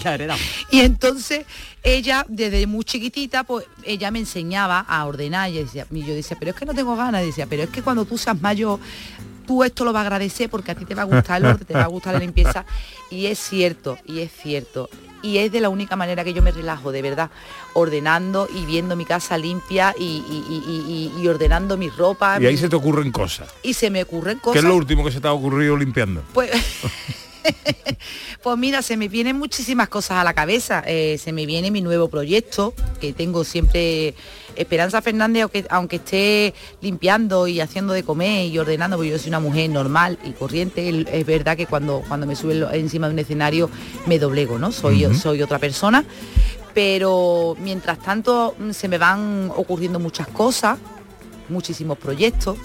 y 0.70 0.80
entonces 0.80 1.44
ella, 1.82 2.24
desde 2.28 2.66
muy 2.66 2.84
chiquitita, 2.84 3.44
pues 3.44 3.66
ella 3.84 4.10
me 4.10 4.18
enseñaba 4.20 4.80
a 4.80 5.04
ordenar. 5.06 5.50
Y, 5.50 5.58
decía, 5.64 5.86
y 5.90 6.00
yo 6.04 6.14
decía, 6.14 6.36
pero 6.38 6.52
es 6.52 6.56
que 6.56 6.66
no 6.66 6.74
tengo 6.74 6.96
ganas. 6.96 7.22
Y 7.22 7.26
decía, 7.26 7.46
pero 7.48 7.62
es 7.64 7.70
que 7.70 7.82
cuando 7.82 8.04
tú 8.04 8.16
seas 8.18 8.40
mayor, 8.40 8.78
tú 9.46 9.62
esto 9.64 9.84
lo 9.84 9.92
vas 9.92 10.00
a 10.00 10.06
agradecer 10.06 10.48
porque 10.48 10.70
a 10.70 10.74
ti 10.74 10.84
te 10.86 10.94
va 10.94 11.02
a 11.02 11.04
gustar 11.06 11.38
el 11.40 11.46
orden, 11.46 11.66
te 11.66 11.74
va 11.74 11.82
a 11.84 11.88
gustar 11.88 12.14
la 12.14 12.20
limpieza. 12.20 12.64
Y 13.10 13.26
es 13.26 13.38
cierto, 13.38 13.98
y 14.06 14.20
es 14.20 14.32
cierto. 14.32 14.88
Y 15.22 15.38
es 15.38 15.50
de 15.52 15.60
la 15.60 15.70
única 15.70 15.96
manera 15.96 16.22
que 16.22 16.34
yo 16.34 16.42
me 16.42 16.50
relajo, 16.50 16.92
de 16.92 17.00
verdad, 17.00 17.30
ordenando 17.72 18.46
y 18.54 18.66
viendo 18.66 18.94
mi 18.94 19.06
casa 19.06 19.38
limpia 19.38 19.94
y, 19.98 20.02
y- 20.04 20.44
y- 20.50 21.12
y- 21.18 21.22
y 21.22 21.28
ordenando 21.28 21.78
mi 21.78 21.88
ropa. 21.88 22.38
Y 22.40 22.44
ahí 22.46 22.52
mi- 22.54 22.58
se 22.58 22.68
te 22.68 22.76
ocurren 22.76 23.10
cosas. 23.10 23.48
y 23.62 23.72
se 23.72 23.88
me 23.88 24.02
ocurren 24.02 24.36
¿Qué 24.36 24.42
cosas. 24.42 24.62
es 24.62 24.68
lo 24.68 24.76
último 24.76 25.02
que 25.02 25.10
se 25.12 25.20
te 25.22 25.28
ha 25.28 25.32
ocurrido 25.32 25.76
limpiando? 25.78 26.22
Pues 26.34 26.50
Pues 28.42 28.58
mira, 28.58 28.82
se 28.82 28.98
me 28.98 29.08
vienen 29.08 29.38
muchísimas 29.38 29.88
cosas 29.88 30.18
a 30.18 30.24
la 30.24 30.34
cabeza. 30.34 30.82
Eh, 30.86 31.16
se 31.18 31.32
me 31.32 31.46
viene 31.46 31.70
mi 31.70 31.80
nuevo 31.80 32.08
proyecto, 32.08 32.74
que 33.00 33.14
tengo 33.14 33.42
siempre 33.42 34.14
Esperanza 34.56 35.00
Fernández, 35.02 35.42
aunque, 35.42 35.64
aunque 35.70 35.96
esté 35.96 36.54
limpiando 36.80 37.46
y 37.46 37.60
haciendo 37.60 37.92
de 37.92 38.02
comer 38.02 38.46
y 38.46 38.58
ordenando, 38.58 38.96
porque 38.96 39.10
yo 39.10 39.18
soy 39.18 39.28
una 39.28 39.40
mujer 39.40 39.70
normal 39.70 40.18
y 40.24 40.32
corriente, 40.32 41.06
es 41.10 41.26
verdad 41.26 41.56
que 41.56 41.66
cuando, 41.66 42.02
cuando 42.06 42.26
me 42.26 42.36
sube 42.36 42.66
encima 42.72 43.08
de 43.08 43.14
un 43.14 43.18
escenario 43.18 43.70
me 44.06 44.18
doblego, 44.18 44.58
¿no? 44.58 44.72
Soy, 44.72 45.06
soy 45.14 45.42
otra 45.42 45.58
persona. 45.58 46.04
Pero 46.74 47.56
mientras 47.60 48.00
tanto 48.00 48.56
mm, 48.58 48.72
se 48.72 48.88
me 48.88 48.98
van 48.98 49.50
ocurriendo 49.56 50.00
muchas 50.00 50.26
cosas, 50.28 50.78
muchísimos 51.48 51.96
proyectos. 51.98 52.58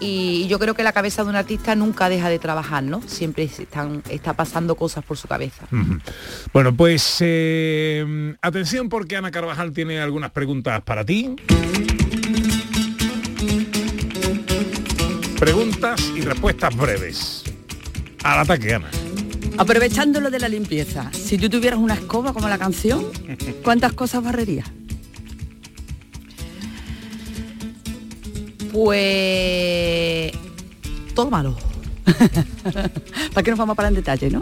Y 0.00 0.48
yo 0.48 0.58
creo 0.58 0.74
que 0.74 0.82
la 0.82 0.92
cabeza 0.92 1.22
de 1.22 1.28
un 1.28 1.36
artista 1.36 1.74
nunca 1.74 2.08
deja 2.08 2.30
de 2.30 2.38
trabajar, 2.38 2.82
¿no? 2.82 3.02
Siempre 3.06 3.44
están, 3.44 4.02
está 4.08 4.32
pasando 4.32 4.74
cosas 4.74 5.04
por 5.04 5.18
su 5.18 5.28
cabeza. 5.28 5.66
Bueno, 6.54 6.74
pues 6.74 7.18
eh, 7.20 8.34
atención 8.40 8.88
porque 8.88 9.16
Ana 9.16 9.30
Carvajal 9.30 9.72
tiene 9.72 10.00
algunas 10.00 10.30
preguntas 10.30 10.80
para 10.82 11.04
ti. 11.04 11.36
Preguntas 15.38 16.12
y 16.16 16.22
respuestas 16.22 16.74
breves. 16.76 17.44
Al 18.22 18.40
ataque, 18.40 18.74
Ana. 18.74 18.90
Aprovechando 19.58 20.20
lo 20.20 20.30
de 20.30 20.38
la 20.38 20.48
limpieza, 20.48 21.10
si 21.12 21.36
tú 21.36 21.50
tuvieras 21.50 21.78
una 21.78 21.94
escoba 21.94 22.32
como 22.32 22.48
la 22.48 22.56
canción, 22.56 23.04
¿cuántas 23.62 23.92
cosas 23.92 24.22
barrerías? 24.24 24.70
Pues 28.72 29.89
todo 31.20 31.30
malo. 31.30 31.54
¿Para 33.34 33.44
qué 33.44 33.50
nos 33.50 33.58
vamos 33.58 33.76
para 33.76 33.88
en 33.88 33.94
detalle, 33.94 34.30
no? 34.30 34.40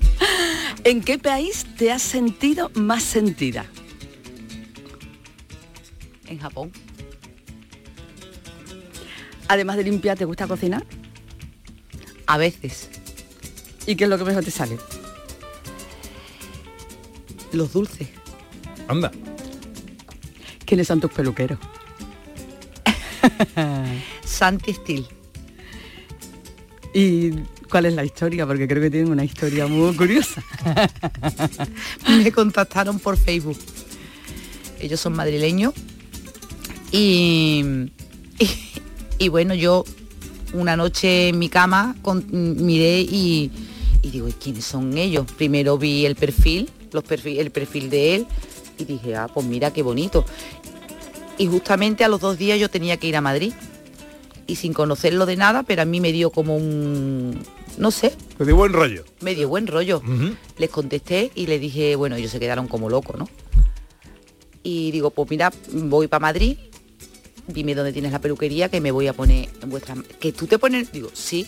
¿En 0.84 1.02
qué 1.02 1.18
país 1.18 1.66
te 1.76 1.92
has 1.92 2.00
sentido 2.00 2.70
más 2.74 3.02
sentida? 3.02 3.66
En 6.28 6.38
Japón. 6.38 6.72
Además 9.48 9.76
de 9.76 9.84
limpiar, 9.84 10.16
¿te 10.16 10.24
gusta 10.24 10.46
cocinar? 10.46 10.82
A 12.26 12.38
veces. 12.38 12.88
¿Y 13.86 13.94
qué 13.94 14.04
es 14.04 14.10
lo 14.10 14.16
que 14.16 14.24
mejor 14.24 14.44
te 14.44 14.50
sale? 14.50 14.78
Los 17.52 17.74
dulces. 17.74 18.08
Anda. 18.88 19.12
¿Quiénes 20.64 20.86
son 20.86 21.00
tus 21.00 21.12
peluqueros? 21.12 21.58
Santi 24.24 24.72
Steel. 24.72 25.21
¿Y 26.94 27.30
cuál 27.70 27.86
es 27.86 27.94
la 27.94 28.04
historia? 28.04 28.46
Porque 28.46 28.68
creo 28.68 28.82
que 28.82 28.90
tienen 28.90 29.10
una 29.10 29.24
historia 29.24 29.66
muy 29.66 29.94
curiosa. 29.96 30.42
me 32.08 32.30
contactaron 32.32 32.98
por 32.98 33.16
Facebook. 33.16 33.58
Ellos 34.80 35.00
son 35.00 35.14
madrileños. 35.14 35.74
Y, 36.94 37.64
y, 39.18 39.28
bueno, 39.28 39.54
yo 39.54 39.82
una 40.52 40.76
noche 40.76 41.28
en 41.30 41.38
mi 41.38 41.48
cama 41.48 41.96
con- 42.02 42.26
miré 42.30 43.00
y, 43.00 43.50
y 44.02 44.10
digo, 44.10 44.28
¿y 44.28 44.32
quiénes 44.32 44.66
son 44.66 44.98
ellos? 44.98 45.24
Primero 45.38 45.78
vi 45.78 46.04
el 46.04 46.16
perfil, 46.16 46.68
los 46.92 47.02
perfil, 47.02 47.38
el 47.38 47.50
perfil 47.50 47.88
de 47.88 48.16
él 48.16 48.26
y 48.76 48.84
dije, 48.84 49.16
ah, 49.16 49.26
pues 49.32 49.46
mira 49.46 49.72
qué 49.72 49.82
bonito. 49.82 50.26
Y 51.38 51.46
justamente 51.46 52.04
a 52.04 52.08
los 52.08 52.20
dos 52.20 52.36
días 52.36 52.60
yo 52.60 52.68
tenía 52.68 52.98
que 52.98 53.06
ir 53.06 53.16
a 53.16 53.22
Madrid. 53.22 53.54
Y 54.46 54.56
sin 54.56 54.72
conocerlo 54.72 55.24
de 55.26 55.36
nada, 55.36 55.62
pero 55.62 55.82
a 55.82 55.84
mí 55.84 56.00
me 56.00 56.12
dio 56.12 56.30
como 56.30 56.56
un, 56.56 57.38
no 57.78 57.90
sé, 57.90 58.14
Te 58.38 58.44
dio 58.44 58.56
buen 58.56 58.72
rollo. 58.72 59.04
me 59.20 59.34
dio 59.34 59.48
buen 59.48 59.66
rollo. 59.66 60.02
Les 60.58 60.68
contesté 60.70 61.30
y 61.34 61.46
les 61.46 61.60
dije, 61.60 61.96
bueno, 61.96 62.16
ellos 62.16 62.30
se 62.32 62.40
quedaron 62.40 62.66
como 62.68 62.90
locos, 62.90 63.16
¿no? 63.18 63.28
Y 64.62 64.90
digo, 64.90 65.10
pues 65.10 65.30
mira, 65.30 65.52
voy 65.72 66.06
para 66.08 66.20
Madrid, 66.20 66.56
dime 67.46 67.74
dónde 67.74 67.92
tienes 67.92 68.12
la 68.12 68.20
peluquería 68.20 68.68
que 68.68 68.80
me 68.80 68.90
voy 68.90 69.06
a 69.08 69.12
poner 69.12 69.48
en 69.60 69.70
vuestra... 69.70 69.94
Que 70.20 70.32
tú 70.32 70.46
te 70.46 70.58
pones... 70.58 70.92
Digo, 70.92 71.10
sí. 71.12 71.46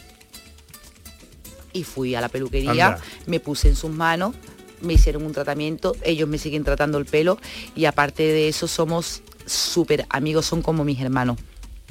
Y 1.73 1.85
fui 1.85 2.15
a 2.15 2.21
la 2.21 2.29
peluquería, 2.29 2.71
Anda. 2.71 3.01
me 3.27 3.41
puse 3.41 3.69
en 3.69 3.77
sus 3.77 3.91
manos, 3.91 4.35
me 4.81 4.93
hicieron 4.95 5.25
un 5.25 5.33
tratamiento, 5.33 5.97
ellos 6.05 6.29
me 6.29 6.39
siguen 6.39 6.63
tratando 6.63 6.99
el 6.99 7.05
pelo 7.05 7.39
y 7.75 7.87
aparte 7.87 8.23
de 8.23 8.49
eso 8.49 8.69
somos 8.69 9.23
súper 9.47 10.07
amigos, 10.11 10.47
son 10.47 10.63
como 10.63 10.85
mis 10.85 11.01
hermanos. 11.01 11.39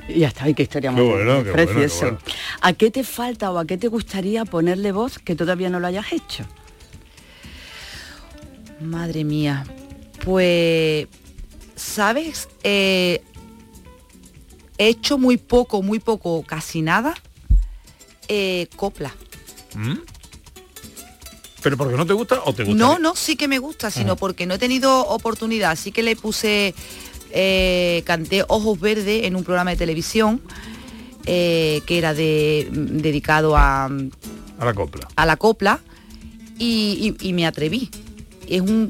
Y 0.07 0.19
ya 0.19 0.27
está, 0.27 0.49
y 0.49 0.53
qué 0.53 0.63
historia 0.63 0.89
Qué 0.89 0.95
más 0.97 1.05
bueno, 1.05 1.17
qué 1.17 1.25
bueno, 1.25 1.43
qué 1.45 1.51
precioso. 1.73 2.01
bueno. 2.01 2.17
¿A 2.61 2.73
qué 2.73 2.91
te 2.91 3.03
falta 3.03 3.51
o 3.51 3.57
a 3.57 3.65
qué 3.65 3.77
te 3.77 3.87
gustaría 3.87 4.43
ponerle 4.45 4.91
voz 4.91 5.17
que 5.19 5.35
todavía 5.35 5.69
no 5.69 5.79
lo 5.79 5.87
hayas 5.87 6.11
hecho? 6.11 6.45
Madre 8.81 9.23
mía. 9.23 9.65
Pues, 10.25 11.07
¿sabes? 11.75 12.49
Eh, 12.63 13.21
he 14.77 14.87
hecho 14.87 15.17
muy 15.17 15.37
poco, 15.37 15.81
muy 15.81 15.99
poco, 15.99 16.43
casi 16.43 16.81
nada. 16.81 17.13
eh, 18.29 18.67
copla. 18.77 19.13
¿Mm? 19.75 19.95
¿Pero 21.61 21.77
porque 21.77 21.95
no 21.97 22.05
te 22.05 22.13
gusta 22.13 22.41
o 22.45 22.53
te 22.53 22.63
gusta? 22.63 22.77
No, 22.77 22.97
no, 22.99 23.15
sí 23.15 23.35
que 23.35 23.47
me 23.49 23.59
gusta, 23.59 23.91
sino 23.91 24.13
Ah. 24.13 24.15
porque 24.15 24.45
no 24.45 24.53
he 24.55 24.57
tenido 24.57 25.01
oportunidad. 25.07 25.71
Así 25.71 25.91
que 25.91 26.03
le 26.03 26.15
puse, 26.15 26.73
eh, 27.33 28.03
canté 28.05 28.43
Ojos 28.47 28.79
Verdes 28.79 29.25
en 29.25 29.35
un 29.35 29.43
programa 29.43 29.71
de 29.71 29.77
televisión 29.77 30.39
eh, 31.25 31.81
que 31.85 31.97
era 31.97 32.13
de, 32.13 32.67
dedicado 32.71 33.57
a, 33.57 33.85
A 33.85 34.65
la 34.65 34.73
copla. 34.73 35.07
a 35.15 35.25
la 35.25 35.35
copla 35.37 35.79
y, 36.59 37.15
y- 37.19 37.29
y 37.29 37.33
me 37.33 37.45
atreví. 37.45 37.89
Es 38.47 38.61
un, 38.61 38.89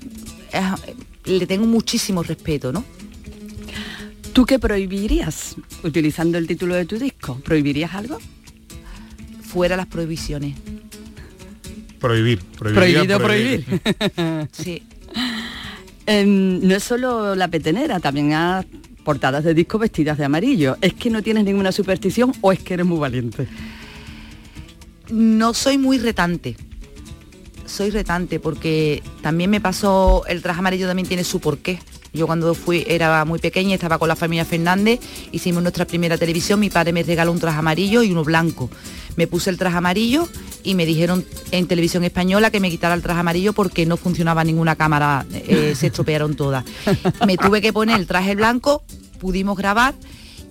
es- 0.52 1.32
le 1.32 1.48
tengo 1.48 1.66
muchísimo 1.66 2.22
respeto, 2.24 2.72
¿no? 2.74 2.84
¿Tú 4.34 4.46
qué 4.46 4.58
prohibirías 4.60 5.56
utilizando 5.84 6.38
el 6.38 6.48
título 6.48 6.74
de 6.76 6.86
tu 6.86 6.98
disco? 6.98 7.40
¿Prohibirías 7.46 7.94
algo? 7.94 8.18
Fuera 9.44 9.78
las 9.78 9.86
prohibiciones. 9.86 10.56
Prohibir. 12.00 12.40
Prohibido 12.58 13.20
prohibir. 13.20 13.66
sí. 14.52 14.82
Em, 16.06 16.60
no 16.68 16.76
es 16.76 16.84
solo 16.84 17.36
la 17.36 17.48
petenera, 17.48 18.00
también 18.00 18.34
has 18.34 18.66
portadas 19.04 19.44
de 19.44 19.54
disco 19.54 19.78
vestidas 19.78 20.18
de 20.18 20.26
amarillo. 20.26 20.78
¿Es 20.82 20.94
que 20.94 21.10
no 21.10 21.22
tienes 21.22 21.44
ninguna 21.44 21.72
superstición 21.72 22.34
o 22.42 22.52
es 22.52 22.60
que 22.60 22.74
eres 22.74 22.86
muy 22.86 22.98
valiente? 22.98 23.48
No 25.10 25.54
soy 25.54 25.78
muy 25.78 25.98
retante. 25.98 26.56
Soy 27.66 27.90
retante 27.90 28.40
porque 28.40 29.04
también 29.22 29.50
me 29.50 29.62
pasó, 29.62 30.24
el 30.28 30.42
traje 30.42 30.60
amarillo 30.60 30.88
también 30.88 31.08
tiene 31.08 31.24
su 31.24 31.40
porqué. 31.40 31.80
Yo 32.14 32.28
cuando 32.28 32.54
fui, 32.54 32.86
era 32.88 33.26
muy 33.26 33.40
pequeña, 33.40 33.74
estaba 33.74 33.98
con 33.98 34.08
la 34.08 34.16
familia 34.16 34.46
Fernández, 34.46 35.00
hicimos 35.32 35.64
nuestra 35.64 35.86
primera 35.86 36.16
televisión, 36.18 36.60
mi 36.60 36.70
padre 36.70 36.94
me 36.94 37.02
regaló 37.02 37.32
un 37.32 37.40
traje 37.40 37.58
amarillo 37.58 38.04
y 38.04 38.12
uno 38.12 38.24
blanco. 38.24 38.70
Me 39.16 39.26
puse 39.26 39.50
el 39.50 39.58
traje 39.58 39.78
amarillo 39.78 40.30
y 40.64 40.76
me 40.76 40.86
dijeron 40.86 41.26
en 41.52 41.68
televisión 41.68 42.04
española 42.04 42.52
que 42.52 42.60
me 42.60 42.70
quitara 42.70 42.94
el 42.94 43.02
traje 43.02 43.20
amarillo 43.20 43.54
porque 43.54 43.88
no 43.88 43.98
funcionaba 43.98 44.44
ninguna 44.44 44.76
cámara, 44.76 45.26
eh, 45.34 45.74
se 45.80 45.88
estropearon 45.88 46.36
todas. 46.36 46.64
Me 47.26 47.36
tuve 47.36 47.62
que 47.62 47.74
poner 47.74 48.00
el 48.00 48.06
traje 48.06 48.36
blanco, 48.36 48.84
pudimos 49.20 49.58
grabar 49.58 49.96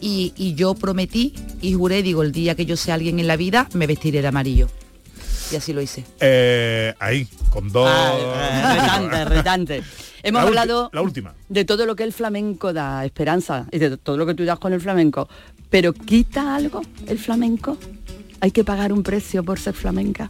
y, 0.00 0.32
y 0.36 0.54
yo 0.54 0.74
prometí 0.74 1.32
y 1.60 1.74
juré, 1.74 2.02
digo, 2.02 2.24
el 2.24 2.32
día 2.32 2.56
que 2.56 2.66
yo 2.66 2.76
sea 2.76 2.94
alguien 2.94 3.20
en 3.20 3.28
la 3.28 3.36
vida, 3.36 3.68
me 3.72 3.86
vestiré 3.86 4.20
de 4.20 4.28
amarillo. 4.28 4.68
Y 5.52 5.56
así 5.56 5.72
lo 5.72 5.80
hice. 5.80 6.04
Eh, 6.18 6.94
ahí, 6.98 7.28
con 7.50 7.70
dos... 7.70 7.88
Ah, 7.88 8.74
retante, 8.74 9.24
retante. 9.26 9.82
Hemos 10.22 10.42
La 10.42 10.48
hablado 10.48 10.90
La 10.92 11.02
última. 11.02 11.34
de 11.48 11.64
todo 11.64 11.84
lo 11.86 11.96
que 11.96 12.04
el 12.04 12.12
flamenco 12.12 12.72
da, 12.72 13.04
esperanza, 13.04 13.66
y 13.72 13.78
de 13.78 13.96
todo 13.96 14.16
lo 14.16 14.26
que 14.26 14.34
tú 14.34 14.44
das 14.44 14.58
con 14.58 14.72
el 14.72 14.80
flamenco. 14.80 15.28
Pero 15.70 15.92
¿quita 15.92 16.54
algo 16.54 16.82
el 17.06 17.18
flamenco? 17.18 17.76
¿Hay 18.40 18.50
que 18.50 18.64
pagar 18.64 18.92
un 18.92 19.02
precio 19.02 19.42
por 19.42 19.58
ser 19.58 19.74
flamenca? 19.74 20.28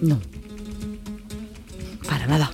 No. 0.00 0.18
Para 2.08 2.26
nada. 2.26 2.50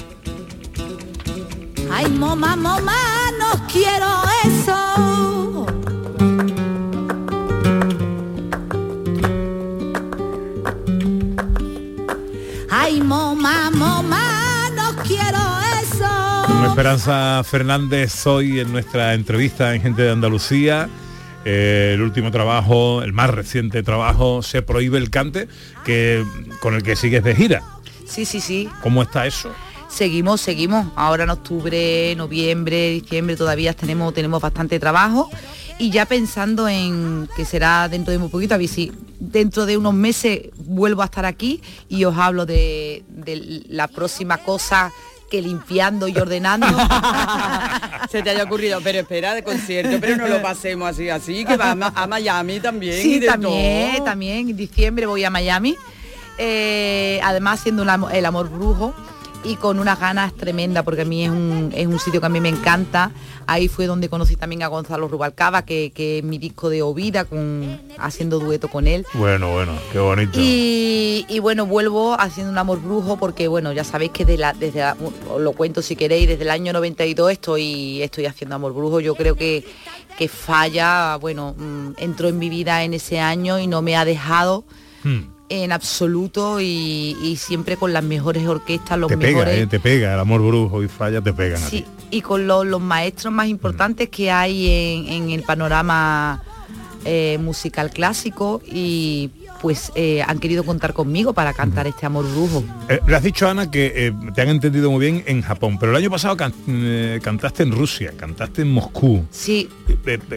Ay, 1.91 2.09
mamá, 2.11 2.55
mamá, 2.57 2.97
no 3.39 3.67
quiero 3.67 4.07
eso. 4.45 4.77
Esperanza 16.81 17.45
Fernández 17.45 18.27
hoy 18.27 18.59
en 18.59 18.73
nuestra 18.73 19.13
entrevista 19.13 19.75
en 19.75 19.83
Gente 19.83 20.01
de 20.01 20.13
Andalucía. 20.13 20.89
Eh, 21.45 21.91
el 21.93 22.01
último 22.01 22.31
trabajo, 22.31 23.03
el 23.03 23.13
más 23.13 23.29
reciente 23.29 23.83
trabajo, 23.83 24.43
Se 24.43 24.63
prohíbe 24.63 24.97
el 24.97 25.11
cante, 25.11 25.47
que, 25.85 26.25
con 26.63 26.73
el 26.75 26.83
que 26.83 26.97
sigues 26.97 27.23
de 27.23 27.37
gira. 27.37 27.63
Sí, 28.07 28.25
sí, 28.25 28.41
sí. 28.41 28.67
¿Cómo 28.83 29.03
está 29.03 29.27
eso? 29.27 29.51
Seguimos, 29.91 30.41
seguimos. 30.41 30.87
Ahora 30.97 31.25
en 31.25 31.31
octubre, 31.31 32.15
noviembre, 32.17 32.93
diciembre 32.93 33.37
todavía 33.37 33.75
tenemos, 33.75 34.15
tenemos 34.15 34.41
bastante 34.41 34.81
trabajo 34.81 35.29
y 35.79 35.91
ya 35.91 36.07
pensando 36.07 36.67
en 36.67 37.29
que 37.37 37.45
será 37.45 37.91
dentro 37.91 38.11
de 38.11 38.19
muy 38.19 38.31
poquito, 38.31 38.55
a 38.55 38.59
ver 38.59 38.69
si 38.69 38.91
dentro 39.19 39.67
de 39.67 39.77
unos 39.77 39.93
meses 39.93 40.49
vuelvo 40.57 41.03
a 41.03 41.07
estar 41.07 41.27
aquí 41.27 41.61
y 41.91 42.07
os 42.07 42.17
hablo 42.17 42.47
de, 42.47 43.05
de 43.11 43.65
la 43.69 43.87
próxima 43.87 44.39
cosa 44.39 44.91
que 45.31 45.41
limpiando 45.41 46.09
y 46.09 46.19
ordenando. 46.19 46.67
Se 48.11 48.23
te 48.23 48.31
haya 48.31 48.45
ocurrido, 48.45 48.81
pero 48.83 48.99
espera 48.99 49.35
de 49.35 49.43
concierto, 49.43 49.97
pero 50.01 50.17
no 50.17 50.27
lo 50.27 50.43
pasemos 50.43 50.89
así, 50.91 51.09
así, 51.09 51.45
que 51.45 51.57
va 51.57 51.71
a, 51.95 52.07
Miami 52.07 52.61
también. 52.61 52.99
y 52.99 53.03
Sí, 53.03 53.19
de 53.21 53.27
también, 53.29 53.97
todo. 53.97 54.05
también. 54.05 54.51
En 54.51 54.57
diciembre 54.57 55.07
voy 55.07 55.25
a 55.25 55.31
Miami. 55.31 55.77
Eh, 56.39 57.21
además 57.23 57.61
amo- 57.91 58.11
el 58.11 58.25
amor 58.27 58.49
brujo 58.49 58.95
y 59.43 59.57
con 59.57 59.79
unas 59.79 59.99
ganas 59.99 60.35
tremendas 60.35 60.85
porque 60.85 61.03
a 61.03 61.05
mí 61.05 61.25
es 61.25 61.31
un, 61.31 61.73
es 61.75 61.87
un 61.87 61.99
sitio 61.99 62.21
que 62.21 62.27
a 62.27 62.31
mí 62.31 62.41
me 62.41 62.49
encanta. 62.51 63.11
Ahí 63.47 63.69
fue 63.69 63.87
donde 63.87 64.09
conocí 64.09 64.37
también 64.37 64.63
a 64.63 64.69
Gonzalo 64.69 65.09
Rubalcaba, 65.09 65.65
que, 65.65 65.91
que 65.95 66.19
es 66.19 66.25
mi 66.25 66.39
disco 66.39 66.69
de 66.69 66.83
Ovida, 66.83 67.25
con, 67.25 67.81
haciendo 67.99 68.39
dueto 68.39 68.69
con 68.69 68.87
él. 68.87 69.05
Bueno, 69.15 69.51
bueno, 69.53 69.73
qué 69.93 69.99
bonito. 69.99 70.39
Y, 70.41 71.25
y 71.29 71.39
bueno, 71.41 71.67
vuelvo 71.67 72.21
haciendo 72.21 72.53
un 72.53 72.59
amor 72.59 72.81
brujo 72.83 73.17
porque 73.17 73.49
bueno, 73.49 73.73
ya 73.73 73.83
sabéis 73.83 74.11
que 74.13 74.25
de 74.25 74.37
la- 74.39 74.53
desde 74.53 74.81
la- 74.81 74.97
os 75.33 75.41
lo 75.41 75.53
cuento 75.53 75.83
si 75.83 75.97
queréis, 75.97 76.29
desde 76.29 76.43
el 76.45 76.51
año 76.51 76.73
92 76.73 77.33
estoy, 77.33 78.03
estoy 78.03 78.27
haciendo 78.27 78.55
amor 78.57 78.73
brujo. 78.75 79.01
Yo 79.01 79.15
creo 79.15 79.35
que, 79.37 79.65
que 80.19 80.29
falla, 80.29 81.17
bueno, 81.17 81.55
mm, 81.57 81.93
entró 81.97 82.29
en 82.29 82.39
mi 82.39 82.51
vida 82.51 82.85
en 82.85 82.95
ese 82.95 83.19
año 83.21 83.59
y 83.59 83.67
no 83.67 83.81
me 83.83 83.97
ha 83.97 84.05
dejado 84.05 84.65
Hmm. 85.03 85.23
En 85.51 85.73
absoluto 85.73 86.61
y, 86.61 87.17
y 87.23 87.37
siempre 87.37 87.77
con 87.77 87.93
las 87.93 88.05
mejores 88.05 88.47
orquestas, 88.47 88.99
los 88.99 89.09
Te 89.09 89.19
pega, 89.19 89.39
mejores. 89.41 89.59
eh, 89.59 89.67
te 89.67 89.81
pega, 89.81 90.15
el 90.15 90.21
amor 90.21 90.41
brujo 90.41 90.83
y 90.83 90.89
falla 90.89 91.21
te 91.21 91.33
pegan 91.33 91.63
a 91.63 91.67
Sí, 91.67 91.83
ti. 91.83 91.87
y 92.13 92.21
con 92.23 92.47
lo- 92.47 92.65
los 92.65 92.81
maestros 92.81 93.35
más 93.35 93.49
importantes 93.49 94.09
que 94.09 94.31
hay 94.31 94.69
en, 94.69 95.09
en 95.25 95.31
el 95.31 95.43
panorama 95.43 96.43
eh, 97.05 97.39
musical 97.41 97.91
clásico 97.91 98.63
y 98.65 99.31
pues 99.61 99.91
eh, 99.95 100.23
han 100.27 100.39
querido 100.39 100.65
contar 100.65 100.93
conmigo 100.95 101.33
para 101.35 101.53
cantar 101.53 101.87
este 101.87 102.07
amor 102.07 102.25
brujo. 102.31 102.65
Le 103.07 103.15
has 103.17 103.23
dicho, 103.23 103.47
Ana, 103.49 103.71
que 103.71 104.15
te 104.35 104.41
han 104.43 104.49
entendido 104.49 104.91
muy 104.91 105.01
bien 105.01 105.23
en 105.27 105.43
Japón, 105.43 105.77
pero 105.79 105.93
el 105.93 105.97
año 105.99 106.11
pasado 106.11 106.35
can- 106.37 106.55
cantaste 107.23 107.65
en 107.65 107.73
Rusia, 107.73 108.13
cantaste 108.17 108.63
en 108.63 108.71
Moscú. 108.73 109.25
Sí, 109.31 109.69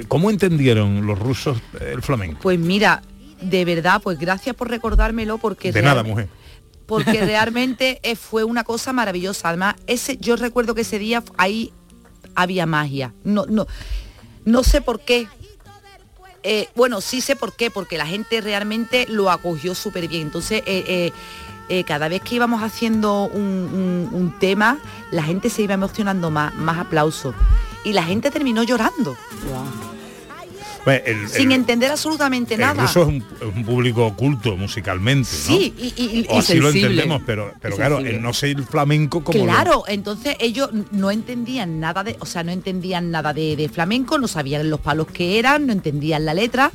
¿Cómo 0.10 0.30
entendieron 0.30 1.06
los 1.06 1.18
rusos 1.20 1.58
el 1.80 2.02
flamenco? 2.02 2.40
pues 2.42 2.60
mira, 2.60 3.02
de 3.44 3.66
verdad, 3.66 4.02
pues 4.02 4.18
gracias 4.20 4.56
por 4.56 4.70
recordármelo 4.70 5.38
porque 5.38 5.72
De 5.72 5.82
nada, 5.82 6.04
mujer. 6.04 6.28
porque 6.86 7.22
realmente 7.26 8.00
eh, 8.04 8.16
fue 8.16 8.44
una 8.44 8.64
cosa 8.64 8.94
maravillosa. 8.94 9.50
Además, 9.50 9.76
ese, 9.88 10.18
yo 10.18 10.36
recuerdo 10.36 10.76
que 10.76 10.82
ese 10.82 11.00
día 11.00 11.24
ahí 11.38 11.72
había 12.36 12.66
magia. 12.66 13.14
No, 13.24 13.46
no, 13.48 13.68
no 14.46 14.64
sé 14.64 14.82
por 14.82 15.00
qué. 15.02 15.28
Eh, 16.46 16.68
bueno, 16.76 17.00
sí 17.00 17.22
sé 17.22 17.36
por 17.38 17.56
qué, 17.56 17.72
porque 17.72 17.98
la 17.98 18.06
gente 18.06 18.42
realmente 18.42 19.06
lo 19.08 19.32
acogió 19.32 19.76
súper 19.76 20.08
bien. 20.10 20.24
Entonces, 20.24 20.62
eh, 20.66 20.84
eh, 20.88 21.12
eh, 21.70 21.84
cada 21.86 22.10
vez 22.10 22.22
que 22.22 22.36
íbamos 22.36 22.62
haciendo 22.64 23.26
un, 23.34 23.42
un- 23.42 24.10
un 24.12 24.40
tema, 24.40 24.78
la 25.12 25.24
gente 25.24 25.50
se 25.50 25.62
iba 25.62 25.74
emocionando 25.76 26.32
más, 26.32 26.54
más 26.56 26.80
aplausos. 26.80 27.34
Y 27.86 27.94
la 27.94 28.04
gente 28.04 28.30
terminó 28.32 28.64
llorando, 28.64 29.16
Bueno, 30.86 31.02
el, 31.06 31.30
sin 31.30 31.52
el- 31.52 31.60
entender 31.60 31.92
absolutamente 31.92 32.56
el 32.56 32.60
nada. 32.62 32.82
ruso 32.84 33.02
es 33.04 33.08
un, 33.56 33.64
público 33.64 34.06
oculto 34.06 34.58
musicalmente, 34.58 35.30
¿no? 35.48 35.56
Sí, 35.56 35.74
y, 35.78 35.94
y- 35.96 36.20
y- 36.20 36.26
O 36.30 36.36
y 36.36 36.40
así 36.40 36.56
lo 36.60 36.70
entendemos, 36.70 37.22
pero, 37.26 37.54
pero 37.62 37.76
claro, 37.78 38.00
el 38.00 38.22
no 38.22 38.34
sé 38.34 38.52
el 38.52 38.64
flamenco 38.66 39.24
como 39.24 39.40
lo- 39.40 39.46
Claro, 39.46 39.84
entonces 39.88 40.36
ellos 40.40 40.70
no 40.92 41.10
entendían 41.12 41.80
nada 41.80 42.04
de, 42.04 42.18
o 42.20 42.26
sea, 42.26 42.44
no 42.44 42.52
entendían 42.52 43.12
nada 43.12 43.34
de, 43.34 43.56
de 43.56 43.70
flamenco, 43.70 44.18
no 44.18 44.28
sabían 44.28 44.70
los 44.70 44.82
palos 44.82 45.08
que 45.08 45.40
eran, 45.40 45.68
no 45.68 45.74
entendían 45.74 46.26
la 46.26 46.34
letra. 46.34 46.72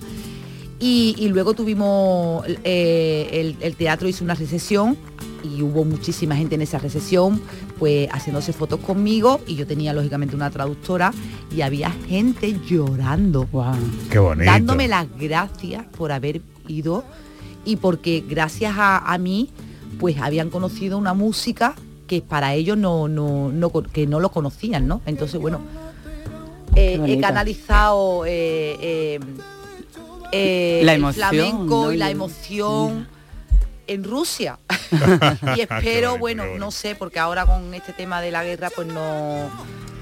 Y, 0.80 1.14
y 1.18 1.28
luego 1.28 1.54
tuvimos, 1.54 2.44
eh, 2.64 3.28
el, 3.32 3.56
el 3.60 3.74
teatro 3.74 4.08
hizo 4.08 4.22
una 4.22 4.34
recesión 4.34 4.96
y 5.42 5.62
hubo 5.62 5.84
muchísima 5.84 6.36
gente 6.36 6.54
en 6.54 6.62
esa 6.62 6.78
recesión, 6.78 7.40
pues 7.78 8.08
haciéndose 8.10 8.52
fotos 8.52 8.80
conmigo 8.80 9.40
y 9.46 9.54
yo 9.56 9.66
tenía 9.66 9.92
lógicamente 9.92 10.36
una 10.36 10.50
traductora 10.50 11.12
y 11.54 11.62
había 11.62 11.90
gente 11.90 12.56
llorando, 12.68 13.48
Qué 14.10 14.18
bonito. 14.18 14.50
dándome 14.50 14.88
las 14.88 15.06
gracias 15.18 15.84
por 15.96 16.12
haber 16.12 16.42
ido 16.66 17.04
y 17.64 17.76
porque 17.76 18.24
gracias 18.28 18.74
a, 18.76 18.98
a 18.98 19.18
mí 19.18 19.50
pues 19.98 20.18
habían 20.18 20.50
conocido 20.50 20.98
una 20.98 21.14
música 21.14 21.74
que 22.06 22.22
para 22.22 22.54
ellos 22.54 22.76
no, 22.78 23.08
no, 23.08 23.50
no 23.52 23.70
que 23.70 24.06
no 24.06 24.18
lo 24.20 24.30
conocían, 24.30 24.86
¿no? 24.88 25.02
Entonces, 25.06 25.40
bueno, 25.40 25.60
eh, 26.74 27.00
he 27.06 27.20
canalizado 27.20 28.24
eh, 28.26 28.76
eh, 28.80 29.20
eh, 30.32 30.80
La 30.84 30.92
el 30.94 30.98
emoción, 31.00 31.28
flamenco 31.30 31.82
¿no? 31.86 31.92
y 31.92 31.96
la 31.96 32.10
emoción 32.10 33.08
en 33.86 34.04
Rusia. 34.04 34.58
y 35.56 35.60
espero, 35.60 36.18
bueno, 36.18 36.44
no 36.58 36.70
sé, 36.70 36.94
porque 36.94 37.18
ahora 37.18 37.46
con 37.46 37.72
este 37.74 37.92
tema 37.92 38.20
de 38.20 38.30
la 38.30 38.44
guerra 38.44 38.70
pues 38.74 38.86
no, 38.88 39.48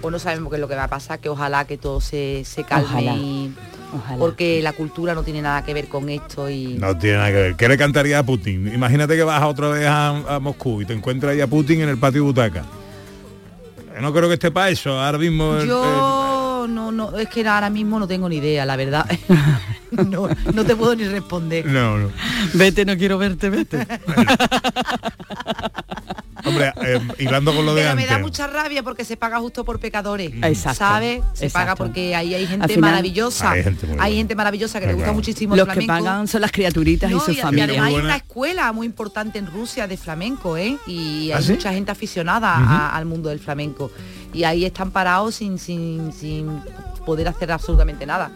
pues 0.03 0.13
no 0.13 0.19
sabemos 0.19 0.51
qué 0.51 0.57
es 0.57 0.61
lo 0.61 0.69
que 0.69 0.75
va 0.75 0.85
a 0.85 0.89
pasar, 0.89 1.21
que 1.21 1.29
ojalá 1.29 1.65
que 1.67 1.79
todo 1.79 2.01
se, 2.01 2.43
se 2.45 2.65
calme 2.65 2.87
Ojalá. 2.89 3.13
y- 3.15 3.55
Ojalá. 3.97 4.19
porque 4.19 4.61
la 4.63 4.73
cultura 4.73 5.15
no 5.15 5.23
tiene 5.23 5.41
nada 5.43 5.65
que 5.65 5.73
ver 5.73 5.87
con 5.87 6.09
esto 6.09 6.51
y 6.51 6.75
No 6.75 6.99
tiene 6.99 7.19
nada 7.19 7.29
que 7.29 7.35
ver. 7.35 7.55
¿Qué 7.57 7.69
le 7.69 7.79
cantaría 7.79 8.19
a 8.19 8.23
Putin? 8.25 8.73
Imagínate 8.75 9.15
que 9.17 9.23
vas 9.23 9.43
otra 9.45 9.69
vez 9.69 9.87
a, 9.87 10.09
a 10.35 10.41
Moscú 10.41 10.83
y 10.83 10.85
te 10.87 10.93
encuentras 10.93 11.33
ahí 11.35 11.41
a 11.41 11.47
Putin 11.47 11.83
en 11.83 11.89
el 11.91 11.97
patio 11.97 12.23
de 12.23 12.27
butaca. 12.27 12.65
No 14.01 14.13
creo 14.13 14.27
que 14.29 14.35
esté 14.35 14.51
para 14.51 14.71
eso. 14.71 14.99
Ahora 15.01 15.19
mismo 15.19 15.55
el- 15.57 15.69
yo 15.69 16.26
no, 16.67 16.93
no, 16.93 17.17
es 17.19 17.29
que 17.29 17.47
ahora 17.47 17.71
mismo 17.71 17.99
no 17.99 18.07
tengo 18.07 18.29
ni 18.29 18.37
idea, 18.37 18.65
la 18.65 18.77
verdad. 18.77 19.07
no, 19.91 20.29
no 20.53 20.65
te 20.65 20.77
puedo 20.77 20.95
ni 20.95 21.05
responder. 21.05 21.67
No, 21.67 21.99
no. 21.99 22.11
Vete, 22.55 22.85
no 22.85 22.97
quiero 22.97 23.19
verte, 23.19 23.51
vete. 23.51 23.87
Hombre, 26.47 26.73
eh, 26.83 27.01
hilando 27.19 27.55
con 27.55 27.67
lo 27.67 27.75
de 27.75 27.83
Pero 27.83 27.97
me 27.97 28.07
da 28.07 28.19
mucha 28.19 28.47
rabia 28.47 28.83
porque 28.83 29.05
se 29.05 29.17
paga 29.17 29.39
justo 29.41 29.65
por 29.65 29.81
pecadores. 29.81 30.33
Exacto, 30.43 30.79
¿Sabes? 30.79 31.23
Se 31.35 31.47
exacto. 31.47 31.53
paga 31.53 31.77
porque 31.77 32.15
ahí 32.15 32.35
hay 32.35 32.47
gente 32.47 32.69
final- 32.69 32.91
maravillosa. 32.93 33.51
Hay 33.51 33.63
gente 33.65 33.87
muy 33.87 33.97
Hay 34.01 34.17
gente 34.17 34.35
maravillosa 34.35 34.81
que 34.81 34.87
le 34.87 34.93
gusta 34.95 35.07
Claro. 35.07 35.15
muchísimo 35.17 35.55
el 35.55 35.59
Los 35.59 35.69
que 35.69 35.75
flamenco. 35.75 36.05
pagan 36.05 36.29
son 36.29 36.41
las 36.41 36.53
criaturitas 36.53 37.11
No, 37.11 37.17
y 37.17 37.21
sus 37.21 37.37
y 37.37 37.41
familias. 37.41 37.69
además 37.71 37.89
hay 37.89 37.95
una 37.97 38.17
escuela 38.17 38.73
muy 38.73 38.87
importante 38.87 39.39
en 39.39 39.47
Rusia 39.47 39.87
de 39.87 39.97
flamenco, 39.97 40.57
¿eh? 40.57 40.79
Y 40.87 41.31
¿Ah, 41.33 41.39
hay 41.39 41.43
sí? 41.45 41.53
mucha 41.53 41.73
gente 41.73 41.91
aficionada 41.91 42.55
a- 42.55 42.97
al 42.97 43.05
mundo 43.07 43.29
del 43.29 43.41
flamenco. 43.41 43.91
Y 44.33 44.45
ahí 44.45 44.65
están 44.65 44.91
parados 44.91 45.35
sin, 45.37 45.59
sin, 45.59 46.13
sin 46.13 46.61
poder 47.05 47.29
hacer 47.29 47.51
absolutamente 47.53 48.07
nada. 48.07 48.31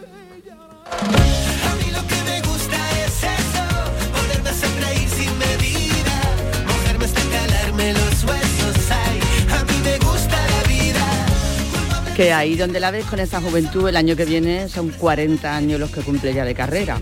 Que 12.15 12.33
ahí 12.33 12.55
donde 12.55 12.79
la 12.79 12.91
ves 12.91 13.05
con 13.05 13.19
esa 13.19 13.39
juventud, 13.41 13.87
el 13.87 13.95
año 13.95 14.15
que 14.15 14.25
viene 14.25 14.67
son 14.69 14.89
40 14.89 15.55
años 15.55 15.79
los 15.79 15.89
que 15.91 16.01
cumple 16.01 16.33
ya 16.33 16.43
de 16.45 16.53
carrera. 16.53 16.99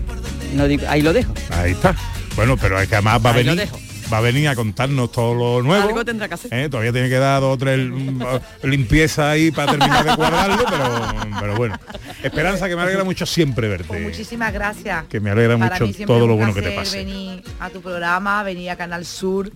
No 0.54 0.66
digo, 0.66 0.84
ahí 0.88 1.02
lo 1.02 1.12
dejo. 1.12 1.34
Ahí 1.50 1.72
está. 1.72 1.94
Bueno, 2.36 2.56
pero 2.56 2.80
es 2.80 2.88
que 2.88 2.94
además 2.94 3.20
va 3.24 3.30
a 3.30 3.34
Ahí 3.34 3.44
lo 3.44 3.52
venir. 3.52 3.66
dejo. 3.66 3.78
Va 4.12 4.18
a 4.18 4.20
venir 4.22 4.48
a 4.48 4.56
contarnos 4.56 5.12
todo 5.12 5.34
lo 5.34 5.62
nuevo. 5.62 5.86
Algo 5.88 6.04
tendrá 6.04 6.26
que 6.26 6.34
hacer. 6.34 6.52
Eh, 6.54 6.68
Todavía 6.68 6.92
tiene 6.92 7.08
que 7.08 7.16
dar 7.16 7.40
dos 7.40 7.54
o 7.54 7.58
tres 7.58 7.78
mm, 7.78 8.22
limpieza 8.64 9.30
ahí 9.30 9.50
para 9.52 9.70
terminar 9.72 10.04
de 10.04 10.16
cuadrarlo, 10.16 10.64
pero, 10.68 11.30
pero 11.40 11.56
bueno. 11.56 11.78
Esperanza, 12.22 12.68
que 12.68 12.74
me 12.74 12.82
alegra 12.82 13.04
mucho 13.04 13.24
siempre 13.26 13.68
verte. 13.68 13.84
Pues 13.86 14.00
muchísimas 14.02 14.52
gracias. 14.52 15.04
Que 15.08 15.20
me 15.20 15.30
alegra 15.30 15.56
Para 15.58 15.78
mucho 15.86 16.06
todo 16.06 16.26
lo 16.26 16.34
bueno 16.36 16.52
que 16.54 16.62
te 16.62 16.70
pase. 16.72 16.98
venir 17.04 17.42
a 17.60 17.70
tu 17.70 17.80
programa, 17.82 18.42
venir 18.42 18.70
a 18.70 18.76
Canal 18.76 19.04
Sur, 19.04 19.52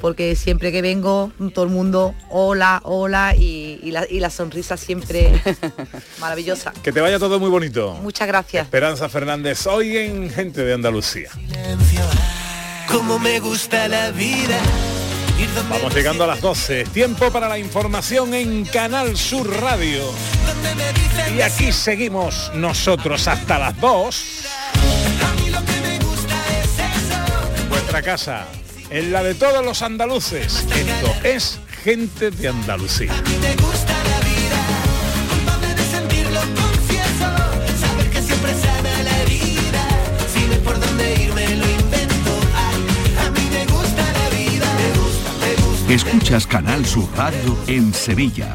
porque 0.00 0.36
siempre 0.36 0.72
que 0.72 0.82
vengo, 0.82 1.32
todo 1.54 1.64
el 1.64 1.70
mundo, 1.70 2.14
hola, 2.30 2.80
hola, 2.84 3.34
y, 3.36 3.80
y 3.82 3.90
la, 3.90 4.06
y 4.08 4.20
la 4.20 4.30
sonrisa 4.30 4.76
siempre 4.76 5.42
maravillosa. 6.20 6.72
Que 6.82 6.92
te 6.92 7.00
vaya 7.00 7.18
todo 7.18 7.38
muy 7.38 7.50
bonito. 7.50 7.94
Muchas 8.02 8.28
gracias. 8.28 8.64
Esperanza 8.64 9.08
Fernández, 9.08 9.66
hoy 9.66 9.96
en 9.96 10.30
Gente 10.30 10.64
de 10.64 10.74
Andalucía. 10.74 11.30
Como 12.86 13.18
me 13.18 13.38
gusta 13.40 13.88
la 13.88 14.10
vida. 14.10 14.58
Ir 15.38 15.52
donde 15.54 15.76
Vamos 15.76 15.94
llegando 15.94 16.24
a 16.24 16.26
las 16.26 16.40
12. 16.40 16.84
Tiempo 16.86 17.30
para 17.30 17.48
la 17.48 17.58
información 17.58 18.34
en 18.34 18.64
Canal 18.64 19.16
Sur 19.16 19.48
Radio. 19.60 20.02
Y 21.36 21.42
aquí 21.42 21.70
seguimos 21.70 22.50
nosotros 22.54 23.28
hasta 23.28 23.58
las 23.58 23.78
2. 23.78 24.44
Vuestra 27.68 28.02
casa, 28.02 28.46
en 28.90 29.12
la 29.12 29.22
de 29.22 29.34
todos 29.34 29.64
los 29.64 29.82
andaluces. 29.82 30.66
Esto 30.74 31.14
es 31.22 31.60
Gente 31.84 32.30
de 32.30 32.48
Andalucía. 32.48 33.12
me 33.12 33.54
gusta 33.62 33.92
la 33.92 34.20
vida. 34.20 34.60
Culpable 35.30 35.74
de 35.74 35.82
sentirlo, 35.84 36.40
confieso. 36.40 37.86
Saber 37.86 38.10
que 38.10 38.22
siempre 38.22 38.52
sana 38.54 39.02
la 39.04 39.18
herida. 39.22 39.88
Si 40.32 40.40
no 40.46 40.52
hay 40.54 40.60
por 40.60 40.80
dónde 40.80 41.22
irme, 41.22 41.48
lo 41.56 41.70
invento. 41.70 42.30
Ay, 42.54 43.26
a 43.26 43.30
mí 43.30 43.48
me 43.52 43.64
gusta 43.66 44.02
la 44.12 44.36
vida. 44.36 44.66
Me 44.74 44.98
gusta, 44.98 45.30
me 45.40 45.66
gusta. 45.66 45.92
Escuchas 45.92 46.46
Canal 46.46 46.84
Sur 46.84 47.08
Radio 47.16 47.56
en 47.68 47.94
Sevilla. 47.94 48.54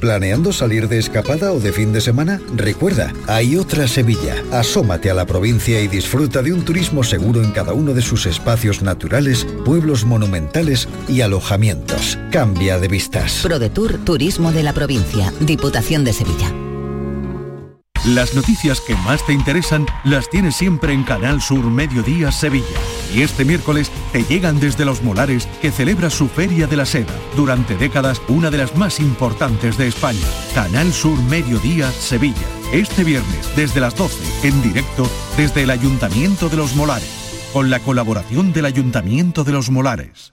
¿Planeando 0.00 0.54
salir 0.54 0.88
de 0.88 0.98
escapada 0.98 1.52
o 1.52 1.60
de 1.60 1.72
fin 1.72 1.92
de 1.92 2.00
semana? 2.00 2.40
Recuerda, 2.56 3.12
hay 3.26 3.58
otra 3.58 3.86
Sevilla. 3.86 4.42
Asómate 4.50 5.10
a 5.10 5.14
la 5.14 5.26
provincia 5.26 5.78
y 5.80 5.88
disfruta 5.88 6.40
de 6.40 6.54
un 6.54 6.64
turismo 6.64 7.04
seguro 7.04 7.42
en 7.42 7.52
cada 7.52 7.74
uno 7.74 7.92
de 7.92 8.00
sus 8.00 8.24
espacios 8.24 8.80
naturales, 8.80 9.46
pueblos 9.66 10.06
monumentales 10.06 10.88
y 11.06 11.20
alojamientos. 11.20 12.18
Cambia 12.32 12.78
de 12.78 12.88
vistas. 12.88 13.40
ProDetour 13.42 13.98
Turismo 13.98 14.52
de 14.52 14.62
la 14.62 14.72
Provincia, 14.72 15.34
Diputación 15.40 16.02
de 16.04 16.14
Sevilla. 16.14 16.50
Las 18.06 18.34
noticias 18.34 18.80
que 18.80 18.94
más 18.94 19.24
te 19.26 19.34
interesan 19.34 19.84
las 20.04 20.30
tienes 20.30 20.56
siempre 20.56 20.94
en 20.94 21.04
Canal 21.04 21.42
Sur 21.42 21.64
Mediodía 21.66 22.32
Sevilla. 22.32 22.64
Y 23.14 23.22
este 23.22 23.44
miércoles 23.44 23.90
te 24.12 24.24
llegan 24.24 24.60
desde 24.60 24.84
Los 24.84 25.02
Molares, 25.02 25.46
que 25.60 25.70
celebra 25.70 26.10
su 26.10 26.28
Feria 26.28 26.66
de 26.66 26.76
la 26.76 26.86
Seda. 26.86 27.12
Durante 27.36 27.76
décadas, 27.76 28.20
una 28.28 28.50
de 28.50 28.58
las 28.58 28.76
más 28.76 29.00
importantes 29.00 29.76
de 29.76 29.88
España. 29.88 30.26
Canal 30.54 30.92
Sur 30.92 31.20
Mediodía 31.24 31.90
Sevilla. 31.90 32.46
Este 32.72 33.04
viernes, 33.04 33.50
desde 33.56 33.80
las 33.80 33.96
12, 33.96 34.48
en 34.48 34.62
directo, 34.62 35.10
desde 35.36 35.62
el 35.64 35.70
Ayuntamiento 35.70 36.48
de 36.48 36.56
Los 36.56 36.76
Molares. 36.76 37.50
Con 37.52 37.68
la 37.68 37.80
colaboración 37.80 38.52
del 38.52 38.66
Ayuntamiento 38.66 39.42
de 39.42 39.52
Los 39.52 39.70
Molares. 39.70 40.32